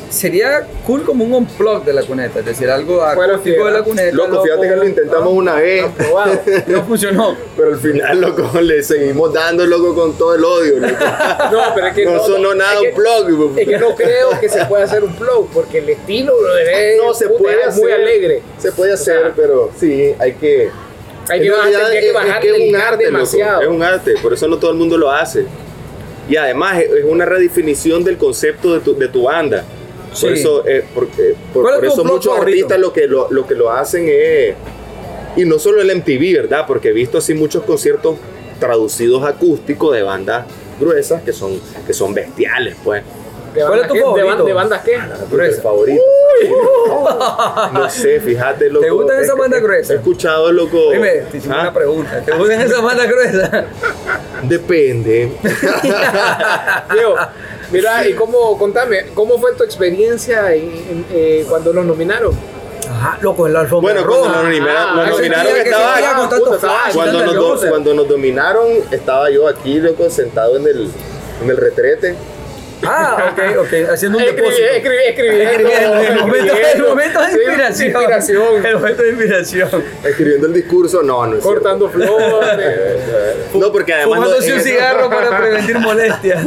sería 0.09 0.65
cool 0.85 1.03
como 1.03 1.23
un 1.23 1.33
unplug 1.33 1.83
de 1.85 1.93
la 1.93 2.03
cuneta, 2.03 2.39
es 2.39 2.45
decir, 2.45 2.69
algo 2.69 3.01
acústico 3.03 3.65
de 3.65 3.71
la 3.71 3.83
cuneta. 3.83 4.15
Loco, 4.15 4.43
fíjate 4.43 4.67
que 4.69 4.75
lo 4.75 4.85
intentamos 4.87 5.33
una 5.33 5.55
vez. 5.55 5.83
Aprobado. 5.85 6.39
No 6.67 6.83
funcionó. 6.83 7.35
Pero 7.55 7.69
al 7.73 7.79
final, 7.79 8.21
loco, 8.21 8.61
le 8.61 8.81
seguimos 8.83 9.33
dando, 9.33 9.65
loco, 9.65 9.93
con 9.95 10.17
todo 10.17 10.35
el 10.35 10.43
odio, 10.43 10.79
loco. 10.79 10.93
No, 11.51 11.61
pero 11.75 11.87
es 11.87 11.93
que 11.93 12.05
No 12.05 12.25
sonó 12.25 12.53
nada 12.55 12.73
es 12.73 12.79
un 12.79 12.85
que- 12.85 12.91
plug. 12.93 13.57
Es 13.59 13.67
que 13.67 13.77
no 13.77 13.95
creo 13.95 14.39
que 14.39 14.49
se 14.49 14.65
pueda 14.65 14.83
hacer 14.83 15.03
un 15.03 15.13
plug, 15.15 15.49
porque 15.53 15.77
el 15.79 15.89
estilo, 15.89 16.33
brother, 16.39 16.67
es, 16.69 16.97
No 17.03 17.13
se 17.13 17.29
puede 17.29 17.61
es 17.61 17.67
hacer. 17.67 17.83
muy 17.83 17.91
alegre. 17.91 18.41
Se 18.57 18.71
puede 18.71 18.91
O 18.91 18.95
hacer, 18.95 19.21
sea, 19.21 19.33
pero 19.35 19.71
sí, 19.79 20.13
hay 20.19 20.33
que. 20.33 20.69
Hay 21.29 21.41
que 21.41 21.51
bajar- 21.51 21.91
que 21.91 21.99
es- 21.99 22.05
es 22.05 22.13
bajarle 22.13 22.41
que 22.41 22.63
es 22.65 22.69
un 22.69 22.75
arte, 22.75 23.03
loco, 23.05 23.17
demasiado. 23.17 23.61
Es 23.61 23.67
un 23.67 23.83
arte, 23.83 24.13
por 24.21 24.33
eso 24.33 24.47
no 24.47 24.57
todo 24.57 24.71
el 24.71 24.77
mundo 24.77 24.97
lo 24.97 25.11
hace. 25.11 25.45
Y 26.27 26.35
además 26.37 26.79
es 26.79 26.91
es 26.91 27.05
una 27.05 27.25
redefinición 27.25 28.03
del 28.03 28.17
concepto 28.17 28.73
de 28.73 28.79
tu, 28.81 28.95
de 28.97 29.07
tu 29.07 29.23
banda. 29.23 29.63
Por 30.19 30.31
eso, 30.33 30.67
eh, 30.67 30.83
porque- 30.93 31.35
por, 31.53 31.63
¿Cuál 31.63 31.75
es 31.75 31.79
por 31.79 31.85
eso 31.87 32.03
muchos 32.03 32.33
favorito? 32.33 32.47
artistas 32.65 32.79
lo 32.79 32.93
que 32.93 33.07
lo, 33.07 33.27
lo 33.31 33.45
que 33.47 33.55
lo 33.55 33.71
hacen 33.71 34.05
es. 34.09 34.55
Y 35.35 35.45
no 35.45 35.59
solo 35.59 35.81
el 35.81 35.89
MTV, 35.95 36.33
¿verdad? 36.41 36.65
Porque 36.67 36.89
he 36.89 36.93
visto 36.93 37.17
así 37.19 37.33
muchos 37.33 37.63
conciertos 37.63 38.15
traducidos 38.59 39.23
acústicos 39.23 39.93
de 39.95 40.03
bandas 40.03 40.45
gruesas 40.79 41.21
que 41.23 41.31
son, 41.33 41.59
que 41.85 41.93
son 41.93 42.13
bestiales, 42.13 42.75
pues. 42.83 43.03
¿De 43.53 43.61
¿Cuál 43.61 43.63
es 43.63 43.69
bandas 43.69 43.87
tu 43.87 43.93
qué? 43.93 43.99
¿De, 43.99 44.05
favorito? 44.05 44.25
ban- 44.37 44.45
de 44.45 44.53
bandas 44.53 44.81
qué? 44.83 44.95
El 44.95 45.53
favorito. 45.55 46.01
No 47.73 47.89
sé, 47.89 48.19
fíjate, 48.19 48.69
loco. 48.69 48.85
¿Te 48.85 48.91
gustan 48.91 49.19
esas 49.19 49.37
bandas 49.37 49.61
gruesas? 49.61 49.89
He 49.91 49.95
escuchado, 49.95 50.51
loco. 50.51 50.91
Dime, 50.91 51.09
te 51.31 51.37
hicimos 51.37 51.57
Ah, 51.57 51.61
una 51.61 51.73
pregunta. 51.73 52.21
¿Te 52.25 52.31
gustan 52.31 52.61
esas 52.61 52.81
bandas 52.81 53.07
gruesas? 53.07 53.65
Depende. 54.43 55.31
Diego, 56.93 57.15
mira, 57.71 58.07
y 58.07 58.13
cómo, 58.13 58.57
contame, 58.57 59.07
¿cómo 59.13 59.37
fue 59.39 59.53
tu 59.55 59.63
experiencia 59.63 60.53
en- 60.53 60.63
en- 60.71 61.05
eh, 61.11 61.45
cuando 61.49 61.73
nos 61.73 61.85
nominaron? 61.85 62.33
Ajá, 62.89 63.17
loco, 63.21 63.45
el 63.45 63.55
alfombra 63.55 63.93
Bueno, 63.93 64.07
cuando 64.07 64.25
roja. 64.27 64.35
nos 64.37 64.43
nominaron, 64.45 64.89
Ah, 64.99 65.05
nos 65.05 65.09
nominaron 65.17 65.55
estaba. 65.57 66.29
puta, 66.29 66.57
flash, 66.59 66.93
cuando, 66.93 67.25
nos, 67.25 67.65
cuando 67.65 67.93
nos 67.93 68.07
dominaron, 68.07 68.67
estaba 68.91 69.29
yo 69.29 69.47
aquí, 69.47 69.79
loco, 69.79 70.09
sentado 70.09 70.57
en 70.57 70.63
el, 70.67 70.89
en 71.43 71.49
el 71.49 71.57
retrete. 71.57 72.15
Ah, 72.81 73.33
ok, 73.33 73.57
ok, 73.59 73.89
haciendo 73.91 74.17
un 74.19 74.23
Escribi- 74.23 74.35
depósito. 74.35 74.67
escribi- 74.73 75.09
escribiendo, 75.09 75.51
Escribiendo, 75.51 75.93
el 75.99 76.19
momento, 76.19 76.37
el 76.37 76.47
escribiendo. 76.47 76.87
momento 76.89 77.19
de 77.21 77.27
Sí, 77.27 77.37
inspiración. 77.45 77.87
inspiración. 77.89 78.65
El 78.65 78.73
momento 78.75 79.03
de 79.03 79.09
inspiración. 79.09 79.83
Escribiendo 80.03 80.47
el 80.47 80.53
discurso, 80.53 81.03
no, 81.03 81.25
no 81.27 81.35
es 81.35 81.43
cierto. 81.43 81.49
Cortando 81.49 81.89
flores. 81.89 82.99
No, 83.53 83.71
porque 83.71 83.93
además. 83.93 84.09
no- 84.19 84.23
Fumándose 84.25 84.47
en 84.47 84.53
un 84.53 84.59
ese- 84.61 84.69
cigarro 84.69 85.09
para 85.09 85.37
prevenir 85.41 85.79
molestias. 85.79 86.45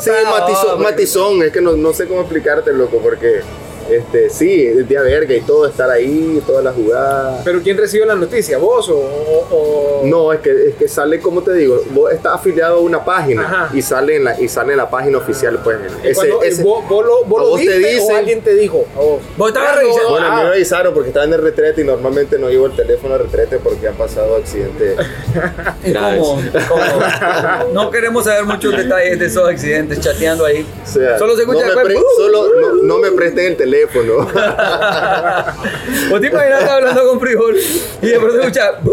Sí, 0.00 0.10
matizón, 0.30 0.82
matizón, 0.82 1.42
es 1.42 1.52
que 1.52 1.60
no, 1.60 1.72
no 1.72 1.92
sé 1.92 2.06
cómo 2.06 2.20
explicarte, 2.20 2.72
loco, 2.72 2.98
porque. 3.02 3.40
Este, 3.90 4.30
sí, 4.30 4.66
es 4.66 4.88
día 4.88 5.02
verga 5.02 5.34
y 5.34 5.40
todo, 5.40 5.66
estar 5.66 5.90
ahí, 5.90 6.42
todas 6.46 6.62
las 6.64 6.74
jugadas. 6.74 7.42
Pero 7.44 7.60
¿quién 7.62 7.76
recibió 7.76 8.06
la 8.06 8.14
noticia? 8.14 8.58
¿Vos 8.58 8.88
o...? 8.90 10.02
No, 10.04 10.32
es 10.32 10.40
que, 10.40 10.50
es 10.68 10.74
que 10.76 10.88
sale, 10.88 11.20
como 11.20 11.42
te 11.42 11.52
digo, 11.54 11.82
vos 11.90 12.12
estás 12.12 12.34
afiliado 12.36 12.76
a 12.76 12.80
una 12.80 13.04
página 13.04 13.42
Ajá. 13.42 13.70
y 13.76 13.82
sale 13.82 14.16
en 14.16 14.24
la 14.24 14.40
y 14.40 14.48
sale 14.48 14.72
en 14.72 14.78
la 14.78 14.88
página 14.88 15.18
oficial, 15.18 15.60
pues. 15.62 15.78
Ese, 16.02 16.14
cuando- 16.14 16.42
ese- 16.42 16.62
¿Vos, 16.62 16.88
vos 16.88 17.04
lo, 17.04 17.24
vos 17.24 17.40
a 17.40 17.42
lo 17.44 17.50
vos 17.50 17.60
te 17.60 17.78
dicen- 17.78 18.12
o 18.12 18.16
alguien 18.16 18.40
te 18.42 18.54
dijo? 18.54 18.84
A 18.96 19.00
vos. 19.00 19.20
Vos 19.36 19.48
estabas 19.48 19.70
Ah, 19.72 19.76
revisando. 19.80 20.10
bueno, 20.10 20.26
a 20.26 20.30
mí 20.30 20.36
ah. 20.40 20.44
me 20.44 20.50
avisaron 20.54 20.94
porque 20.94 21.08
estaba 21.08 21.26
en 21.26 21.32
el 21.34 21.42
retrete 21.42 21.80
y 21.82 21.84
normalmente 21.84 22.38
no 22.38 22.48
llevo 22.48 22.66
el 22.66 22.76
teléfono 22.76 23.14
al 23.14 23.20
retrete 23.24 23.58
porque 23.58 23.88
han 23.88 23.94
pasado 23.96 24.36
accidentes. 24.36 24.96
¿Y 25.84 25.90
graves. 25.90 26.20
cómo? 26.20 26.42
¿Cómo? 26.68 27.72
No 27.74 27.90
queremos 27.90 28.24
saber 28.24 28.44
muchos 28.44 28.76
detalles 28.76 29.18
de 29.18 29.26
esos 29.26 29.48
accidentes 29.48 30.00
chateando 30.00 30.44
ahí. 30.44 30.66
O 30.82 30.86
sea, 30.90 31.18
Solo 31.18 31.34
se 31.36 31.42
escucha 31.42 31.66
no 31.66 31.76
me, 31.76 31.82
pre- 31.84 31.96
solo, 32.16 32.48
no, 32.60 32.74
no 32.82 32.98
me 32.98 33.10
presten 33.12 33.46
el 33.46 33.56
teléfono. 33.56 33.79
O 36.12 36.20
te 36.20 36.26
imaginas 36.26 36.64
hablando 36.68 37.08
con 37.08 37.20
frijol 37.20 37.56
y 38.02 38.06
de 38.06 38.18
pronto 38.18 38.40
escucha. 38.40 38.72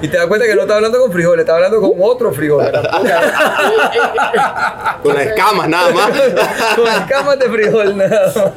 Y 0.00 0.06
te 0.06 0.16
das 0.16 0.26
cuenta 0.28 0.46
que 0.46 0.54
no 0.54 0.60
está 0.62 0.76
hablando 0.76 0.96
con 1.00 1.10
frijol, 1.10 1.40
está 1.40 1.56
hablando 1.56 1.80
con 1.80 1.90
otro 2.00 2.32
frijol. 2.32 2.64
Con 5.02 5.12
las 5.14 5.26
escamas 5.26 5.68
nada 5.68 5.90
más. 5.92 6.10
Con 6.76 6.86
escamas 6.86 7.36
de 7.40 7.50
frijol 7.50 7.96
nada 7.96 8.32
más. 8.32 8.52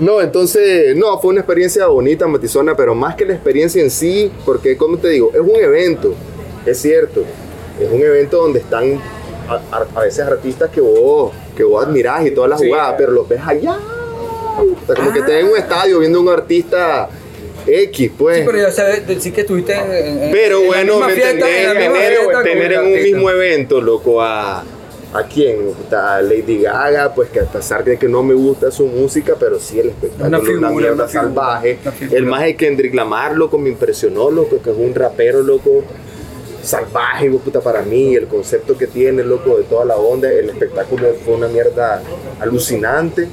No, 0.00 0.22
entonces, 0.22 0.96
no, 0.96 1.18
fue 1.20 1.32
una 1.32 1.40
experiencia 1.40 1.86
bonita, 1.88 2.26
Matizona, 2.26 2.74
pero 2.74 2.94
más 2.94 3.14
que 3.16 3.26
la 3.26 3.34
experiencia 3.34 3.82
en 3.82 3.90
sí, 3.90 4.32
porque, 4.46 4.78
como 4.78 4.96
te 4.96 5.08
digo, 5.08 5.30
es 5.34 5.40
un 5.40 5.56
evento, 5.56 6.14
es 6.64 6.80
cierto, 6.80 7.22
es 7.78 7.90
un 7.90 8.00
evento 8.00 8.38
donde 8.38 8.60
están 8.60 8.98
a- 9.48 9.60
a 9.94 10.00
veces 10.00 10.20
artistas 10.26 10.70
que 10.70 10.80
vos, 10.80 11.32
que 11.56 11.64
vos 11.64 11.84
admirás 11.86 12.26
y 12.26 12.30
todas 12.30 12.50
las 12.50 12.60
Sí. 12.60 12.68
jugadas, 12.68 12.94
pero 12.98 13.12
los 13.12 13.28
ves 13.28 13.40
allá. 13.44 13.76
O 14.58 14.86
sea, 14.86 14.94
como 14.96 15.12
que 15.12 15.22
te 15.22 15.40
en 15.40 15.46
un 15.48 15.56
estadio 15.56 15.98
viendo 15.98 16.18
a 16.18 16.22
un 16.22 16.28
artista 16.28 17.08
X, 17.66 18.10
pues. 18.18 18.38
Sí, 18.38 18.42
pero 18.44 18.58
ya 18.58 18.70
sabes, 18.72 19.06
decir 19.06 19.32
que 19.32 19.42
estuviste 19.42 19.72
en, 19.74 19.90
en- 20.24 20.30
Pero 20.32 20.58
en 20.58 20.62
la 20.62 20.66
bueno, 20.68 20.92
misma 20.94 21.06
¿me 21.08 21.12
fiesta, 21.14 21.30
entendés? 21.32 21.58
en 21.60 21.66
la 21.66 21.74
misma 21.80 21.94
tener, 21.94 22.12
fiesta 22.18 22.42
tener 22.42 22.72
en 22.72 22.80
un 22.80 22.86
artista. 22.86 23.02
mismo 23.16 23.30
evento, 23.30 23.80
loco, 23.80 24.22
a. 24.22 24.64
¿A 25.14 25.24
quién? 25.24 25.58
A 25.92 26.22
Lady 26.22 26.62
Gaga, 26.62 27.14
pues 27.14 27.28
que 27.28 27.40
a 27.40 27.44
pesar 27.44 27.84
de 27.84 27.98
que 27.98 28.08
no 28.08 28.22
me 28.22 28.32
gusta 28.32 28.70
su 28.70 28.86
música, 28.86 29.34
pero 29.38 29.58
sí 29.60 29.78
el 29.78 29.90
espectáculo, 29.90 30.26
Una 30.28 30.38
una, 30.38 30.48
figura, 30.48 30.70
mierda 30.70 30.94
una 30.94 31.06
figura, 31.06 31.22
salvaje. 31.28 31.78
una 31.82 31.92
figura. 31.92 32.18
El 32.18 32.24
más 32.24 32.42
de 32.44 32.56
Kendrick 32.56 32.94
Lamar, 32.94 33.36
loco, 33.36 33.58
me 33.58 33.68
impresionó, 33.68 34.30
loco, 34.30 34.62
que 34.62 34.70
es 34.70 34.76
un 34.78 34.94
rapero, 34.94 35.42
loco, 35.42 35.84
salvaje, 36.62 37.28
puta, 37.30 37.60
para 37.60 37.82
mí. 37.82 38.14
El 38.14 38.26
concepto 38.26 38.76
que 38.76 38.86
tiene, 38.86 39.22
loco, 39.22 39.56
de 39.58 39.64
toda 39.64 39.84
la 39.84 39.96
onda. 39.96 40.30
El 40.30 40.50
espectáculo 40.50 41.14
fue 41.24 41.34
una 41.34 41.48
mierda 41.48 42.02
alucinante. 42.40 43.28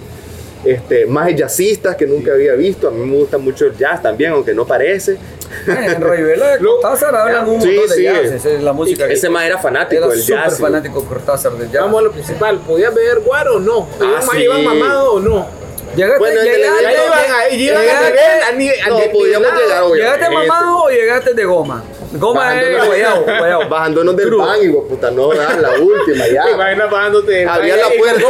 Este, 0.66 1.06
más 1.06 1.34
jazzistas 1.36 1.95
que 1.95 2.06
nunca 2.06 2.34
había 2.34 2.53
visto. 2.53 2.89
A 2.89 2.91
mí 2.91 3.06
me 3.10 3.16
gusta 3.18 3.38
mucho 3.38 3.66
el 3.66 3.78
jazz 3.78 4.01
también, 4.01 4.32
aunque 4.32 4.53
no 4.53 4.66
parece. 4.68 5.18
En 5.66 6.01
Rayuela 6.01 6.51
de 6.51 6.60
Cortázar 6.66 7.16
hablan 7.16 7.47
un 7.49 7.62
Sí, 7.62 7.68
montón 7.70 7.89
de 7.89 7.95
sí. 7.95 8.03
jazz, 8.03 8.26
esa 8.32 8.49
es 8.49 8.62
la 8.62 8.74
música. 8.74 9.08
que- 9.08 9.14
Ese 9.14 9.30
más 9.30 9.45
era 9.45 9.58
fanático 9.58 10.03
era 10.03 10.12
del 10.14 10.22
súper 10.22 10.43
jazz. 10.43 10.60
fanático 10.60 11.03
Cortázar 11.06 11.53
del 11.53 11.72
jazz. 11.72 11.82
Vamos 11.84 11.99
a 12.01 12.03
lo 12.03 12.12
principal. 12.12 12.60
¿Podías 12.60 12.93
beber 12.93 13.20
guaro 13.22 13.56
o 13.56 13.60
no? 13.60 13.88
Ah, 14.01 14.03
¿Iban, 14.06 14.22
sí. 14.32 14.43
iban 14.43 14.64
mamado 14.66 15.14
o 15.14 15.20
no? 15.22 15.47
Llegaste, 15.95 16.20
Bueno, 16.20 16.41
llegaste, 16.43 16.62
Ya 16.62 16.89
llegaste- 16.91 17.58
nivel, 17.58 18.43
a 18.47 18.51
nivel, 18.51 18.82
a 18.82 18.89
No, 18.89 18.95
nivel- 18.99 19.12
podíamos 19.12 19.47
nivelado. 19.53 19.60
llegar, 19.64 19.84
obviamente. 19.84 20.20
¿Llegaste 20.26 20.36
mamado 20.36 20.78
o 20.84 20.89
llegaste 20.89 21.34
de 21.34 21.45
goma? 21.45 21.84
Goma 22.12 22.41
Bajándonos- 22.41 22.82
es 22.82 22.88
guayabo, 22.88 23.22
guayabo. 23.24 23.70
Bajándonos 23.70 24.16
del 24.18 24.28
Crudo. 24.30 24.45
van 24.47 24.64
y 24.64 24.68
puta, 24.70 25.12
no, 25.12 25.30
da, 25.34 25.53
la 25.60 25.70
última, 25.80 26.24
Te 26.26 26.34
ya. 26.34 26.49
imaginas 26.49 26.89
bajándote. 26.89 27.47
Había 27.47 27.76
la 27.78 27.88
puerta. 27.97 28.22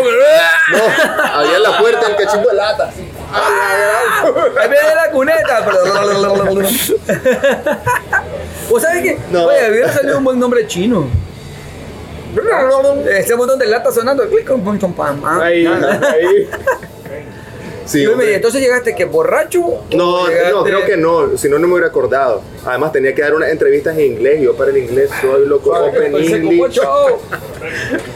No, 0.71 1.23
había 1.34 1.59
la 1.59 1.77
puerta 1.77 2.07
el 2.07 2.15
cachimbo 2.17 2.49
de 2.49 2.55
lata. 2.55 2.91
Ahí 3.32 4.69
viene 4.69 4.95
la 4.95 5.11
cuneta. 5.11 5.65
¿Vos 8.69 8.82
sabés 8.84 9.03
que? 9.03 9.17
No. 9.32 9.45
Oye, 9.45 9.69
hubiera 9.71 9.93
salido 9.93 10.17
un 10.17 10.23
buen 10.23 10.39
nombre 10.39 10.67
chino. 10.67 11.07
Este 13.09 13.36
montón 13.36 13.57
de 13.59 13.65
lata 13.67 13.91
sonando. 13.91 14.27
clic, 14.30 14.45
pam, 14.95 15.21
ah. 15.25 15.39
Ahí, 15.43 15.65
ahí. 15.65 16.49
Sí, 17.89 18.05
me- 18.05 18.07
hombre. 18.13 18.35
entonces 18.35 18.61
llegaste 18.61 18.93
que 18.95 19.05
borracho. 19.05 19.59
No, 19.91 20.27
llegaste- 20.27 20.51
no, 20.51 20.63
creo 20.63 20.85
que 20.85 20.97
no, 20.97 21.37
si 21.37 21.49
no, 21.49 21.57
no 21.59 21.67
me 21.67 21.73
hubiera 21.73 21.87
acordado. 21.87 22.41
Además, 22.65 22.91
tenía 22.91 23.15
que 23.15 23.21
dar 23.21 23.33
unas 23.35 23.49
entrevistas 23.49 23.97
en 23.97 24.05
inglés. 24.13 24.41
Yo 24.41 24.55
para 24.55 24.71
el 24.71 24.77
inglés 24.77 25.09
soy 25.21 25.47
loco. 25.47 25.71
Open 25.71 26.15
English. 26.15 26.71
show. 26.73 27.17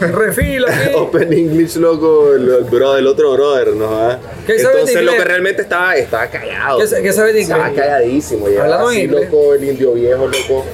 Refil 0.00 0.64
aquí. 0.66 0.94
Open 0.94 1.32
English, 1.32 1.76
loco, 1.76 2.32
el, 2.34 2.48
el 2.48 2.64
brother, 2.64 3.00
el 3.00 3.06
otro 3.06 3.32
brother, 3.32 3.68
¿no? 3.74 3.86
¿Ah? 3.90 4.18
¿Qué 4.46 4.58
sabe 4.58 4.74
de 4.74 4.80
Entonces, 4.82 5.02
lo 5.02 5.12
que 5.12 5.24
realmente 5.24 5.62
estaba, 5.62 5.96
estaba 5.96 6.26
callado. 6.28 6.78
¿Qué 6.78 7.02
qué 7.02 7.12
sabe 7.12 7.32
de 7.32 7.40
Estaba 7.40 7.68
inglés? 7.68 7.84
calladísimo. 7.84 8.48
Ya, 8.48 8.64
así, 8.64 9.06
loco, 9.06 9.54
el 9.54 9.64
indio 9.64 9.92
viejo, 9.94 10.26
loco, 10.26 10.64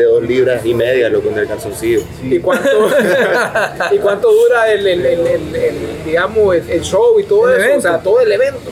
de 0.00 0.06
dos 0.06 0.22
libras 0.22 0.64
y 0.64 0.74
media, 0.74 1.08
loco, 1.08 1.28
en 1.30 1.38
el 1.38 1.46
calzoncillo. 1.48 2.00
¿Y 2.22 2.38
cuánto, 2.40 2.68
¿Y 3.92 3.98
cuánto 3.98 4.32
dura 4.32 4.70
el, 4.72 4.86
el, 4.86 5.06
el, 5.06 5.26
el- 5.26 5.54
el, 5.56 5.74
digamos, 6.04 6.54
el, 6.56 6.70
el 6.70 6.80
show 6.82 7.18
y 7.20 7.24
todo 7.24 7.48
El 7.48 7.54
eso? 7.56 7.64
evento. 7.64 7.78
O 7.78 7.82
sea, 7.90 7.98
todo 8.02 8.20
el 8.20 8.32
evento. 8.32 8.70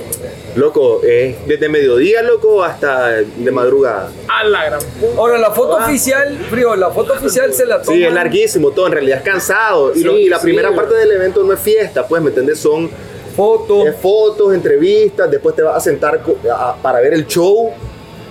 Loco, 0.57 1.01
es 1.05 1.37
desde 1.47 1.69
mediodía, 1.69 2.23
loco, 2.23 2.65
hasta 2.65 3.11
de 3.11 3.51
madrugada. 3.51 4.11
A 4.29 4.45
la 4.45 4.65
gran 4.65 4.81
puta. 4.81 5.13
Ahora, 5.19 5.39
la 5.39 5.51
foto 5.53 5.77
oficial, 5.77 6.37
frío, 6.51 6.75
la 6.75 6.91
foto 6.91 7.13
oficial 7.13 7.53
se 7.53 7.65
la 7.67 7.81
toma. 7.81 7.97
Sí, 7.97 8.05
es 8.05 8.13
larguísimo 8.13 8.71
todo, 8.73 8.87
en 8.87 8.93
realidad 8.95 9.19
es 9.19 9.25
cansado. 9.25 9.93
y, 9.95 10.03
lo- 10.03 10.17
la 10.17 10.39
sí. 10.39 10.43
primera 10.45 10.75
parte 10.75 10.95
del 10.95 11.13
evento 11.13 11.45
no 11.45 11.53
es 11.53 11.61
fiesta, 11.61 12.07
pues, 12.09 12.21
¿me 12.23 12.29
entiendes? 12.29 12.59
Son 12.59 12.91
Foto. 13.37 13.87
es 13.87 13.95
fotos, 13.97 14.53
entrevistas, 14.53 15.31
después 15.31 15.55
te 15.55 15.63
vas 15.63 15.77
a 15.77 15.81
sentar 15.81 16.21
a- 16.53 16.75
para 16.83 16.99
ver 17.01 17.15
el 17.15 17.25
show, 17.29 17.71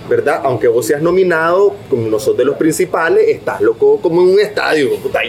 ¿verdad? 0.08 0.40
Aunque 0.44 0.68
vos 0.68 0.86
seas 0.86 1.02
nominado, 1.02 1.74
como 1.90 2.08
no 2.08 2.18
sos 2.18 2.36
de 2.36 2.44
los 2.44 2.56
principales, 2.56 3.28
estás 3.28 3.60
loco 3.60 4.00
como 4.00 4.22
en 4.22 4.28
un 4.30 4.40
estadio, 4.40 4.94
puta. 4.96 5.20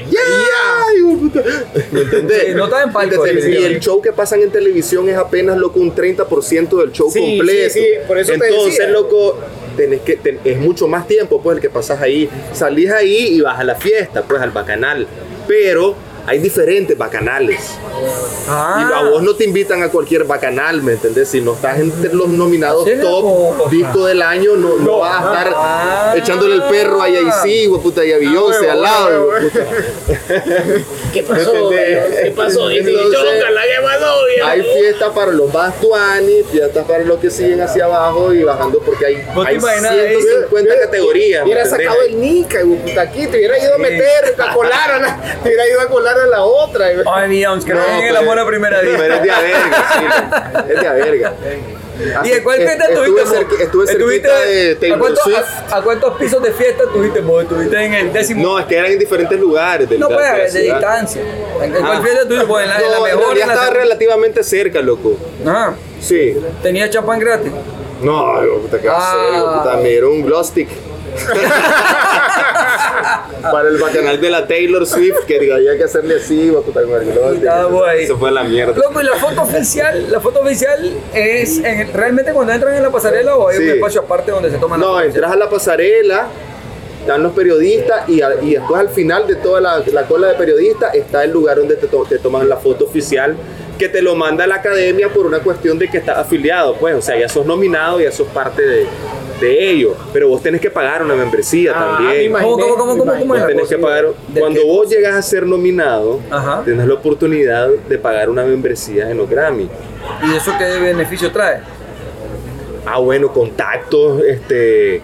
¿Me 1.92 2.02
entendés? 2.02 2.44
Sí, 2.48 2.54
no 2.56 2.66
estás 2.66 2.86
en 2.86 2.94
palco, 2.94 3.26
Y 3.28 3.64
el 3.64 3.80
show 3.80 4.02
que 4.02 4.12
pasan 4.12 4.42
en 4.42 4.52
televisión 4.52 5.08
es 5.10 5.16
apenas, 5.18 5.58
loco, 5.58 5.80
un 5.80 5.94
30% 5.94 6.78
del 6.78 6.92
show 6.92 7.10
Sí, 7.12 7.20
completo. 7.38 7.74
sí, 7.74 7.80
sí, 7.80 7.88
por 8.08 8.18
eso 8.18 8.34
te 8.34 8.48
Entonces, 8.48 8.78
decía. 8.78 8.90
loco, 8.90 9.38
tenés 9.76 10.02
que, 10.02 10.16
ten- 10.18 10.40
es 10.44 10.58
mucho 10.58 10.88
más 10.88 11.08
tiempo, 11.08 11.42
pues, 11.42 11.58
el 11.58 11.62
que 11.62 11.70
pasas 11.70 12.02
ahí. 12.02 12.30
Salís 12.54 12.90
ahí 12.92 13.36
y 13.36 13.42
vas 13.42 13.60
a 13.60 13.64
la 13.64 13.76
fiesta, 13.76 14.24
pues, 14.24 14.42
al 14.42 14.52
bacanal. 14.52 15.08
Pero 15.48 15.96
hay 16.30 16.38
diferentes 16.38 16.96
bacanales. 16.96 17.78
Ah. 18.48 18.88
Y 18.88 18.94
a 18.94 19.10
vos 19.10 19.24
no 19.24 19.36
te 19.36 19.46
invitan 19.46 19.82
a 19.82 19.90
cualquier 19.90 20.26
bacanal, 20.26 20.82
¿me 20.84 20.94
entendés? 20.94 21.28
Si 21.30 21.42
no 21.42 21.54
estás 21.54 21.80
entre 21.80 22.14
los 22.14 22.28
nominados 22.28 22.88
top 23.02 23.70
disco 23.72 24.06
del 24.06 24.22
año, 24.22 24.56
no, 24.56 24.76
no 24.78 25.00
vas 25.00 25.24
a 25.24 25.28
estar 25.34 25.54
Ah. 25.56 26.14
echándole 26.16 26.54
el 26.56 26.64
perro 26.64 27.02
a 27.02 27.06
Jay-Z, 27.06 27.68
güey, 27.70 27.82
puta, 27.82 28.06
y 28.06 28.12
a 28.12 28.18
Beyoncé 28.18 28.60
huevo, 28.62 28.72
al 28.72 28.82
lado, 28.82 29.26
güey, 29.26 29.50
puta. 29.50 29.66
¿Qué 31.14 31.24
pasó? 31.24 31.70
¿Qué 31.72 32.34
pasó? 32.36 32.70
Entonces, 32.70 33.22
¿qué 33.24 33.54
Hay 34.46 34.62
fiestas 34.64 35.10
para 35.14 35.32
los 35.32 35.54
más 35.54 35.80
tuanis, 35.80 36.46
fiestas 36.52 36.86
para 36.86 37.04
los 37.04 37.20
que 37.20 37.30
siguen 37.30 37.62
hacia 37.62 37.86
abajo 37.86 38.34
y 38.34 38.44
bajando 38.44 38.80
porque 38.80 39.06
hay, 39.06 39.16
¿Vos 39.34 39.46
te 39.46 39.52
hay 39.52 39.56
imaginas 39.58 39.94
150 39.94 40.80
categorías. 40.80 41.40
¿me 41.42 41.46
Hubiera 41.46 41.64
entendés? 41.64 41.88
sacado 41.88 42.06
el 42.08 42.20
Nica, 42.22 42.60
aquí, 43.02 43.28
te 43.28 43.38
hubiera 43.38 43.58
ido 43.60 43.76
a 43.76 43.78
meter, 43.78 44.36
a 44.38 44.54
colar 44.54 44.92
a 44.92 45.00
la, 45.00 45.22
te 45.44 45.48
hubiera 45.50 45.68
ido 45.68 45.82
a 45.82 45.88
colar 45.88 46.18
a 46.20 46.26
la 46.28 46.44
otra. 46.44 46.92
güey. 46.94 47.06
Ay, 47.12 47.30
Beyoncé, 47.30 47.74
No, 47.74 47.82
creen 47.82 47.90
en 48.00 48.04
el 48.04 48.08
pero- 48.10 48.20
amor 48.20 48.40
a 48.40 48.48
primera 48.48 48.80
Pero 48.82 48.92
vista. 48.92 49.16
es 49.16 49.24
de 49.24 49.32
a 49.32 49.40
verga, 49.40 49.90
sí, 49.94 50.74
es 50.74 50.82
de 50.82 50.88
a 50.88 50.94
verga. 50.94 51.34
¿Y 52.24 52.32
en 52.32 52.44
cuál 52.44 52.58
Así- 52.58 52.66
fiesta 52.68 52.86
estuviste? 52.86 53.26
cerqui-? 53.30 53.62
Estuve 53.62 53.88
cerquita 53.88 54.40
de 54.42 54.72
¿a, 54.72 54.80
Taylor 54.80 55.18
Swift. 55.18 55.38
a, 55.72 55.76
a 55.78 55.82
cuántos 55.82 56.18
pisos 56.18 56.42
de 56.42 56.52
fiesta 56.54 56.84
estuviste? 56.84 57.20
¿Estuviste 57.20 57.84
en 57.86 57.94
el 57.94 58.14
décimo? 58.14 58.44
No, 58.44 58.60
es 58.60 58.66
que 58.66 58.78
eran 58.78 58.92
en 58.92 59.00
diferentes 59.00 59.40
lugares. 59.40 59.90
del- 59.90 60.00
No, 60.00 60.08
de 60.08 60.14
pues, 60.16 60.26
la 60.28 60.38
de 60.38 60.50
ciudad. 60.50 60.76
distancia. 60.78 61.22
¿En, 61.62 61.76
Ah. 61.76 61.80
cuál 61.82 62.02
fiesta 62.04 62.22
estuviste? 62.22 62.48
Pues, 62.48 62.64
en 62.64 62.70
la, 62.70 62.76
en 62.78 62.82
la 62.82 62.88
No, 62.88 62.96
en 62.98 63.04
mejor. 63.04 63.24
realidad 63.26 63.42
en 63.42 63.48
la 63.48 63.54
estaba 63.54 63.70
relativamente 63.80 64.44
cerca, 64.44 64.82
loco. 64.82 65.18
Ah, 65.46 65.74
Sí. 66.02 66.36
tenía 66.64 66.90
champán 66.90 67.20
gratis. 67.20 67.52
No, 68.02 68.34
puta, 68.62 68.80
qué 68.80 68.88
Ah. 68.90 69.14
serio, 69.30 69.52
puta, 69.58 69.78
me 69.78 69.90
dieron 69.90 70.12
un 70.14 70.22
glow 70.26 70.44
stick. 70.44 70.70
Para 73.42 73.70
el 73.70 73.78
bacanal 73.78 74.20
de 74.20 74.30
la 74.30 74.48
Taylor 74.48 74.86
Swift, 74.86 75.26
que 75.28 75.40
diga, 75.40 75.56
había 75.56 75.78
que 75.78 75.84
hacerle 75.86 76.16
así. 76.18 76.52
Ah, 77.50 77.66
güey. 77.70 78.08
Se 78.08 78.16
fue 78.16 78.30
a 78.30 78.32
la 78.32 78.44
mierda. 78.44 78.74
Loco, 78.76 79.02
y 79.02 79.04
la 79.06 79.16
foto 79.16 79.42
oficial, 79.44 80.12
la 80.12 80.20
foto 80.20 80.42
oficial 80.42 80.92
es 81.14 81.58
en- 81.60 81.94
realmente 81.94 82.34
cuando 82.34 82.54
entran 82.54 82.76
en 82.76 82.84
la 82.84 82.90
pasarela 82.92 83.36
o 83.36 83.48
hay 83.50 83.58
un 83.58 83.64
Sí. 83.64 83.70
espacio 83.70 84.02
aparte 84.02 84.32
donde 84.32 84.50
se 84.52 84.58
toman 84.58 84.80
No, 84.80 85.00
entras 85.02 85.32
a 85.32 85.36
la 85.36 85.50
pasarela, 85.50 86.28
están 87.02 87.24
los 87.24 87.32
periodistas 87.34 88.08
y, 88.10 88.22
a- 88.22 88.36
y 88.42 88.56
después 88.56 88.80
al 88.80 88.90
final 88.90 89.26
de 89.28 89.36
toda 89.36 89.62
la, 89.62 89.80
la 89.92 90.04
cola 90.04 90.28
de 90.28 90.34
periodistas 90.36 90.94
está 90.96 91.24
el 91.24 91.32
lugar 91.32 91.58
donde 91.58 91.76
te, 91.76 91.88
to- 91.88 92.06
te 92.08 92.20
toman 92.20 92.48
la 92.50 92.58
foto 92.58 92.86
oficial 92.86 93.36
que 93.80 93.90
te 93.90 94.02
lo 94.04 94.16
manda 94.16 94.46
la 94.46 94.56
academia 94.56 95.10
por 95.10 95.26
una 95.26 95.40
cuestión 95.40 95.80
de 95.80 95.88
que 95.88 95.98
estás 95.98 96.18
afiliado, 96.20 96.76
pues, 96.76 96.94
o 96.96 97.02
sea, 97.02 97.18
ya 97.20 97.28
sos 97.28 97.46
nominado, 97.48 98.00
ya 98.00 98.12
sos 98.12 98.28
parte 98.28 98.62
de, 98.62 98.86
de 99.42 99.72
ello, 99.72 99.96
pero 100.14 100.28
vos 100.28 100.44
tenés 100.44 100.62
que 100.62 100.70
pagar 100.70 101.02
una 101.02 101.16
membresía 101.16 101.72
Ah, 101.74 101.98
me 102.00 102.06
también. 102.06 102.26
imaginé, 102.26 102.52
¿Cómo, 102.52 102.68
cómo, 102.76 102.78
cómo, 102.98 103.06
me 103.06 103.20
cómo, 103.20 103.34
Vos 103.36 103.48
tenés 103.48 103.68
que 103.70 103.78
pagar, 103.78 104.06
¿De 104.28 104.40
cuando 104.40 104.66
vos 104.68 104.84
cosa? 104.84 104.96
llegas 104.96 105.16
a 105.16 105.22
ser 105.24 105.48
nominado, 105.48 106.20
Ajá. 106.30 106.62
tenés 106.66 106.86
la 106.86 106.94
oportunidad 106.94 107.70
de 107.70 107.98
pagar 107.98 108.30
una 108.30 108.44
membresía 108.44 109.10
en 109.10 109.18
los 109.18 109.30
Grammy. 109.30 109.68
¿Y 110.30 110.36
eso 110.36 110.52
qué 110.60 110.66
beneficio 110.80 111.32
trae? 111.32 111.62
ah 112.86 112.98
bueno, 113.00 113.32
contactos, 113.32 114.22
este, 114.24 115.02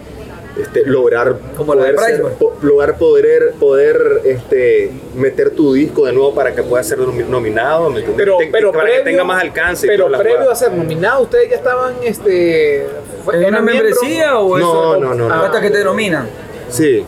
este 0.60 0.84
lograr 0.86 1.36
Como 1.56 1.74
poder, 1.74 1.94
Price, 1.96 2.16
ser- 2.16 2.22
po- 2.38 2.54
lograr 2.62 2.96
poder, 2.98 3.52
poder 3.60 4.22
este, 4.24 4.90
meter 5.14 5.50
tu 5.50 5.74
disco 5.74 6.06
de 6.06 6.12
nuevo 6.12 6.34
para 6.34 6.54
que 6.54 6.62
pueda 6.62 6.82
ser 6.82 6.98
nomi- 6.98 7.26
nominado. 7.26 7.92
Pero, 8.16 8.38
Te- 8.38 8.46
pero 8.46 8.72
para 8.72 8.84
previo, 8.84 9.04
que 9.04 9.10
tenga 9.10 9.24
más 9.24 9.42
alcance. 9.42 9.86
Pero 9.86 10.06
previo 10.10 10.40
hueá. 10.40 10.52
a 10.52 10.54
ser 10.54 10.72
nominado, 10.72 11.22
ustedes 11.22 11.50
ya 11.50 11.56
estaban, 11.56 11.94
este... 12.02 12.84
¿Es 12.86 13.48
una 13.48 13.60
membresía 13.60 14.38
o 14.38 14.56
No, 14.58 14.94
eso? 14.94 15.00
no, 15.00 15.14
no, 15.14 15.28
no. 15.28 15.34
Hasta 15.34 15.60
que 15.60 15.70
te 15.70 15.82
nominan. 15.84 16.28
Sí, 16.68 17.04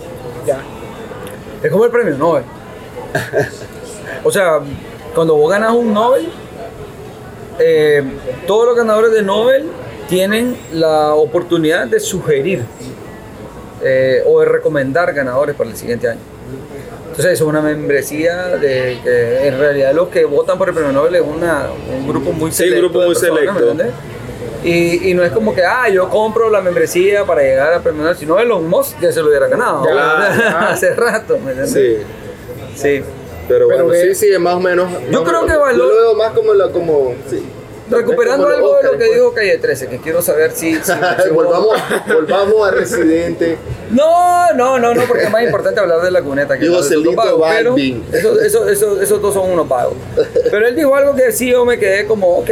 Ya. 0.47 0.61
Es 1.63 1.71
como 1.73 1.85
el 1.87 1.91
premio 1.91 2.17
Nobel. 2.17 2.45
o 4.25 4.31
sea, 4.31 4.61
cuando 5.15 5.35
vos 5.37 5.51
ganas 5.51 5.73
un 5.73 5.93
Nobel, 5.93 6.29
eh, 7.59 8.03
todos 8.47 8.67
los 8.67 8.77
ganadores 8.77 9.13
de 9.13 9.23
Nobel 9.23 9.67
tienen 10.09 10.57
la 10.73 11.15
oportunidad 11.15 11.87
de 11.87 11.99
sugerir 12.01 12.63
eh, 13.83 14.23
o 14.27 14.41
de 14.41 14.47
recomendar 14.47 15.13
ganadores 15.13 15.55
para 15.57 15.71
el 15.71 15.77
siguiente 15.77 16.09
año. 16.09 16.21
Entonces, 17.11 17.33
eso 17.35 17.45
es 17.45 17.49
una 17.51 17.61
membresía 17.61 18.47
de 18.59 18.99
que 19.03 19.49
en 19.49 19.59
realidad 19.59 19.93
los 19.93 20.09
que 20.09 20.25
votan 20.25 20.57
por 20.57 20.69
el 20.69 20.75
premio 20.75 20.93
Nobel 20.93 21.17
es 21.17 21.23
una, 21.23 21.67
un 21.97 22.07
grupo 22.09 22.33
muy 22.33 22.51
Sí, 22.53 22.63
un 22.65 22.69
selecto. 22.71 22.81
grupo 22.81 22.99
muy 23.01 23.09
personas, 23.15 23.33
¿me 23.35 23.39
selecto. 23.41 23.71
entiendes? 23.71 23.95
Y, 24.65 25.11
y 25.11 25.15
no 25.15 25.23
es 25.25 25.33
como 25.33 25.55
que, 25.55 25.65
ah, 25.65 25.89
yo 25.89 26.09
compro 26.09 26.49
la 26.51 26.61
membresía 26.61 27.25
para 27.25 27.43
llegar 27.43 27.73
al 27.73 27.83
premio 27.83 28.03
Nobel, 28.03 28.17
sino 28.17 28.39
Elon 28.39 28.69
Musk 28.69 29.01
ya 29.01 29.11
se 29.13 29.21
lo 29.21 29.29
hubiera 29.29 29.49
ganado. 29.49 29.83
Claro. 29.83 30.59
Hace 30.69 30.95
rato, 30.95 31.39
¿me 31.39 31.53
entiendes? 31.53 31.73
sí. 31.73 31.97
Sí. 32.77 33.03
Pero, 33.49 33.67
Pero 33.69 33.85
bueno, 33.87 33.91
que- 33.93 34.15
sí, 34.15 34.27
sí, 34.27 34.33
es 34.33 34.39
más 34.39 34.55
o 34.55 34.61
menos. 34.61 34.89
Yo 35.11 35.25
creo 35.25 35.47
que 35.47 35.55
valor- 35.57 35.77
Yo 35.77 35.87
lo 35.87 35.95
veo 35.97 36.15
más 36.15 36.33
como. 36.33 36.53
La, 36.55 36.69
como 36.69 37.15
sí. 37.31 37.43
Recuperando 37.91 38.47
algo 38.49 38.77
de 38.77 38.83
lo 38.85 38.99
que 38.99 39.05
dijo 39.15 39.33
Calle 39.33 39.59
13, 39.59 39.89
que 39.89 39.99
quiero 39.99 40.21
saber 40.23 40.53
si... 40.53 40.79
volvamos, 41.33 41.77
volvamos 42.07 42.69
a 42.69 42.71
Residente. 42.73 43.57
No, 43.91 44.53
no, 44.55 44.79
no, 44.79 44.95
no, 44.95 45.03
porque 45.05 45.25
es 45.25 45.31
más 45.31 45.43
importante 45.43 45.81
hablar 45.81 46.01
de 46.03 46.11
la 46.11 46.23
cuneta 46.23 46.55
que 46.59 46.65
Digo, 46.65 46.77
hablar 46.77 46.91
de 46.91 46.97
los 46.97 47.15
pagos, 47.15 47.43
pero 47.57 47.71
Balvin. 47.71 48.05
eso- 48.13 48.41
eso- 48.41 48.69
eso- 48.69 49.01
esos 49.01 49.23
dos 49.23 49.33
son 49.35 49.51
unos 49.51 49.67
pagos. 49.67 49.95
Pero 50.51 50.67
él 50.67 50.77
dijo 50.77 50.95
algo 50.95 51.15
que 51.15 51.33
sí 51.33 51.51
yo 51.51 51.65
me 51.65 51.79
quedé 51.79 52.07
como, 52.07 52.39
ok. 52.39 52.51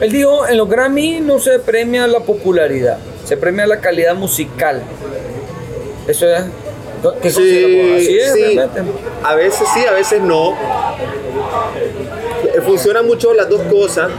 Él 0.00 0.10
dijo, 0.12 0.46
en 0.46 0.56
los 0.56 0.68
Grammy 0.68 1.20
no 1.20 1.38
se 1.38 1.58
premia 1.58 2.06
la 2.06 2.20
popularidad, 2.20 2.98
se 3.24 3.36
premia 3.36 3.66
la 3.66 3.80
calidad 3.80 4.14
musical. 4.14 4.80
Eso 6.08 6.26
es... 6.26 6.42
¿Qué 7.02 7.28
vos? 7.30 7.38
Así 7.96 8.18
es, 8.18 8.32
sí. 8.34 8.60
A 9.22 9.34
veces 9.34 9.66
sí, 9.74 9.84
a 9.86 9.92
veces 9.92 10.20
no. 10.20 10.54
Eh, 12.44 12.60
Funcionan 12.64 13.06
mucho 13.06 13.32
las 13.34 13.48
dos 13.48 13.62
cosas. 13.62 14.10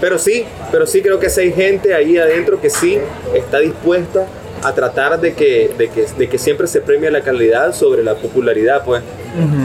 Pero 0.00 0.18
sí, 0.18 0.44
pero 0.70 0.86
sí 0.86 1.00
creo 1.00 1.18
que 1.18 1.30
sí 1.30 1.40
hay 1.40 1.52
gente 1.52 1.94
ahí 1.94 2.18
adentro 2.18 2.60
que 2.60 2.68
sí 2.68 2.98
está 3.34 3.58
dispuesta 3.60 4.26
a 4.62 4.74
tratar 4.74 5.20
de 5.20 5.32
que, 5.34 5.70
de 5.78 5.88
que, 5.88 6.06
de 6.18 6.28
que 6.28 6.38
siempre 6.38 6.66
se 6.66 6.80
premie 6.80 7.10
la 7.10 7.20
calidad 7.22 7.72
sobre 7.74 8.02
la 8.02 8.14
popularidad, 8.14 8.82
pues. 8.84 9.02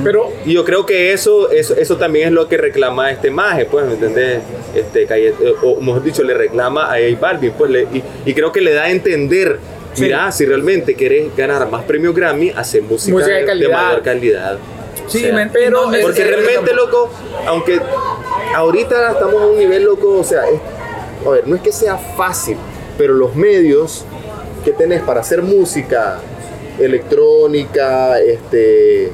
Pero 0.03 0.31
Y 0.45 0.53
yo 0.53 0.63
creo 0.65 0.85
que 0.85 1.11
eso, 1.13 1.49
eso, 1.51 1.75
eso 1.75 1.97
también 1.97 2.27
es 2.27 2.33
lo 2.33 2.47
que 2.47 2.57
reclama 2.57 3.09
este 3.11 3.29
maje, 3.31 3.65
pues, 3.65 3.85
¿me 3.85 3.93
entendés? 3.93 4.39
Este, 4.75 5.05
Calle- 5.05 5.33
eh, 5.41 5.53
o 5.63 5.79
mejor 5.81 6.03
dicho, 6.03 6.23
le 6.23 6.33
reclama 6.33 6.85
a 6.93 6.97
J 6.97 7.17
Balvin, 7.19 7.51
pues, 7.57 7.71
le- 7.71 7.87
y, 7.93 8.03
y 8.25 8.33
creo 8.33 8.51
que 8.51 8.61
le 8.61 8.73
da 8.73 8.83
a 8.83 8.91
entender 8.91 9.59
Sí. 9.93 10.03
mira, 10.03 10.31
si 10.31 10.45
realmente 10.45 10.95
querés 10.95 11.35
ganar 11.35 11.69
más 11.69 11.83
premios 11.83 12.15
Grammy, 12.15 12.51
hacer 12.51 12.81
música, 12.81 13.11
Música 13.17 13.33
de 13.35 13.55
de, 13.55 13.67
mayor 13.67 14.01
calidad. 14.01 14.57
Sí, 15.07 15.19
O 15.19 15.21
sea, 15.27 15.33
men- 15.35 15.49
pero- 15.51 15.85
no, 15.87 15.91
Porque 16.01 16.23
realmente, 16.23 16.73
loco, 16.73 17.09
aunque 17.47 17.79
ahorita 18.55 19.11
estamos 19.11 19.41
a 19.41 19.45
un 19.47 19.57
nivel, 19.57 19.83
loco, 19.83 20.19
o 20.19 20.23
sea, 20.23 20.47
es- 20.49 20.59
a 21.25 21.29
ver, 21.29 21.47
no 21.47 21.55
es 21.55 21.61
que 21.61 21.71
sea 21.71 21.97
fácil, 21.97 22.57
pero 22.97 23.13
los 23.13 23.35
medios 23.35 24.05
que 24.63 24.71
tenés 24.71 25.01
para 25.01 25.21
hacer 25.21 25.41
música 25.41 26.19
electrónica, 26.79 28.19
este, 28.19 29.11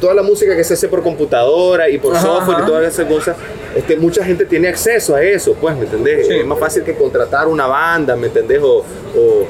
toda 0.00 0.14
la 0.14 0.22
música 0.22 0.56
que 0.56 0.64
se 0.64 0.74
hace 0.74 0.88
por 0.88 1.02
computadora 1.02 1.88
y 1.88 1.98
por 1.98 2.14
Ajá, 2.14 2.22
software 2.26 2.56
ajá. 2.56 2.64
y 2.64 2.66
todas 2.68 2.92
esas 2.92 3.06
cosas, 3.06 3.36
este, 3.74 3.96
mucha 3.96 4.24
gente 4.24 4.44
tiene 4.44 4.68
acceso 4.68 5.14
a 5.14 5.22
eso, 5.22 5.54
pues, 5.54 5.76
¿me 5.76 5.84
entendés? 5.84 6.26
Sí. 6.26 6.34
Es 6.34 6.46
más 6.46 6.58
fácil 6.58 6.82
que 6.84 6.94
contratar 6.94 7.48
una 7.48 7.66
banda, 7.66 8.16
¿me 8.16 8.26
entendés? 8.28 8.60
O, 8.62 8.78
o, 8.78 9.46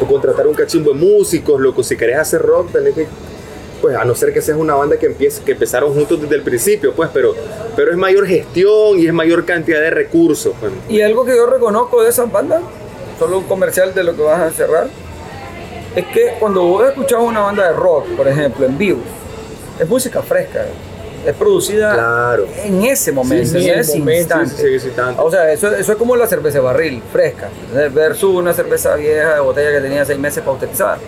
o 0.00 0.06
contratar 0.06 0.46
un 0.46 0.54
cachimbo 0.54 0.92
de 0.92 0.98
músicos, 0.98 1.60
loco, 1.60 1.82
si 1.82 1.96
querés 1.96 2.18
hacer 2.18 2.42
rock, 2.42 2.72
tenés 2.72 2.94
que 2.94 3.06
pues 3.82 3.96
a 3.96 4.04
no 4.04 4.14
ser 4.14 4.32
que 4.32 4.40
seas 4.40 4.56
una 4.56 4.74
banda 4.74 4.96
que 4.96 5.06
empiece, 5.06 5.42
que 5.42 5.52
empezaron 5.52 5.92
juntos 5.92 6.22
desde 6.22 6.36
el 6.36 6.42
principio, 6.42 6.94
pues, 6.94 7.10
pero, 7.12 7.34
pero 7.76 7.90
es 7.90 7.96
mayor 7.98 8.26
gestión 8.26 8.98
y 8.98 9.06
es 9.06 9.12
mayor 9.12 9.44
cantidad 9.44 9.80
de 9.80 9.90
recursos. 9.90 10.54
pues. 10.58 10.72
Y 10.88 11.02
algo 11.02 11.24
que 11.26 11.36
yo 11.36 11.44
reconozco 11.46 12.02
de 12.02 12.08
esas 12.08 12.30
bandas, 12.32 12.62
solo 13.18 13.38
un 13.38 13.44
comercial 13.44 13.92
de 13.92 14.04
lo 14.04 14.16
que 14.16 14.22
vas 14.22 14.40
a 14.40 14.50
cerrar, 14.52 14.86
es 15.96 16.06
que 16.06 16.36
cuando 16.40 16.62
vos 16.62 16.88
escuchás 16.88 17.18
una 17.20 17.40
banda 17.40 17.66
de 17.68 17.74
rock, 17.76 18.06
por 18.16 18.26
ejemplo, 18.26 18.64
en 18.64 18.78
vivo, 18.78 19.00
es 19.78 19.86
música 19.88 20.22
fresca, 20.22 20.64
es 21.26 21.34
producida 21.34 21.92
Claro. 21.94 22.46
en 22.64 22.82
ese 22.84 23.12
momento, 23.12 23.46
Sí, 23.50 23.60
sí, 23.60 23.68
en 23.68 23.78
ese 23.80 23.98
momento, 23.98 24.40
instante. 24.40 24.80
sí. 24.80 24.88
O 25.18 25.30
sea, 25.30 25.52
eso, 25.52 25.74
eso 25.74 25.92
es 25.92 25.98
como 25.98 26.16
la 26.16 26.26
cerveza 26.26 26.58
de 26.58 26.64
barril, 26.64 27.02
fresca, 27.12 27.48
versus 27.92 28.34
una 28.34 28.52
cerveza 28.54 28.94
vieja 28.96 29.34
de 29.34 29.40
botella 29.40 29.70
que 29.72 29.80
tenía 29.80 30.04
seis 30.04 30.18
meses 30.18 30.42
para 30.42 30.56
utilizar. 30.56 30.98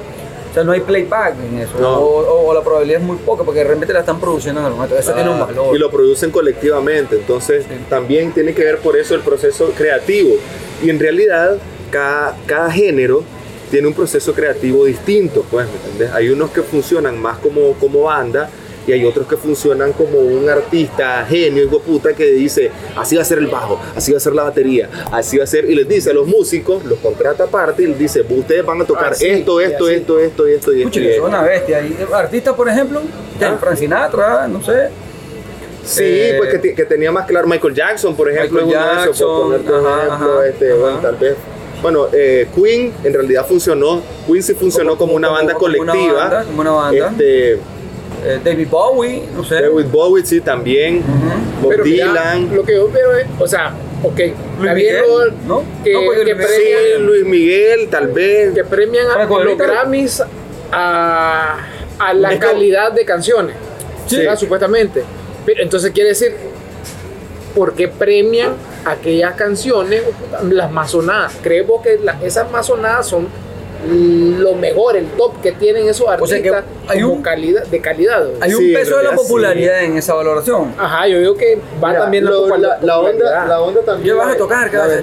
O 0.55 0.57
sea, 0.57 0.63
no 0.63 0.71
hay 0.71 0.83
playback 0.83 1.35
en 1.51 1.59
eso, 1.59 1.73
No. 1.81 1.99
o, 1.99 2.21
o- 2.21 2.49
o 2.51 2.55
la 2.55 2.63
probabilidad 2.63 3.01
es 3.01 3.05
muy 3.07 3.17
poca 3.17 3.43
porque 3.43 3.65
realmente 3.65 3.93
la 3.93 3.99
están 4.01 4.21
produciendo 4.21 4.61
en 4.61 4.69
el 4.69 4.73
momento. 4.75 4.97
Eso 4.97 5.13
tiene 5.13 5.29
un 5.31 5.41
Ah, 5.41 5.47
valor. 5.47 5.75
Y 5.75 5.81
lo 5.81 5.91
producen 5.91 6.31
colectivamente, 6.31 7.17
entonces 7.17 7.65
Sí. 7.65 7.75
también 7.91 8.31
tiene 8.33 8.55
que 8.55 8.63
ver 8.63 8.79
por 8.79 8.97
eso 8.97 9.17
el 9.17 9.23
proceso 9.23 9.73
creativo. 9.77 10.37
Y 10.81 10.91
en 10.91 11.01
realidad, 11.01 11.57
cada, 11.91 12.37
cada 12.47 12.71
género 12.71 13.25
tiene 13.73 13.89
un 13.89 13.95
proceso 13.95 14.33
creativo 14.33 14.85
distinto, 14.85 15.45
pues, 15.51 15.67
¿me? 15.99 16.07
Hay 16.07 16.29
unos 16.29 16.51
que 16.53 16.63
funcionan 16.63 17.21
más 17.21 17.39
como, 17.39 17.73
como 17.81 18.03
banda 18.03 18.49
y 18.87 18.93
hay 18.93 19.05
otros 19.05 19.27
que 19.27 19.37
funcionan 19.37 19.93
como 19.93 20.19
un 20.19 20.49
artista 20.49 21.25
genio, 21.29 21.65
hijo 21.65 21.81
puta, 21.81 22.13
que 22.15 22.25
dice, 22.27 22.71
así 22.97 23.17
va 23.17 23.23
a 23.23 23.25
ser 23.25 23.39
el 23.39 23.47
bajo, 23.47 23.81
así 23.97 24.13
va 24.13 24.19
a 24.19 24.21
ser 24.21 24.35
la 24.35 24.43
batería, 24.45 24.89
así 25.13 25.39
va 25.39 25.45
a 25.45 25.47
ser, 25.47 25.65
y 25.71 25.75
les 25.75 25.89
dice 25.89 26.11
a 26.11 26.13
los 26.15 26.27
músicos, 26.27 26.85
los 26.85 26.99
contrata 26.99 27.45
aparte 27.45 27.83
y 27.83 27.87
les 27.87 27.99
dice, 27.99 28.25
ustedes 28.29 28.65
van 28.65 28.81
a 28.83 28.85
tocar 28.85 29.13
Así, 29.13 29.27
esto, 29.27 29.61
esto, 29.61 29.87
así. 29.87 29.95
esto, 29.95 30.19
esto, 30.19 30.47
esto, 30.47 30.73
y 30.75 30.83
esto. 30.83 31.01
Son 31.21 31.29
una 31.29 31.43
bestia. 31.43 31.81
Y 31.81 31.97
artistas, 32.13 32.55
por 32.55 32.69
ejemplo, 32.69 33.01
Ah. 33.41 33.57
Frank 33.61 33.77
Sinatra, 33.77 34.47
no 34.49 34.63
sé. 34.63 34.89
Sí, 35.85 36.03
Eh, 36.03 36.35
pues 36.39 36.59
que, 36.61 36.75
que 36.75 36.85
tenía 36.85 37.13
más 37.13 37.27
claro 37.27 37.47
Michael 37.47 37.75
Jackson, 37.75 38.17
por 38.17 38.31
ejemplo, 38.31 38.65
Michael 38.65 38.85
es 38.85 38.91
uno 38.95 39.03
de 39.05 39.11
esos, 39.11 39.21
por 39.43 39.53
Jackson, 39.59 39.87
ajá, 39.87 40.07
ejemplo, 40.07 40.33
ajá, 40.39 40.47
este, 40.47 40.71
ajá. 40.73 40.81
bueno, 40.81 40.99
tal 40.99 41.17
vez. 41.17 41.35
Bueno, 41.83 42.07
eh, 42.13 42.49
Queen 42.55 42.93
en 43.05 43.13
realidad 43.13 43.47
funcionó, 43.47 44.01
Queen 44.27 44.43
sí 44.43 44.55
funcionó 44.55 44.93
como, 44.97 45.13
Como- 45.13 45.17
una 45.17 45.29
banda 45.29 45.53
como 45.55 45.67
una 45.67 45.93
colectiva. 45.93 46.19
banda, 46.25 46.45
como 46.45 46.61
una 46.63 46.71
banda. 46.71 47.09
Este, 47.11 47.59
Eh, 48.25 48.41
David 48.43 48.69
Bowie, 48.71 49.23
no 49.37 49.45
sé. 49.45 49.61
David 49.61 49.87
Bowie 49.93 50.25
sí 50.25 50.41
también, 50.41 51.03
Bob 51.61 51.71
Pero 51.71 51.85
mira, 51.85 52.07
Dylan. 52.09 52.55
lo 52.57 52.63
que 52.65 52.75
yo 52.75 52.91
veo 52.91 53.13
es, 53.17 53.27
o 53.39 53.47
sea, 53.47 53.75
ok, 54.03 54.17
bien 54.17 54.75
Miguel, 54.75 55.03
¿no? 55.47 55.63
que, 55.85 55.93
No, 55.93 56.01
que 56.25 56.35
Luis 56.35 56.47
Sí, 56.49 56.63
premian, 56.63 57.07
Luis 57.07 57.25
Miguel, 57.27 57.89
tal 57.91 58.09
vez. 58.09 58.55
que 58.55 58.65
premian 58.65 59.07
a 59.11 59.25
los. 59.25 59.59
Grammys 59.59 60.23
a, 60.73 61.57
a 61.99 62.15
la 62.15 62.39
calidad 62.39 62.93
de 62.93 63.05
canciones, 63.05 63.55
Sí. 64.07 64.17
¿verdad? 64.17 64.39
supuestamente. 64.39 65.05
Pero 65.45 65.63
entonces 65.63 65.91
quiere 65.93 66.09
decir, 66.11 66.35
¿por 67.55 67.75
qué 67.75 67.89
premian 67.89 68.55
aquellas 68.87 69.35
canciones, 69.35 70.03
las 70.51 70.71
más 70.73 70.91
sonadas? 70.93 71.37
Creemos 71.43 71.83
que 71.83 71.99
la- 72.03 72.19
esas 72.25 72.51
más 72.51 72.67
sonadas 72.67 73.07
son 73.07 73.29
lo 73.89 74.55
mejor, 74.55 74.97
el 74.97 75.07
top 75.09 75.41
que 75.43 75.53
tienen 75.53 75.89
esos 75.89 76.07
O 76.21 76.27
sea 76.27 76.41
que 76.43 76.49
artistas 76.49 76.65
hay 76.89 77.01
como 77.03 77.15
un- 77.15 77.23
calidad, 77.23 77.65
de 77.67 77.81
calidad. 77.81 78.27
Hay 78.41 78.55
un 78.55 78.61
Sí, 78.61 78.73
peso 78.73 78.99
de 78.99 79.05
la 79.05 79.13
popularidad 79.15 79.85
en 79.85 79.97
esa 79.99 80.15
valoración. 80.15 80.75
Ajá, 80.79 81.07
yo 81.09 81.19
digo 81.19 81.35
que 81.37 81.59
va 81.83 81.89
Mira, 81.89 82.01
también 82.03 82.25
la, 82.25 82.31
lo- 82.31 82.47
popula- 82.49 82.59
la, 82.59 82.79
la 82.83 82.99
onda, 83.01 83.47
la 83.47 83.61
onda 83.61 83.81
también. 83.83 84.15
¿Qué 84.15 84.19
vas 84.19 84.35
a 84.35 84.39
tocar? 84.39 84.71
¿Qué 84.71 84.77
dale, 84.77 85.03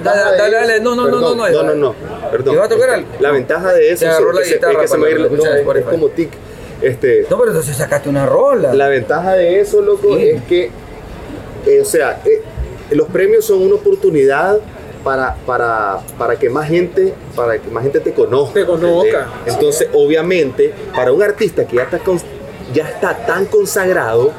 dale, 0.56 0.80
no, 0.80 0.94
no, 0.96 1.06
no, 1.06 1.12
perdón, 1.12 1.36
no, 1.38 1.48
no, 1.48 1.62
no, 1.62 1.74
no, 1.74 1.94
perdón. 2.30 2.54
¿Qué 2.54 2.58
vas 2.60 2.66
a 2.70 2.74
tocar 2.74 2.90
algo? 2.90 3.08
La 3.20 3.30
ventaja 3.30 3.72
de 3.72 3.90
eso 3.92 4.06
es 4.06 4.20
la 4.20 4.42
que 4.42 4.54
guitarra 4.54 4.72
es 4.72 4.78
que 4.80 4.88
se 4.88 4.98
me 4.98 5.10
lo 5.10 5.28
no, 5.30 5.44
es- 5.74 5.84
como 5.84 6.08
tic. 6.08 6.30
Este, 6.80 7.26
No, 7.30 7.38
pero 7.38 7.50
entonces 7.52 7.76
sacaste 7.76 8.08
una 8.08 8.26
rola. 8.26 8.74
La 8.74 8.88
ventaja 8.88 9.34
de 9.34 9.60
eso, 9.60 9.80
loco, 9.82 10.16
Sí. 10.16 10.28
es 10.30 10.42
que, 10.44 10.70
eh, 11.66 11.80
o 11.80 11.84
sea, 11.84 12.20
eh, 12.24 12.42
los 12.90 13.06
premios 13.08 13.44
son 13.44 13.62
una 13.62 13.76
oportunidad 13.76 14.58
para, 15.02 15.36
para, 15.46 16.00
para 16.18 16.38
que 16.38 16.48
más 16.48 16.68
gente, 16.68 17.14
para 17.34 17.58
que 17.58 17.70
más 17.70 17.82
gente 17.82 18.00
te 18.00 18.12
conozca. 18.12 18.60
Te 18.60 18.66
conozca. 18.66 19.28
Entonces, 19.46 19.88
obviamente, 19.92 20.72
para 20.94 21.12
un 21.12 21.22
artista 21.22 21.66
que 21.66 21.76
ya 21.76 21.82
está, 21.82 22.00
ya 22.72 22.88
está 22.88 23.26
tan 23.26 23.46
consagrado, 23.46 24.32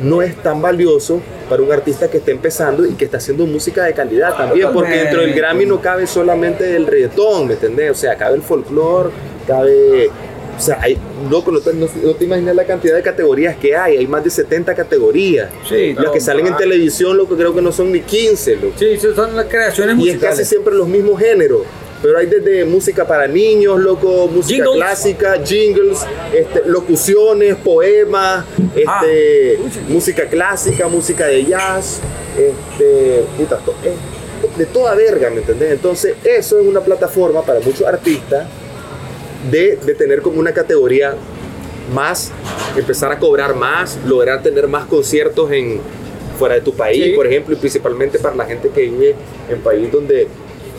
no 0.00 0.22
es 0.22 0.36
tan 0.36 0.60
valioso 0.60 1.20
para 1.48 1.62
un 1.62 1.70
artista 1.72 2.08
que 2.10 2.18
está 2.18 2.30
empezando 2.30 2.86
y 2.86 2.94
que 2.94 3.04
está 3.04 3.18
haciendo 3.18 3.46
música 3.46 3.84
de 3.84 3.92
calidad 3.92 4.36
también, 4.36 4.70
porque 4.72 4.96
dentro 4.96 5.20
del. 5.20 5.34
Grammy 5.34 5.66
no 5.66 5.80
cabe 5.80 6.06
solamente 6.06 6.74
el 6.74 6.86
reggaetón, 6.86 7.46
¿me 7.46 7.54
entendés? 7.54 7.90
O 7.90 7.94
sea, 7.94 8.16
cabe 8.16 8.36
el 8.36 8.42
folclore, 8.42 9.10
cabe... 9.46 10.10
O 10.56 10.60
sea, 10.60 10.78
hay, 10.80 10.96
loco, 11.30 11.50
no 11.50 11.60
te, 11.60 11.72
no- 11.74 11.88
no 12.02 12.14
te 12.14 12.24
imaginas 12.24 12.54
la 12.54 12.64
cantidad 12.64 12.94
de 12.94 13.02
categorías 13.02 13.56
que 13.56 13.74
hay, 13.76 13.96
hay 13.96 14.06
más 14.06 14.22
de 14.24 14.30
70 14.30 14.74
categorías. 14.74 15.50
Sí, 15.68 15.92
Las 15.94 16.04
no, 16.06 16.12
que 16.12 16.20
salen 16.20 16.46
en 16.46 16.56
televisión, 16.56 17.16
loco, 17.16 17.36
creo 17.36 17.54
que 17.54 17.60
no 17.62 17.72
son 17.72 17.90
ni 17.92 18.00
15, 18.00 18.56
loco. 18.56 18.74
Sí, 18.78 18.96
son 19.14 19.34
las 19.36 19.46
creaciones 19.46 19.96
Y 19.96 20.00
es 20.00 20.14
musicales. 20.14 20.38
casi 20.38 20.44
siempre 20.48 20.74
los 20.74 20.86
mismos 20.88 21.20
géneros. 21.20 21.62
Pero 22.02 22.18
hay 22.18 22.26
desde 22.26 22.66
música 22.66 23.06
para 23.06 23.26
niños, 23.26 23.80
loco, 23.80 24.28
música 24.28 24.62
Jingles. 24.64 24.76
clásica, 24.76 25.42
jingles, 25.42 25.98
este, 26.34 26.62
locuciones, 26.68 27.56
poemas, 27.56 28.44
este, 28.74 28.86
Ah, 28.86 29.60
uy. 29.64 29.94
música 29.94 30.26
clásica, 30.26 30.86
música 30.86 31.26
de 31.26 31.46
jazz, 31.46 32.00
este, 32.36 33.24
puta, 33.38 33.58
eh, 33.84 33.94
de 34.58 34.66
toda 34.66 34.94
verga, 34.94 35.30
¿me 35.30 35.38
entendés? 35.38 35.72
Entonces, 35.72 36.14
eso 36.22 36.58
es 36.60 36.66
una 36.66 36.80
plataforma 36.80 37.40
para 37.42 37.60
muchos 37.60 37.86
artistas 37.86 38.46
de, 39.50 39.76
de 39.84 39.94
tener 39.94 40.22
como 40.22 40.38
una 40.40 40.52
categoría 40.52 41.14
más, 41.92 42.30
empezar 42.76 43.12
a 43.12 43.18
cobrar 43.18 43.54
más, 43.54 43.98
lograr 44.06 44.42
tener 44.42 44.66
más 44.68 44.86
conciertos 44.86 45.50
en 45.52 45.80
fuera 46.38 46.54
de 46.56 46.60
tu 46.62 46.72
país, 46.74 47.04
Sí. 47.04 47.12
por 47.12 47.26
ejemplo, 47.26 47.54
y 47.54 47.58
principalmente 47.58 48.18
para 48.18 48.34
la 48.34 48.44
gente 48.46 48.68
que 48.70 48.82
vive 48.82 49.14
en 49.50 49.60
país 49.60 49.90
donde, 49.92 50.26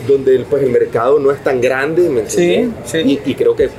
donde 0.06 0.34
el, 0.36 0.44
pues, 0.44 0.62
el 0.62 0.70
mercado 0.70 1.18
no 1.18 1.30
es 1.30 1.42
tan 1.42 1.60
grande. 1.60 2.24
Sí, 2.26 2.70
sí. 2.84 2.98
Y, 2.98 3.20
y 3.30 3.34
creo 3.34 3.54
que 3.56 3.70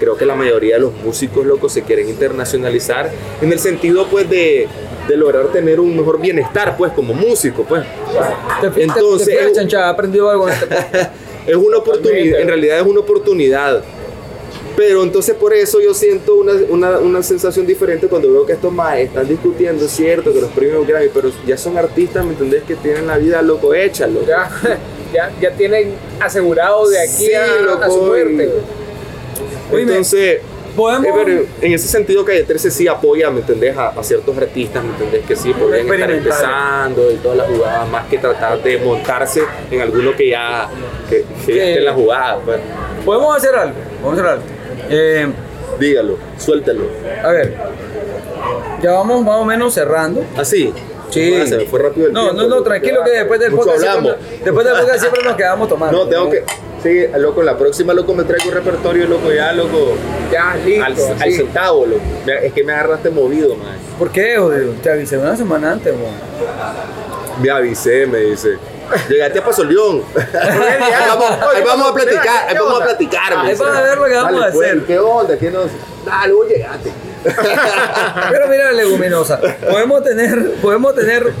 creo 0.00 0.16
que 0.16 0.26
la 0.26 0.34
mayoría 0.34 0.74
de 0.74 0.80
los 0.80 0.92
músicos 1.04 1.46
locos 1.46 1.72
se 1.72 1.82
quieren 1.82 2.08
internacionalizar 2.08 3.10
en 3.40 3.52
el 3.52 3.60
sentido 3.60 4.08
pues 4.10 4.28
de, 4.28 4.66
de 5.06 5.16
lograr 5.16 5.46
tener 5.52 5.78
un 5.78 5.96
mejor 5.96 6.20
bienestar 6.20 6.76
pues 6.76 6.90
como 6.92 7.14
músico 7.14 7.64
pues 7.64 7.84
Te, 8.60 8.70
te- 8.70 8.82
Entonces, 8.82 9.28
te 9.38 9.52
chancha, 9.52 9.86
ha 9.86 9.90
aprendido 9.90 10.28
algo 10.28 10.48
en 10.48 10.54
este 10.62 10.76
es 11.46 11.54
una 11.56 11.76
oportunidad, 11.78 12.40
en 12.40 12.48
realidad 12.48 12.80
es 12.80 12.86
una 12.86 13.00
oportunidad. 13.00 13.84
Pero 14.76 15.04
entonces 15.04 15.36
por 15.36 15.54
eso 15.54 15.80
yo 15.80 15.94
siento 15.94 16.34
una, 16.34 16.52
una, 16.68 16.98
una 16.98 17.22
sensación 17.22 17.64
diferente 17.64 18.08
cuando 18.08 18.32
veo 18.32 18.44
que 18.44 18.54
estos 18.54 18.72
más 18.72 18.98
están 18.98 19.28
discutiendo, 19.28 19.84
es 19.84 19.92
cierto, 19.92 20.32
que 20.32 20.40
los 20.40 20.50
premios 20.50 20.84
Grammy, 20.86 21.08
pero 21.14 21.30
ya 21.46 21.56
son 21.56 21.78
artistas, 21.78 22.24
¿me 22.24 22.32
entendés? 22.32 22.64
Que 22.64 22.74
tienen 22.74 23.06
la 23.06 23.16
vida 23.18 23.40
loco 23.40 23.72
hecha, 23.72 24.06
loco. 24.08 24.26
ya, 24.26 24.50
ya, 25.14 25.32
ya 25.40 25.50
tienen 25.52 25.94
asegurado 26.18 26.88
de 26.88 26.98
aquí 27.00 27.26
Sí, 27.26 27.32
a, 27.34 27.44
a 27.84 27.88
su 27.88 28.02
muerte. 28.02 28.50
y- 29.72 29.76
Entonces, 29.76 30.40
podemos- 30.74 31.06
eh, 31.06 31.12
pero 31.24 31.44
en 31.62 31.72
ese 31.72 31.86
sentido 31.86 32.24
Calle 32.24 32.42
13 32.42 32.70
sí 32.72 32.88
apoya, 32.88 33.30
¿me 33.30 33.40
entendés? 33.40 33.76
A, 33.76 33.90
a 33.90 34.02
ciertos 34.02 34.36
artistas, 34.36 34.82
¿me 34.82 34.90
entendés? 34.90 35.24
Que 35.24 35.36
sí 35.36 35.52
podrían 35.54 35.88
estar 35.88 36.10
empezando 36.10 37.12
y 37.12 37.14
todas 37.16 37.38
las 37.38 37.46
jugadas, 37.48 37.88
más 37.90 38.06
que 38.08 38.18
tratar 38.18 38.60
de 38.60 38.78
montarse 38.78 39.42
en 39.70 39.80
alguno 39.80 40.16
que 40.16 40.30
ya 40.30 40.68
que, 41.08 41.24
esté 41.38 41.78
en 41.78 41.84
la 41.84 41.92
jugada. 41.92 42.40
Pues. 42.44 42.58
Podemos 43.04 43.36
hacer 43.36 43.54
algo. 43.54 43.74
Podemos 44.02 44.18
hacer 44.18 44.32
algo. 44.32 44.44
Eh, 44.90 45.26
Dígalo, 45.78 46.18
suéltalo. 46.38 46.84
a 47.22 47.28
ver. 47.32 47.54
Ya 48.82 48.92
vamos 48.92 49.24
más 49.24 49.36
o 49.40 49.44
menos 49.44 49.74
cerrando. 49.74 50.24
Así. 50.36 50.72
Sí. 51.10 51.34
Ah, 51.40 51.46
se 51.46 51.56
me 51.58 51.64
fue 51.66 51.80
rápido 51.80 52.08
el 52.08 52.12
No, 52.12 52.24
tiempo, 52.24 52.42
no, 52.42 52.48
no, 52.48 52.62
tranquilo 52.62 53.00
que 53.04 53.10
después 53.10 53.40
del 53.40 53.52
podcast 53.52 53.78
hablamos. 53.84 54.14
siempre, 54.18 54.44
después 54.44 54.66
del 54.66 54.76
podcast 54.76 55.00
siempre 55.00 55.22
nos 55.22 55.36
quedamos 55.36 55.68
tomando. 55.68 56.04
No, 56.04 56.08
tengo 56.08 56.30
que. 56.30 56.44
Sí, 56.82 57.06
loco, 57.16 57.42
la 57.42 57.56
próxima, 57.56 57.94
loco, 57.94 58.12
me 58.14 58.24
traigo 58.24 58.48
un 58.48 58.54
repertorio, 58.54 59.06
loco, 59.06 59.32
ya, 59.32 59.52
loco. 59.52 59.94
Ya, 60.30 60.54
listo. 60.56 61.14
Al, 61.18 61.32
centavo, 61.32 61.86
loco. 61.86 62.02
Es 62.42 62.52
que 62.52 62.62
me 62.62 62.72
agarraste 62.72 63.08
movido, 63.10 63.54
man. 63.56 63.76
¿Por 63.98 64.10
qué, 64.10 64.36
jodido? 64.36 64.72
Te 64.82 64.90
avisé 64.90 65.16
una 65.16 65.34
semana 65.34 65.72
antes, 65.72 65.94
weón. 65.94 67.42
Me 67.42 67.50
avisé, 67.50 68.06
me 68.06 68.18
dice. 68.18 68.58
Llegaste 69.08 69.38
a 69.38 69.44
Paso 69.44 69.64
León. 69.64 70.02
ahí 70.16 71.08
vamos, 71.08 71.30
ahí 71.54 71.62
vamos 71.64 71.90
a 71.90 71.94
platicar, 71.94 72.48
ahí 72.48 72.56
vamos 72.58 72.80
a 72.80 72.84
platicar. 72.84 73.32
Ahí 73.38 73.54
van 73.54 73.76
a 73.76 73.82
ver 73.82 73.98
lo 73.98 74.04
que 74.04 74.14
vamos 74.14 74.42
a 74.42 74.50
pues, 74.52 74.68
hacer. 74.68 74.84
¿Qué 74.84 74.98
onda? 74.98 75.38
¿Qué 75.38 75.50
nos? 75.50 75.70
Dale, 76.04 76.32
vos 76.32 76.48
llegaste. 76.48 76.92
Pero 78.30 78.48
mira, 78.48 78.72
leguminosa, 78.72 79.40
podemos 79.40 80.02
tener, 80.02 80.54
podemos 80.60 80.94
tener 80.94 81.32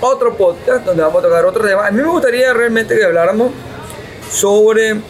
otro 0.00 0.36
podcast 0.36 0.84
donde 0.84 1.02
vamos 1.02 1.18
a 1.24 1.26
tocar 1.26 1.44
otro 1.44 1.64
tema. 1.66 1.86
A 1.86 1.90
mí 1.90 2.00
me 2.00 2.08
gustaría 2.08 2.52
realmente 2.52 2.96
que 2.96 3.04
habláramos 3.04 3.50
sobre, 4.30 5.00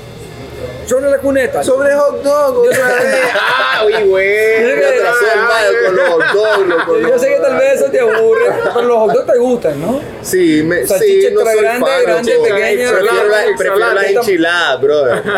sobre 0.86 1.10
la 1.10 1.18
cuneta. 1.18 1.62
Sobre 1.62 1.94
hot 1.94 2.22
dog. 2.22 2.58
otra 2.58 2.86
vez. 2.86 3.18
Ah, 3.34 3.82
uy, 3.86 3.92
güey. 4.08 4.76
Me 4.76 4.86
atrasó 4.86 5.24
el 5.34 5.40
mal 5.40 5.74
con 5.86 5.96
los 5.96 6.08
hot 6.08 6.24
dogs, 6.32 6.66
loco, 6.68 6.98
Yo 7.00 7.18
sé 7.18 7.28
que 7.28 7.36
tal 7.40 7.56
vez 7.56 7.80
eso 7.80 7.90
te 7.90 8.00
aburre, 8.00 8.46
pero 8.74 8.86
los 8.86 8.98
hot 8.98 9.12
dogs 9.12 9.26
te 9.32 9.38
gustan, 9.38 9.80
¿no? 9.80 10.00
Sí, 10.22 10.62
me, 10.64 10.86
sí, 10.86 11.28
no 11.32 11.40
extra 11.40 11.52
soy 11.52 11.62
grande, 11.62 11.86
fan, 11.86 12.02
grande, 12.02 12.32
pequeña, 12.32 12.90
Prefiero, 12.90 13.28
la- 13.28 13.56
prefiero 13.56 13.94
las 13.94 14.04
enchiladas, 14.06 14.80
brother. 14.80 15.22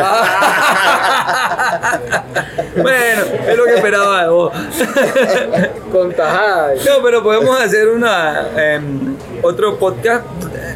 bueno, 2.77 3.23
es 3.49 3.57
lo 3.57 3.65
que 3.65 3.75
esperaba 3.75 4.23
de 4.23 4.29
vos. 4.29 4.53
Con 5.93 6.13
tajada. 6.13 6.75
No, 6.75 7.03
pero 7.03 7.23
podemos 7.23 7.61
hacer 7.61 7.89
una 7.89 8.49
em, 8.57 9.17
otro 9.47 9.79
podcast. 9.79 10.25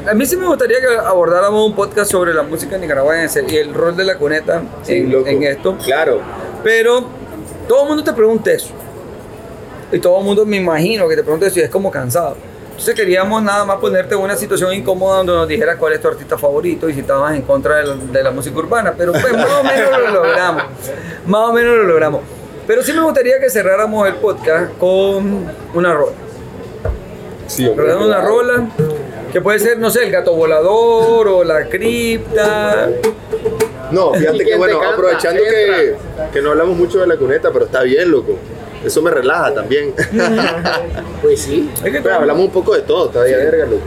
A 0.08 0.14
mí 0.14 0.24
sí 0.26 0.36
me 0.36 0.46
gustaría 0.46 0.80
que 0.80 0.86
abordáramos 0.86 1.66
un 1.66 1.74
podcast 1.74 2.10
sobre 2.10 2.32
la 2.32 2.42
música 2.42 2.78
nicaragüense 2.78 3.44
y 3.48 3.56
el 3.56 3.74
rol 3.74 3.96
de 3.96 4.04
la 4.04 4.16
cuneta 4.16 4.62
Sí, 4.82 4.94
en, 5.26 5.42
esto. 5.42 5.76
Claro. 5.84 6.20
Pero 6.62 7.04
todo 7.68 7.82
el 7.82 7.88
mundo 7.88 8.04
te 8.04 8.12
pregunta 8.12 8.50
eso. 8.50 8.70
Y 9.92 9.98
todo 9.98 10.18
el 10.18 10.24
mundo 10.24 10.46
me 10.46 10.56
imagino 10.56 11.08
que 11.08 11.16
te 11.16 11.22
pregunta 11.22 11.46
eso 11.46 11.58
y 11.60 11.62
es 11.62 11.70
como 11.70 11.90
cansado. 11.90 12.36
Entonces 12.70 12.94
queríamos 12.94 13.42
nada 13.42 13.64
más 13.64 13.76
ponerte 13.76 14.14
en 14.14 14.20
una 14.20 14.36
situación 14.36 14.72
incómoda 14.72 15.18
donde 15.18 15.32
nos 15.34 15.48
dijeras 15.48 15.76
cuál 15.76 15.92
es 15.92 16.00
tu 16.00 16.08
artista 16.08 16.38
favorito 16.38 16.88
y 16.88 16.94
si 16.94 17.00
estabas 17.00 17.34
en 17.34 17.42
contra 17.42 17.76
de 17.76 17.84
la, 17.84 17.94
de 17.94 18.22
la 18.22 18.30
música 18.30 18.56
urbana. 18.56 18.94
Pero 18.96 19.12
pues 19.12 19.32
más 19.34 19.50
o 19.50 19.64
menos 19.64 19.90
lo 19.90 20.10
logramos. 20.12 20.62
Más 21.26 21.48
o 21.48 21.52
menos 21.52 21.76
lo 21.76 21.82
logramos. 21.82 22.20
Pero 22.66 22.82
sí 22.82 22.92
me 22.92 23.02
gustaría 23.02 23.38
que 23.40 23.50
cerráramos 23.50 24.08
el 24.08 24.14
podcast 24.14 24.78
con 24.78 25.44
una 25.74 25.92
rola. 25.92 26.29
Sí. 27.50 27.66
Una 27.66 28.20
rola 28.20 28.68
que 29.32 29.40
puede 29.40 29.58
ser, 29.58 29.78
no 29.78 29.90
sé, 29.90 30.04
el 30.04 30.12
gato 30.12 30.34
volador 30.34 31.26
o 31.26 31.42
la 31.42 31.66
cripta. 31.66 32.88
No, 33.90 34.14
¿Y 34.14 34.20
fíjate 34.20 34.44
que 34.44 34.56
bueno, 34.56 34.78
canta? 34.78 34.94
aprovechando 34.94 35.42
que, 35.42 35.96
que 36.32 36.42
no 36.42 36.50
hablamos 36.50 36.76
mucho 36.76 37.00
de 37.00 37.08
la 37.08 37.16
cuneta, 37.16 37.50
pero 37.52 37.64
está 37.64 37.82
bien, 37.82 38.08
loco. 38.08 38.36
Eso 38.84 39.02
me 39.02 39.10
relaja 39.10 39.52
también. 39.52 39.92
Pues 41.22 41.42
sí. 41.42 41.68
Es 41.84 41.92
que 41.92 42.00
Pero 42.00 42.14
hablamos 42.14 42.44
un 42.44 42.52
poco 42.52 42.74
de 42.74 42.82
todo, 42.82 43.06
está 43.08 43.24
bien, 43.24 43.38
verga, 43.38 43.66
loco. 43.66 43.82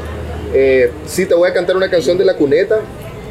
Eh, 0.53 0.91
sí, 1.05 1.25
te 1.25 1.33
voy 1.33 1.49
a 1.49 1.53
cantar 1.53 1.77
una 1.77 1.89
canción 1.89 2.17
de 2.17 2.25
la 2.25 2.35
cuneta 2.35 2.79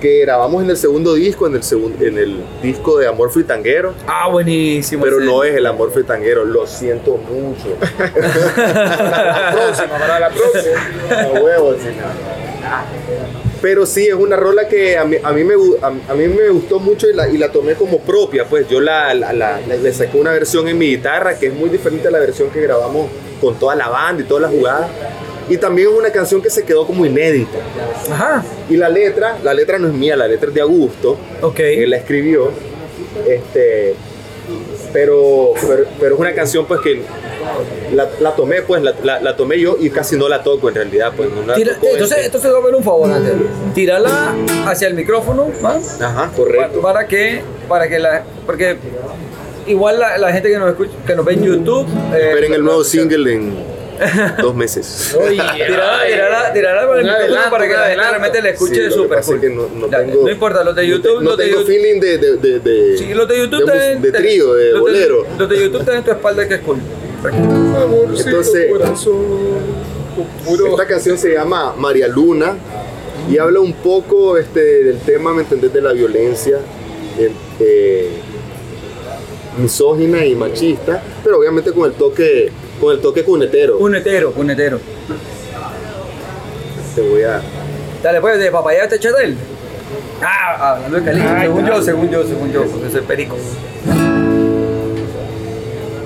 que 0.03 0.19
grabamos 0.21 0.63
en 0.65 0.69
el 0.71 0.77
segundo 0.77 1.15
disco, 1.15 1.47
en 1.47 1.55
el, 1.55 1.63
segun- 1.63 1.95
en 2.03 2.19
el 2.19 2.43
disco 2.61 2.99
de 2.99 3.07
Amor 3.07 3.31
Fritanguero. 3.31 3.95
Ah, 4.07 4.29
buenísimo. 4.29 5.05
Pero 5.05 5.21
no 5.21 5.45
es 5.45 5.55
el 5.55 5.65
amor 5.65 5.93
fritanguero, 5.93 6.45
lo 6.45 6.67
siento 6.67 7.17
mucho. 7.17 7.69
La 8.57 9.53
próxima, 9.55 9.99
para 9.99 10.19
la 10.21 10.29
próxima. 10.31 11.31
A 11.39 11.41
huevo, 11.41 11.75
sí. 11.75 11.89
Pero 13.61 13.87
sí, 13.87 14.09
es 14.09 14.15
una 14.15 14.35
rola 14.37 14.67
que 14.67 14.99
a 14.99 15.05
mí, 15.05 15.17
a 15.23 15.31
mí, 15.33 15.45
me, 15.45 15.55
a, 15.81 15.87
a 15.87 16.15
mí 16.15 16.27
me 16.27 16.49
gustó 16.49 16.81
mucho 16.81 17.09
y 17.09 17.13
la, 17.15 17.29
y 17.29 17.39
la 17.39 17.53
tomé 17.53 17.75
como 17.75 18.01
propia. 18.01 18.45
Pues 18.45 18.69
yo 18.69 18.81
la, 18.81 19.15
la- 19.15 19.33
la- 19.33 19.61
la- 19.61 19.77
le 19.77 19.93
saqué 19.93 20.19
una 20.19 20.33
versión 20.33 20.67
en 20.67 20.79
mi 20.79 20.87
guitarra 20.87 21.39
que 21.39 21.47
es 21.47 21.55
muy 21.55 21.71
diferente 21.71 22.09
a 22.09 22.11
la 22.11 22.19
versión 22.19 22.51
que 22.51 22.61
grabamos 22.61 23.09
con 23.41 23.55
toda 23.55 23.77
la 23.77 23.89
banda 23.89 24.23
y 24.23 24.27
todas 24.27 24.43
las 24.43 24.51
jugadas. 24.51 24.91
Y 25.49 25.57
también 25.57 25.89
es 25.91 25.95
una 25.99 26.11
canción 26.11 26.41
que 26.41 26.51
se 26.51 26.65
quedó 26.65 26.87
como 26.87 27.05
inédita. 27.05 27.59
Ajá. 28.11 28.45
Y 28.71 28.77
la 28.77 28.89
letra, 28.89 29.37
la 29.43 29.53
letra 29.55 29.79
no 29.79 29.89
es 29.89 29.95
mía, 29.95 30.17
la 30.17 30.27
letra 30.29 30.49
es 30.49 30.55
de 30.55 30.61
Augusto. 30.61 31.17
Ok. 31.43 31.61
Él 31.61 31.91
la 31.91 31.97
escribió. 31.97 32.51
Este, 33.29 33.95
pero, 34.93 35.53
pero, 35.67 35.85
pero 36.01 36.15
es 36.15 36.21
una 36.21 36.33
canción 36.35 36.67
pues 36.67 36.81
que 36.81 37.03
la, 37.95 38.09
la 38.21 38.35
tomé 38.37 38.63
pues, 38.63 38.83
la, 38.83 38.95
la- 39.03 39.21
la 39.21 39.37
tomé 39.37 39.59
yo 39.61 39.77
y 39.81 39.91
casi 39.91 40.17
no 40.17 40.29
la 40.29 40.43
toco 40.43 40.69
en 40.69 40.75
realidad. 40.77 41.13
Pues, 41.17 41.29
no 41.31 41.43
la 41.47 41.55
Tira- 41.55 41.75
toco, 41.75 41.87
entonces, 41.89 42.19
este. 42.19 42.27
entonces 42.37 42.53
ver 42.65 42.75
un 42.75 42.85
favor 42.85 43.11
antes. 43.11 43.33
Tírala 43.75 44.35
hacia 44.67 44.89
el 44.89 44.95
micrófono, 44.95 45.51
¿va? 45.65 45.79
Ajá, 46.01 46.31
correcto. 46.37 46.81
Para 46.81 47.07
que, 47.07 47.43
para 47.69 47.89
que 47.89 47.99
la, 47.99 48.25
porque 48.47 48.77
igual 49.67 49.99
la, 49.99 50.19
la 50.19 50.33
gente 50.33 50.51
que 50.51 50.59
nos 50.59 50.71
escucha, 50.71 50.93
que 51.07 51.15
nos 51.15 51.25
ve 51.25 51.33
en 51.35 51.45
YouTube. 51.45 51.87
eh, 52.15 52.29
Esperen 52.31 52.55
el 52.55 52.63
nuevo 52.65 52.85
single 52.85 53.33
en 53.33 53.55
dos 54.41 54.55
meses. 54.55 55.17
Tirala 55.29 56.87
para 56.87 57.01
el 57.01 57.07
Un 57.07 57.13
micrófono 57.13 57.13
adelanto, 57.15 57.51
para 57.51 57.67
que 57.69 57.73
la 57.75 57.87
gente 57.87 58.03
realmente 58.09 58.43
la 58.43 58.49
escuche 58.51 58.91
súper 58.91 59.21
cool. 59.23 59.55
no, 59.55 59.69
no 59.75 59.91
Ya, 59.91 59.99
tengo- 59.99 60.23
no 60.25 60.31
importa, 60.31 60.65
los 60.65 60.75
de 60.77 60.87
YouTube, 60.87 61.23
no 61.23 61.31
los 61.31 61.37
de 61.39 61.45
tengo 61.45 61.59
YouTube. 61.61 61.73
feeling 61.75 62.01
de, 62.01 62.19
de, 62.19 62.37
de, 62.37 62.59
de- 62.61 62.99
Sí, 62.99 63.15
los 63.15 63.29
de 63.29 63.39
YouTube 63.39 63.65
de, 64.01 64.13
trío, 64.13 64.55
de 64.55 64.71
los 64.73 64.81
bolero. 64.81 65.27
Los 65.39 65.49
de 65.49 65.61
YouTube 65.63 65.85
tienen 65.85 66.05
tu 66.05 66.11
espalda 66.11 66.47
que 66.49 66.55
es 66.55 66.61
cool. 66.61 66.79
Entonces- 68.25 68.69
Esta 70.71 70.87
canción 70.87 71.17
se 71.19 71.33
llama 71.33 71.75
María 71.77 72.09
Luna 72.09 72.57
y 73.31 73.39
habla 73.39 73.61
un 73.61 73.73
poco 73.75 74.37
este, 74.37 74.61
del 74.85 74.99
tema, 74.99 75.33
¿me 75.33 75.43
entendés?, 75.43 75.73
de 75.73 75.81
la 75.81 75.93
violencia 75.93 76.59
eh, 77.19 77.31
eh, 77.61 78.09
misógina 79.59 80.25
y 80.25 80.35
machista, 80.35 81.03
pero 81.23 81.39
obviamente 81.39 81.73
con 81.73 81.87
el 81.91 81.93
toque, 81.97 82.51
con 82.83 82.93
el 82.93 83.01
toque 83.01 83.23
cunetero. 83.23 83.79
Un 83.79 83.95
hetero, 83.95 84.35
un 84.37 84.51
hetero. 84.51 84.81
Te 86.97 87.01
voy 87.01 87.23
a... 87.23 87.41
Dale, 88.03 88.21
pues, 88.21 88.41
de 88.41 88.51
papaya 88.51 88.83
este 88.83 88.99
chatel. 88.99 89.37
Ah, 90.21 90.73
hablando 90.73 90.99
de 90.99 91.05
Calixto, 91.05 91.31
Ay, 91.33 91.47
según 91.47 91.67
yo, 91.67 91.83
según 91.83 92.11
yo, 92.11 92.25
según 92.25 92.53
yo, 92.53 92.65
porque 92.65 92.91
soy 92.91 93.03
perico. 93.03 93.37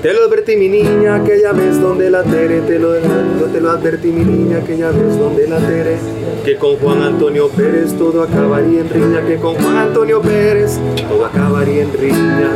Te 0.02 0.12
lo 0.12 0.24
advertí 0.26 0.56
mi 0.56 0.68
niña 0.68 1.16
aquella 1.16 1.52
vez 1.52 1.80
donde 1.80 2.10
la 2.10 2.22
Tere, 2.22 2.60
te 2.60 2.78
lo, 2.78 2.94
yo 2.94 3.46
te 3.52 3.60
lo 3.60 3.70
advertí 3.70 4.08
mi 4.08 4.24
niña 4.24 4.58
aquella 4.58 4.90
vez 4.90 5.18
donde 5.18 5.48
la 5.48 5.58
Tere, 5.58 5.96
que 6.44 6.56
con 6.56 6.76
Juan 6.76 7.02
Antonio 7.02 7.48
Pérez 7.48 7.94
todo 7.96 8.22
acabaría 8.22 8.80
en 8.80 8.90
riña, 8.90 9.26
que 9.26 9.36
con 9.36 9.54
Juan 9.54 9.76
Antonio 9.78 10.20
Pérez 10.20 10.78
todo 11.08 11.24
acabaría 11.24 11.82
en 11.82 11.92
riña. 11.94 12.50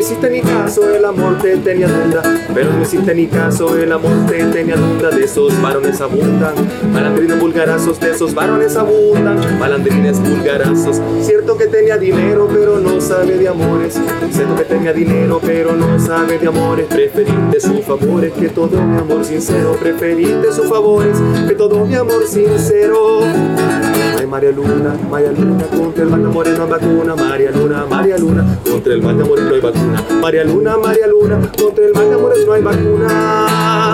No 0.00 0.06
hiciste 0.06 0.30
ni 0.30 0.40
caso, 0.40 0.94
el 0.94 1.04
amor 1.04 1.36
te 1.42 1.58
tenía 1.58 1.86
duda. 1.86 2.22
Pero 2.54 2.72
no 2.72 2.80
hiciste 2.80 3.14
ni 3.14 3.26
caso, 3.26 3.76
el 3.76 3.92
amor 3.92 4.24
te 4.26 4.42
tenía 4.44 4.74
duda. 4.74 5.10
De 5.10 5.24
esos 5.24 5.60
varones 5.60 6.00
abundan, 6.00 6.54
malandrines 6.90 7.38
vulgarazos, 7.38 8.00
de 8.00 8.12
esos 8.12 8.32
varones 8.32 8.76
abundan, 8.76 9.58
malandrines 9.58 10.18
vulgarazos. 10.18 11.02
Cierto 11.20 11.58
que 11.58 11.66
tenía 11.66 11.98
dinero, 11.98 12.48
pero 12.50 12.80
no 12.80 12.98
sabe 12.98 13.36
de 13.36 13.46
amores. 13.46 14.00
Cierto 14.32 14.56
que 14.56 14.64
tenía 14.64 14.94
dinero, 14.94 15.38
pero 15.44 15.76
no 15.76 16.00
sabe 16.00 16.38
de 16.38 16.46
amores. 16.46 16.86
Preferiste 16.86 17.60
sus 17.60 17.84
favores 17.84 18.32
que 18.32 18.48
todo 18.48 18.80
mi 18.80 18.96
amor 18.96 19.22
sincero. 19.22 19.76
Preferiste 19.78 20.50
sus 20.50 20.66
favores 20.66 21.18
que 21.46 21.54
todo 21.54 21.84
mi 21.84 21.94
amor 21.94 22.26
sincero. 22.26 23.20
María 24.30 24.52
Luna, 24.52 24.94
María 25.10 25.32
Luna, 25.32 25.64
contra 25.76 26.04
el 26.04 26.08
mal 26.08 26.22
de 26.22 26.28
amores 26.28 26.56
no 26.56 26.62
hay 26.62 26.70
vacuna. 26.70 27.16
María 27.16 27.50
Luna, 27.50 27.86
María 27.86 28.16
Luna, 28.16 28.58
contra 28.64 28.94
el 28.94 29.02
mal 29.02 29.16
de 29.16 29.24
amores 29.24 29.44
no 29.44 29.54
hay 29.54 29.60
vacuna. 29.60 30.04
María 30.22 30.44
Luna, 30.44 30.76
María 30.76 31.06
Luna, 31.08 31.50
contra 31.60 31.84
el 31.84 31.92
mal 31.92 32.08
de 32.08 32.14
amores 32.14 32.46
no 32.46 32.52
hay 32.52 32.62
vacuna. 32.62 33.89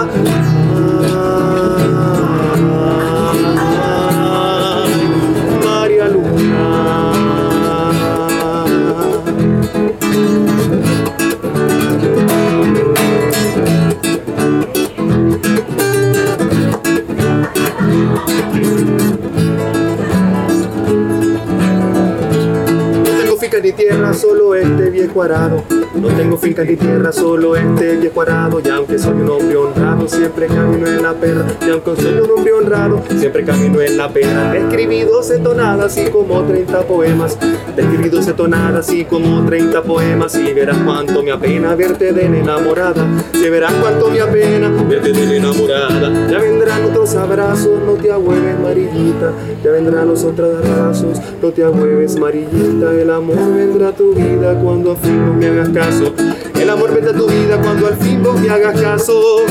Tierra, 23.77 24.15
solo 24.15 24.55
este 24.55 24.91
viejo 24.91 25.23
arado. 25.23 25.63
No 26.01 26.09
tengo 26.09 26.37
finca 26.37 26.63
ni 26.63 26.77
tierra, 26.77 27.11
solo 27.11 27.57
este 27.57 27.97
viejo 27.97 28.21
arado. 28.21 28.61
Y 28.63 28.69
aunque 28.69 28.99
soy 28.99 29.15
un 29.15 29.31
hombre 29.31 29.57
honrado, 29.57 30.07
siempre 30.09 30.47
camino 30.47 30.87
en 30.87 31.03
la 31.03 31.15
perra. 31.15 31.47
Y 31.67 31.71
aunque 31.71 31.97
soy 31.97 32.21
un 32.21 32.31
hombre 32.31 32.53
honrado, 32.53 33.03
siempre 33.19 33.45
camino 33.45 33.81
en 33.81 33.97
la 33.97 34.09
perra. 34.09 34.55
He 34.55 34.61
escribido 34.61 35.13
12 35.13 35.39
tonadas 35.39 35.97
y 35.97 36.11
como 36.11 36.43
30 36.43 36.83
poemas. 36.83 37.39
Escribido 37.77 38.19
12 38.19 38.33
tonadas 38.35 38.93
y 38.93 39.05
como 39.05 39.45
30 39.47 39.83
poemas. 39.83 40.37
Y 40.37 40.53
verás 40.53 40.77
cuánto 40.85 41.23
me 41.23 41.33
apena 41.33 41.75
verte 41.75 42.13
de 42.13 42.27
enamorada. 42.27 43.07
Si 43.33 43.49
verás 43.49 43.73
cuánto 43.81 44.11
me 44.11 44.21
apena 44.21 44.69
verte 44.89 45.13
de 45.13 45.37
enamorada. 45.37 46.29
Ya 46.31 46.39
vendrán 46.39 46.85
otros 46.85 47.15
abrazos, 47.15 47.81
no 47.87 47.95
te 47.95 48.13
agüeves, 48.13 48.61
marillita. 48.61 49.33
Ya 49.65 49.71
vendrán 49.71 50.09
los 50.09 50.25
otros 50.25 50.57
abrazos, 50.57 51.21
no 51.41 51.49
te 51.49 51.65
agüeves, 51.65 52.19
marillita. 52.19 52.93
El 52.93 53.11
amor 53.11 53.55
vendrá 53.57 53.89
a 53.89 53.93
tu 53.93 54.13
vida 54.13 54.55
cuando 54.63 54.93
al 54.93 54.97
fin 54.99 55.27
vos 55.27 55.37
me 55.37 55.47
hagas 55.47 55.69
caso. 55.71 55.86
El 55.89 56.69
amor 56.69 56.93
vendrá 56.93 57.13
a 57.13 57.17
tu 57.17 57.29
vida 57.29 57.61
cuando 57.63 57.87
al 57.87 57.97
fin 57.97 58.21
vos 58.21 58.41
me 58.41 58.51
hagas 58.51 58.81
caso. 58.81 59.45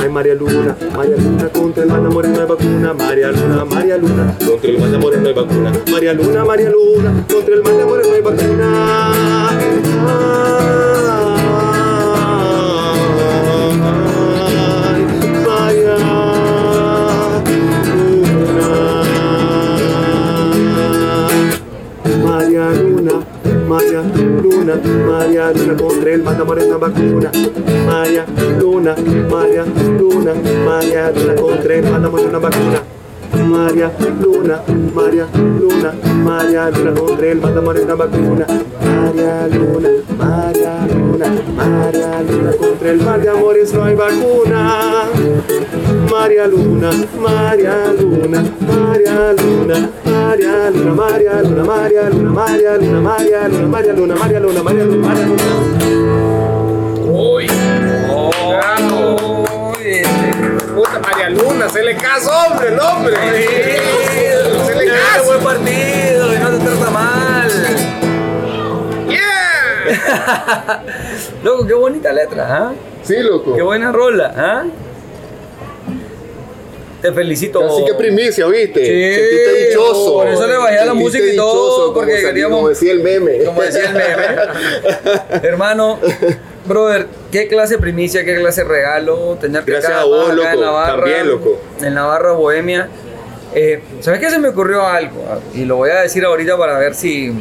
Ay, 0.00 0.08
María 0.08 0.34
Luna, 0.34 0.74
María 0.96 1.16
Luna 1.18 1.48
contra 1.50 1.82
el 1.82 1.90
mal 1.90 2.06
amor 2.06 2.26
no 2.28 2.40
hay 2.40 2.46
vacuna, 2.46 2.94
María 2.94 3.30
Luna, 3.30 3.64
María 3.66 3.98
Luna, 3.98 4.34
contra 4.38 4.70
el 4.70 4.78
mal 4.78 4.94
amor 4.94 5.18
no 5.18 5.28
hay 5.28 5.34
vacuna, 5.34 5.72
María 5.90 6.14
Luna, 6.14 6.44
María 6.46 6.70
Luna, 6.70 7.26
contra 7.30 7.54
el 7.56 7.62
mal 7.62 7.78
amor 7.78 8.02
no 8.06 8.14
hay 8.14 8.22
vacuna. 8.22 9.54
María 52.54 52.76
Luna, 52.76 53.00
María 53.00 53.48
Luna, 53.48 53.66
María 53.66 53.92
Luna, 53.92 54.14
María 54.14 54.38
Luna, 54.38 54.62
María 54.62 54.84
Luna, 54.84 55.08
María 55.08 55.24
Luna, 55.26 55.26
María 55.26 55.26
Luna. 55.26 55.42
Uy, 57.10 57.46
puta 60.72 61.00
María 61.00 61.30
Luna, 61.30 61.68
se 61.68 61.82
le 61.82 61.96
caso, 61.96 62.30
hombre, 62.30 62.68
el 62.68 62.78
hombre. 62.78 63.16
Se 64.66 64.74
le 64.76 64.86
caso. 64.86 65.24
buen 65.26 65.42
partido 65.42 66.32
y 66.32 66.38
no 66.38 66.50
te 66.50 66.58
trata 66.64 66.90
mal. 66.90 67.50
Yeah. 69.08 70.84
Loco, 71.42 71.66
qué 71.66 71.74
bonita 71.74 72.12
letra, 72.12 72.56
¿ah? 72.56 72.72
Sí, 73.02 73.16
loco. 73.18 73.56
Qué 73.56 73.62
buena 73.62 73.90
rola, 73.90 74.32
¿ah? 74.36 74.64
Te 77.02 77.12
felicito. 77.12 77.62
Así 77.62 77.84
que 77.84 77.94
primicia, 77.94 78.46
¿viste? 78.46 78.80
Sí, 78.80 79.14
Sentiste 79.20 79.53
dichoso. 79.82 80.12
por 80.14 80.28
eso 80.28 80.46
le 80.46 80.56
bajé 80.56 80.78
a 80.78 80.84
la 80.86 80.94
música 80.94 81.24
y 81.24 81.36
todo, 81.36 81.82
como 81.82 81.94
porque 81.94 82.16
se- 82.18 82.26
queríamos- 82.26 82.56
Como 82.58 82.68
decía 82.68 82.92
el 82.92 83.00
meme. 83.00 83.44
Como 83.44 83.62
decía 83.62 83.84
el 83.88 83.94
meme. 83.94 84.36
Hermano, 85.48 85.98
brother, 86.66 87.06
qué 87.30 87.48
clase 87.48 87.74
de 87.74 87.80
primicia, 87.80 88.24
qué 88.24 88.36
clase 88.36 88.62
de 88.62 88.68
regalo. 88.68 89.36
Tenerte 89.40 89.70
Gracias 89.70 89.92
acá, 89.92 90.02
a 90.02 90.04
vos, 90.04 90.30
acá 90.30 90.32
en 90.32 90.36
loco, 90.60 90.60
Navarra, 90.64 90.96
también, 90.96 91.28
loco. 91.28 91.60
En 91.82 91.94
Navarra, 91.94 92.32
Bohemia. 92.32 92.88
Eh, 93.54 93.82
¿Sabes 94.00 94.20
qué? 94.20 94.30
Se 94.30 94.38
me 94.38 94.48
ocurrió 94.48 94.84
algo. 94.86 95.22
Y 95.54 95.64
lo 95.64 95.76
voy 95.76 95.90
a 95.90 96.00
decir 96.02 96.24
ahorita 96.24 96.56
para 96.58 96.78
ver 96.78 96.94
si 96.94 97.32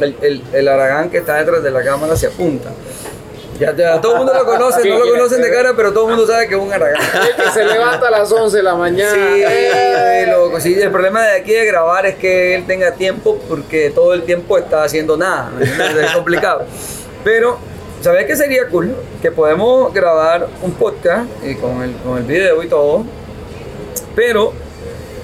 el, 0.00 0.16
el, 0.20 0.42
el 0.52 0.68
Aragán 0.68 1.08
que 1.10 1.18
está 1.18 1.36
detrás 1.38 1.62
de 1.62 1.70
la 1.70 1.82
cámara 1.82 2.16
se 2.16 2.26
apunta. 2.26 2.70
Ya, 3.58 3.76
ya 3.76 4.00
todo 4.00 4.12
el 4.12 4.18
mundo 4.18 4.32
lo 4.34 4.44
conoce, 4.44 4.88
no 4.88 4.98
lo 4.98 5.10
conocen 5.10 5.42
de 5.42 5.50
cara, 5.50 5.72
pero 5.76 5.92
todo 5.92 6.08
el 6.08 6.16
mundo 6.16 6.26
sabe 6.26 6.48
que 6.48 6.54
es 6.54 6.60
un 6.60 6.72
Aragán. 6.72 7.00
El 7.28 7.44
que 7.44 7.50
se 7.50 7.64
levanta 7.64 8.08
a 8.08 8.10
las 8.10 8.32
11 8.32 8.56
de 8.56 8.62
la 8.62 8.74
mañana. 8.74 9.12
Sí, 9.12 10.30
loco, 10.30 10.60
sí, 10.60 10.74
el 10.80 10.90
problema 10.90 11.22
de 11.22 11.36
aquí 11.36 11.52
de 11.52 11.66
grabar 11.66 12.06
es 12.06 12.16
que 12.16 12.54
él 12.54 12.66
tenga 12.66 12.92
tiempo 12.92 13.38
porque 13.48 13.90
todo 13.90 14.14
el 14.14 14.22
tiempo 14.22 14.58
está 14.58 14.84
haciendo 14.84 15.16
nada, 15.16 15.50
es 15.60 16.10
complicado. 16.12 16.64
Pero, 17.24 17.58
¿sabes 18.00 18.26
qué 18.26 18.36
sería 18.36 18.68
cool? 18.68 18.96
Que 19.20 19.30
podemos 19.30 19.92
grabar 19.92 20.48
un 20.62 20.72
podcast 20.72 21.26
y 21.44 21.54
con, 21.54 21.82
el, 21.82 21.94
con 21.98 22.18
el 22.18 22.24
video 22.24 22.62
y 22.62 22.68
todo, 22.68 23.04
pero 24.16 24.52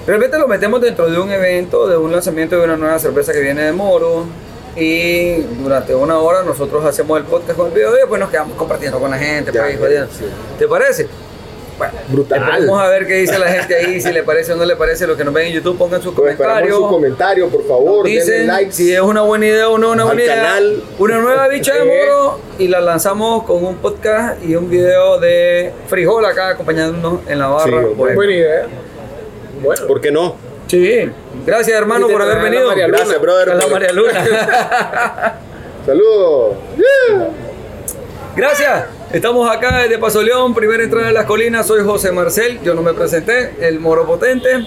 de 0.05 0.13
repente 0.13 0.39
lo 0.39 0.47
metemos 0.47 0.81
dentro 0.81 1.09
de 1.09 1.19
un 1.19 1.31
evento, 1.31 1.87
de 1.87 1.97
un 1.97 2.11
lanzamiento 2.11 2.57
de 2.57 2.63
una 2.63 2.77
nueva 2.77 2.97
cerveza 2.99 3.31
que 3.33 3.41
viene 3.41 3.63
de 3.63 3.71
Moro. 3.73 4.25
Y 4.75 5.41
durante 5.61 5.93
una 5.95 6.19
hora 6.19 6.43
nosotros 6.43 6.83
hacemos 6.85 7.17
el 7.19 7.25
podcast 7.25 7.57
con 7.57 7.67
el 7.67 7.73
video 7.73 7.95
y 7.95 7.99
después 7.99 8.19
nos 8.19 8.29
quedamos 8.29 8.57
compartiendo 8.57 8.99
con 8.99 9.11
la 9.11 9.17
gente. 9.17 9.51
Ya, 9.53 9.63
pues, 9.77 9.91
sí. 10.17 10.25
¿Te 10.57 10.67
parece? 10.67 11.07
Bueno, 11.77 11.93
Brutal. 12.09 12.65
Vamos 12.67 12.81
a 12.81 12.87
ver 12.89 13.07
qué 13.07 13.13
dice 13.13 13.39
la 13.39 13.47
gente 13.47 13.73
ahí, 13.73 14.01
si 14.01 14.11
le 14.11 14.23
parece 14.23 14.51
o 14.51 14.57
no 14.57 14.65
le 14.65 14.75
parece. 14.75 15.07
Los 15.07 15.15
que 15.15 15.23
nos 15.23 15.33
ven 15.33 15.47
en 15.47 15.53
YouTube, 15.53 15.77
pongan 15.77 16.01
sus 16.01 16.13
Pues 16.13 16.35
comentarios. 16.35 16.75
su 16.77 16.87
comentario, 16.89 17.47
por 17.47 17.65
favor. 17.65 18.03
Denle 18.05 18.19
Dicen 18.19 18.47
like. 18.47 18.71
si 18.73 18.93
es 18.93 18.99
una 18.99 19.21
buena 19.21 19.45
idea 19.47 19.69
o 19.69 19.77
no 19.77 19.91
una 19.91 20.01
al 20.01 20.07
buena 20.09 20.23
idea. 20.23 20.35
canal. 20.35 20.83
Una 20.99 21.19
nueva 21.19 21.47
bicha 21.47 21.73
de 21.75 21.85
moro 21.85 22.39
y 22.57 22.67
la 22.67 22.81
lanzamos 22.81 23.43
con 23.45 23.63
un 23.63 23.77
podcast 23.77 24.43
y 24.43 24.55
un 24.57 24.69
video 24.69 25.19
de 25.21 25.71
frijol 25.87 26.25
acá 26.25 26.49
acompañándonos 26.49 27.21
en 27.29 27.39
la 27.39 27.47
barra. 27.47 27.81
Sí, 27.81 27.87
Bueno. 27.95 28.15
Buena 28.15 28.33
idea. 28.33 28.67
Bueno. 29.63 29.87
¿Por 29.87 30.01
qué 30.01 30.11
no? 30.11 30.48
Sí. 30.69 31.09
Gracias 31.45 31.77
hermano 31.77 32.07
por 32.07 32.21
haber 32.21 32.41
venido. 32.41 32.67
María 32.67 32.87
Luna. 32.87 32.97
Gracias, 32.99 33.21
brother. 33.21 33.49
A 33.49 33.55
la 33.55 33.61
por- 33.61 33.71
María 33.71 33.91
Luna. 33.91 34.23
Saludos. 35.85 36.55
Gracias. 38.35 38.85
Estamos 39.11 39.49
acá 39.51 39.79
desde 39.79 39.97
Paso 39.97 40.21
León, 40.21 40.53
primera 40.53 40.83
entrada 40.83 41.07
de 41.07 41.13
las 41.13 41.25
colinas. 41.25 41.65
Soy 41.65 41.83
José 41.83 42.11
Marcel, 42.11 42.59
yo 42.61 42.75
no 42.75 42.83
me 42.83 42.93
presenté, 42.93 43.55
el 43.67 43.79
Moro 43.79 44.05
Potente. 44.05 44.63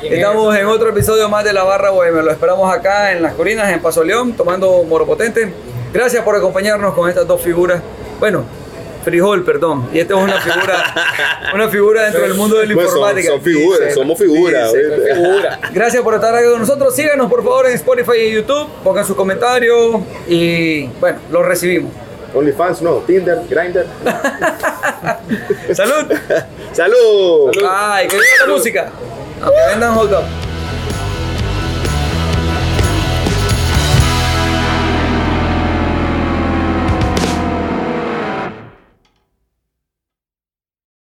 Quién 0.00 0.14
Estamos 0.14 0.56
en 0.56 0.66
otro 0.66 0.88
episodio 0.88 1.28
más 1.28 1.44
de 1.44 1.52
La 1.52 1.62
Barra 1.62 1.90
Bohemia. 1.90 2.22
Lo 2.22 2.32
esperamos 2.32 2.72
acá 2.74 3.12
en 3.12 3.22
las 3.22 3.34
colinas, 3.34 3.70
en 3.70 3.80
Paso 3.80 4.02
León, 4.02 4.32
tomando 4.32 4.82
Moro 4.82 5.06
Potente. 5.06 5.52
Gracias 5.92 6.24
por 6.24 6.34
acompañarnos 6.34 6.92
con 6.94 7.08
estas 7.08 7.28
dos 7.28 7.40
figuras. 7.40 7.80
Bueno, 8.18 8.44
frijol, 9.04 9.44
perdón. 9.44 9.88
Y 9.92 9.98
esta 10.00 10.14
es 10.16 10.20
una 10.24 10.40
figura, 10.40 10.94
una 11.54 11.68
figura 11.68 12.02
dentro 12.04 12.22
del 12.22 12.34
mundo 12.34 12.58
de 12.58 12.66
la 12.66 12.74
Pues 12.74 12.86
son, 12.88 12.96
informática. 12.98 13.30
son 13.32 13.42
figuras, 13.42 13.94
somos 13.94 14.18
figuras. 14.18 14.72
Figura. 14.72 15.60
Gracias 15.72 16.02
por 16.02 16.14
estar 16.14 16.34
aquí 16.34 16.48
con 16.48 16.60
nosotros. 16.60 16.94
Síganos 16.94 17.28
por 17.30 17.42
favor 17.42 17.66
en 17.66 17.72
Spotify 17.74 18.16
y 18.28 18.32
YouTube. 18.32 18.68
Pongan 18.84 19.04
sus 19.06 19.16
comentarios 19.16 20.00
y 20.28 20.86
bueno, 21.00 21.18
los 21.30 21.44
recibimos. 21.44 21.92
OnlyFans, 22.32 22.82
no. 22.82 22.96
Tinder, 22.98 23.38
Grindr. 23.48 23.86
Salud. 25.74 26.12
Salud. 26.72 27.50
Ay, 27.68 28.06
que 28.08 28.16
viva 28.16 28.46
la 28.46 28.52
música. 28.52 28.90
Aunque 29.42 29.58
vendan 29.70 29.94
hot 29.94 30.10
dog. 30.10 30.24